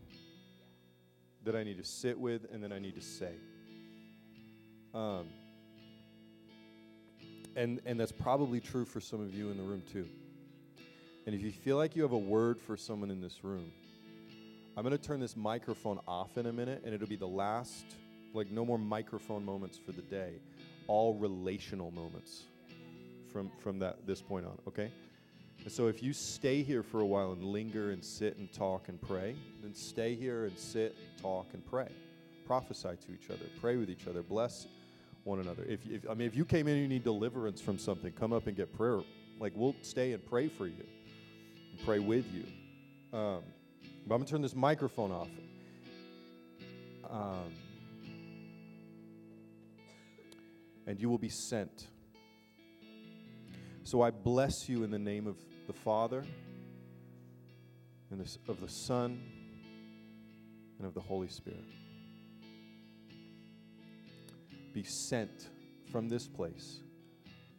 [1.43, 3.33] that I need to sit with, and that I need to say.
[4.93, 5.25] Um,
[7.55, 10.07] and, and that's probably true for some of you in the room, too.
[11.25, 13.71] And if you feel like you have a word for someone in this room,
[14.77, 17.85] I'm going to turn this microphone off in a minute, and it'll be the last,
[18.33, 20.33] like, no more microphone moments for the day,
[20.87, 22.43] all relational moments
[23.31, 24.91] from, from that, this point on, okay?
[25.63, 28.89] And so if you stay here for a while and linger and sit and talk
[28.89, 31.87] and pray, then stay here and sit, talk, and pray.
[32.45, 34.67] Prophesy to each other, pray with each other, bless
[35.23, 35.63] one another.
[35.67, 38.33] If, if I mean, if you came in and you need deliverance from something, come
[38.33, 38.99] up and get prayer.
[39.39, 40.85] Like we'll stay and pray for you,
[41.71, 43.17] and pray with you.
[43.17, 43.41] Um,
[44.05, 45.29] but I'm gonna turn this microphone off.
[47.09, 47.53] Um,
[50.87, 51.87] and you will be sent.
[53.83, 55.37] So I bless you in the name of
[55.67, 56.23] the Father,
[58.11, 59.21] and of the Son,
[60.77, 61.65] and of the Holy Spirit.
[64.73, 65.49] Be sent
[65.91, 66.79] from this place.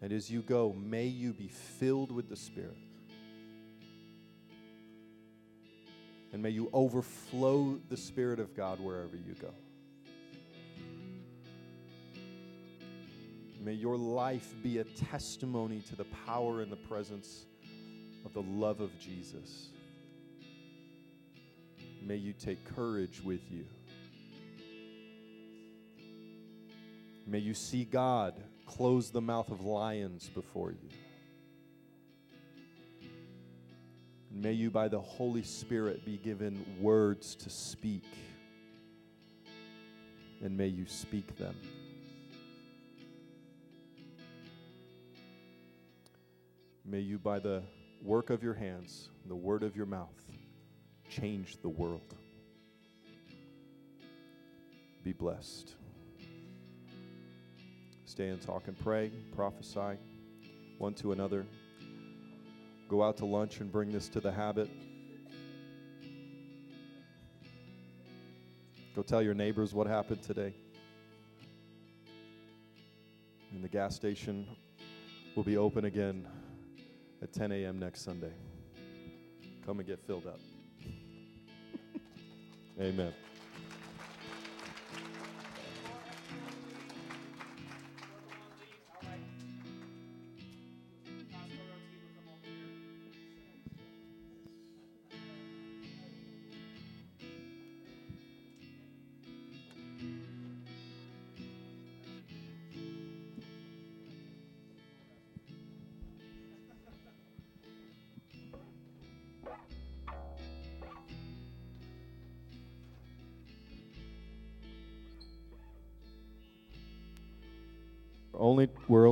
[0.02, 2.76] And as you go, may you be filled with the Spirit.
[6.32, 9.54] And may you overflow the Spirit of God wherever you go.
[13.60, 17.46] May your life be a testimony to the power and the presence
[18.24, 19.70] of the love of Jesus.
[22.00, 23.64] May you take courage with you.
[27.26, 28.34] May you see God
[28.66, 30.88] close the mouth of lions before you.
[34.42, 38.04] May you, by the Holy Spirit, be given words to speak.
[40.42, 41.54] And may you speak them.
[46.84, 47.62] May you, by the
[48.02, 50.14] work of your hands, the word of your mouth,
[51.08, 52.14] change the world.
[55.02, 55.74] Be blessed.
[58.04, 59.98] Stay and talk and pray, prophesy
[60.78, 61.46] one to another.
[62.88, 64.70] Go out to lunch and bring this to the habit.
[68.94, 70.54] Go tell your neighbors what happened today.
[73.52, 74.46] And the gas station
[75.34, 76.26] will be open again
[77.22, 77.78] at 10 a.m.
[77.78, 78.32] next Sunday.
[79.66, 80.38] Come and get filled up.
[82.80, 83.12] Amen.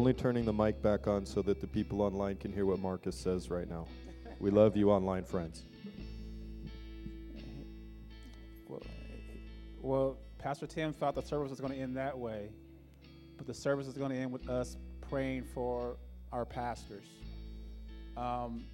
[0.05, 3.17] Only turning the mic back on so that the people online can hear what Marcus
[3.19, 3.87] says right now.
[4.39, 5.63] We love you, online friends.
[8.69, 8.83] Well,
[9.81, 12.51] well, Pastor Tim thought the service was going to end that way,
[13.39, 14.77] but the service is going to end with us
[15.09, 15.97] praying for
[16.33, 17.07] our pastors.
[18.15, 18.67] Um,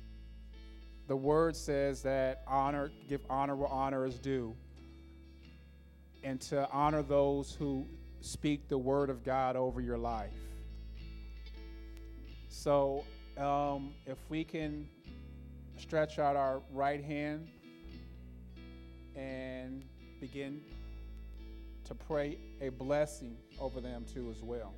[1.07, 4.57] the word says that honor, give honor where honor is due,
[6.25, 7.87] and to honor those who
[8.21, 10.33] speak the word of God over your life.
[12.51, 13.05] So,
[13.39, 14.89] um, if we can
[15.79, 17.49] stretch out our right hand
[19.15, 19.85] and
[20.20, 20.61] begin
[21.85, 24.75] to pray a blessing over them too as well.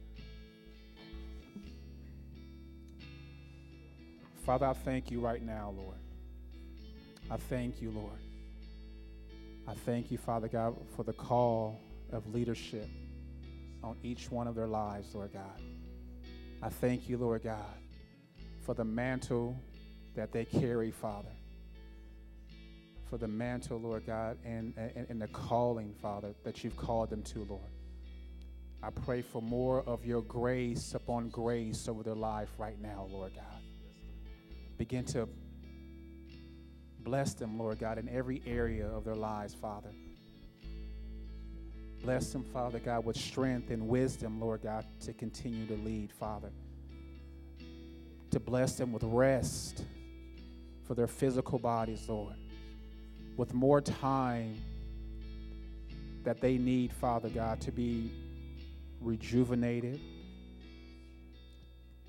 [4.44, 5.96] Father, I thank you right now, Lord.
[7.30, 8.20] I thank you, Lord.
[9.66, 11.80] I thank you, Father God, for the call
[12.12, 12.88] of leadership
[13.82, 15.71] on each one of their lives, Lord God.
[16.62, 17.74] I thank you, Lord God,
[18.64, 19.56] for the mantle
[20.14, 21.32] that they carry, Father.
[23.10, 27.22] For the mantle, Lord God, and, and, and the calling, Father, that you've called them
[27.24, 27.70] to, Lord.
[28.80, 33.32] I pray for more of your grace upon grace over their life right now, Lord
[33.34, 33.44] God.
[34.78, 35.28] Begin to
[37.00, 39.90] bless them, Lord God, in every area of their lives, Father.
[42.02, 46.50] Bless them, Father God, with strength and wisdom, Lord God, to continue to lead, Father.
[48.32, 49.84] To bless them with rest
[50.84, 52.34] for their physical bodies, Lord.
[53.36, 54.60] With more time
[56.24, 58.10] that they need, Father God, to be
[59.00, 60.00] rejuvenated,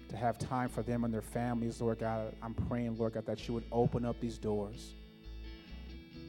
[0.10, 2.36] to have time for them and their families, Lord God.
[2.42, 4.94] I'm praying, Lord God, that you would open up these doors,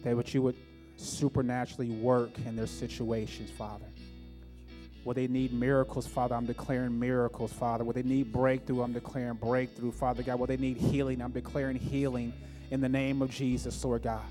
[0.02, 0.56] that you would
[0.96, 3.86] supernaturally work in their situations, Father.
[5.04, 7.84] Where they need miracles, Father, I'm declaring miracles, Father.
[7.84, 10.38] Where they need breakthrough, I'm declaring breakthrough, Father God.
[10.38, 12.32] Where they need healing, I'm declaring healing
[12.70, 14.24] in the name of Jesus, Lord God.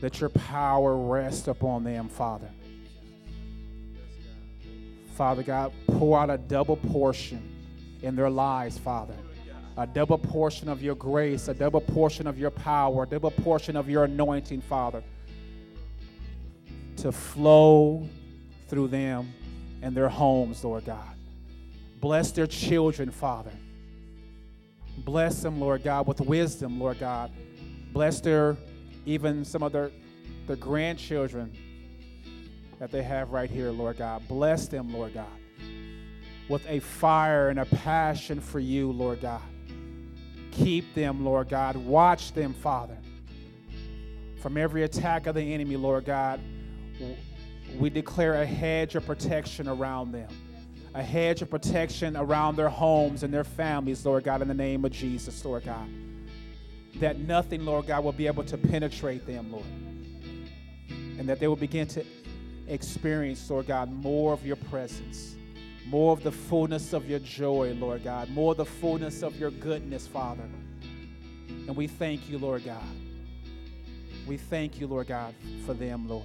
[0.00, 2.48] Let your power rest upon them, Father.
[5.14, 7.50] Father God, pour out a double portion
[8.02, 9.14] in their lives, Father.
[9.76, 13.76] A double portion of your grace, a double portion of your power, a double portion
[13.76, 15.02] of your anointing, Father,
[17.04, 18.08] to flow
[18.68, 19.30] through them
[19.82, 21.14] and their homes, Lord God.
[22.00, 23.52] Bless their children, Father.
[24.96, 27.30] Bless them, Lord God, with wisdom, Lord God.
[27.92, 28.56] Bless their,
[29.04, 29.90] even some of their,
[30.46, 31.52] their grandchildren
[32.78, 34.26] that they have right here, Lord God.
[34.26, 35.26] Bless them, Lord God
[36.48, 39.40] with a fire and a passion for you, Lord God.
[40.50, 41.74] Keep them, Lord God.
[41.74, 42.98] Watch them, Father.
[44.42, 46.38] From every attack of the enemy, Lord God,
[47.78, 50.28] we declare a hedge of protection around them,
[50.94, 54.84] a hedge of protection around their homes and their families, Lord God, in the name
[54.84, 55.88] of Jesus, Lord God.
[56.96, 59.64] That nothing, Lord God, will be able to penetrate them, Lord.
[61.18, 62.04] And that they will begin to
[62.68, 65.34] experience, Lord God, more of your presence
[65.86, 69.50] more of the fullness of your joy, Lord God, more of the fullness of your
[69.50, 70.48] goodness, Father.
[71.66, 72.82] And we thank you, Lord God.
[74.26, 75.34] We thank you, Lord God,
[75.66, 76.24] for them, Lord.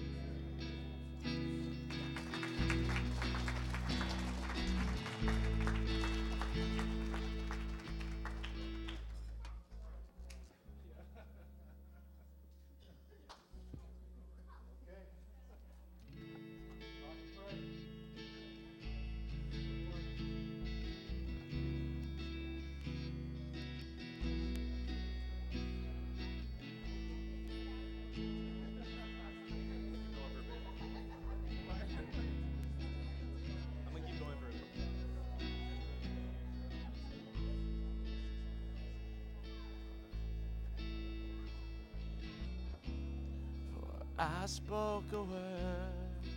[44.51, 46.27] Spoke a word,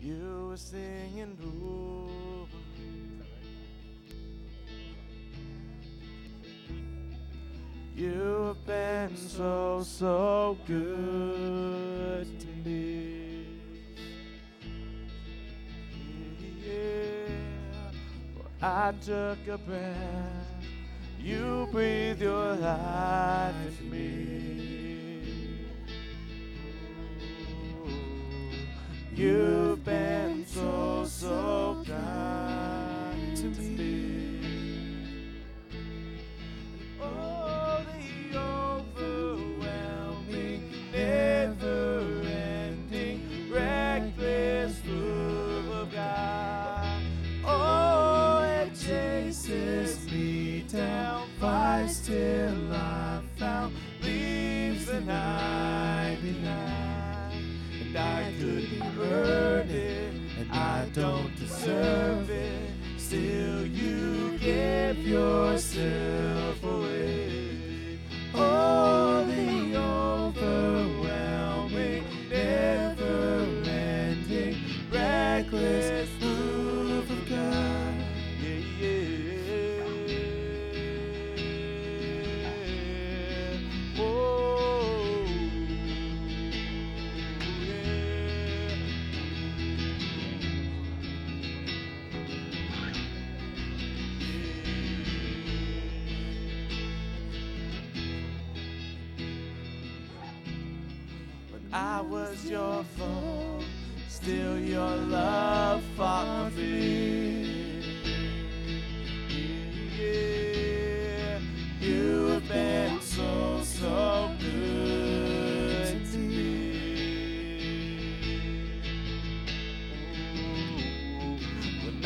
[0.00, 2.56] you were singing over.
[7.94, 13.46] You have been so, so good to me.
[16.64, 17.28] Yeah,
[18.62, 20.64] I took a breath,
[21.18, 24.39] you breathed your life in me.
[29.20, 32.39] You've been so, so kind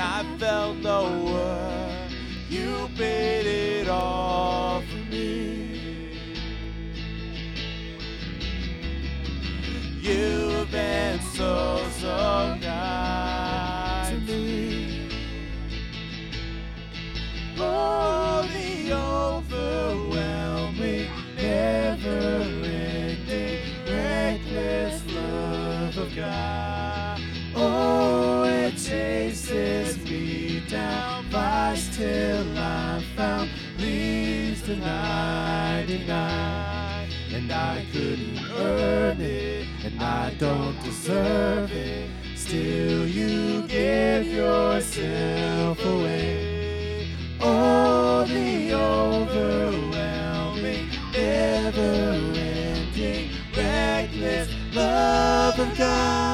[0.07, 2.13] I felt no one,
[2.51, 3.34] you paid
[41.05, 41.71] deserve.
[42.35, 47.09] Still, you give yourself away.
[47.41, 49.93] Oh, the overwhelming,
[51.13, 52.41] never-ending,
[53.55, 56.34] reckless love of God.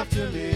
[0.00, 0.50] after me.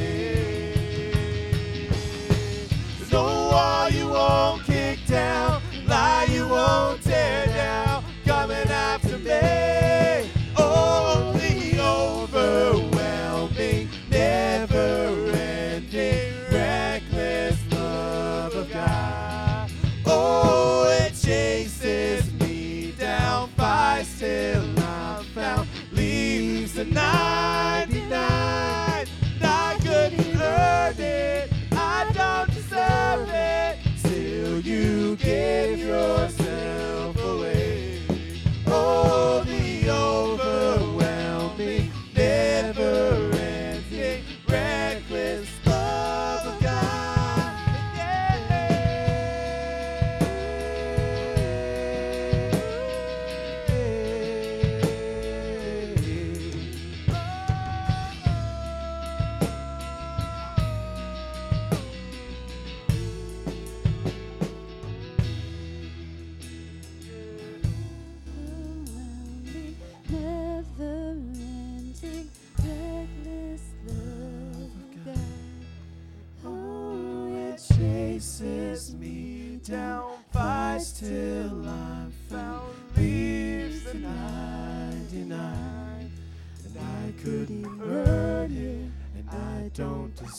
[2.96, 10.13] There's no wall you won't kick down, lie you won't tear down, coming after me.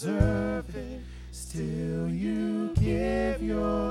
[0.06, 1.02] deserve it.
[1.32, 3.85] Still, you give your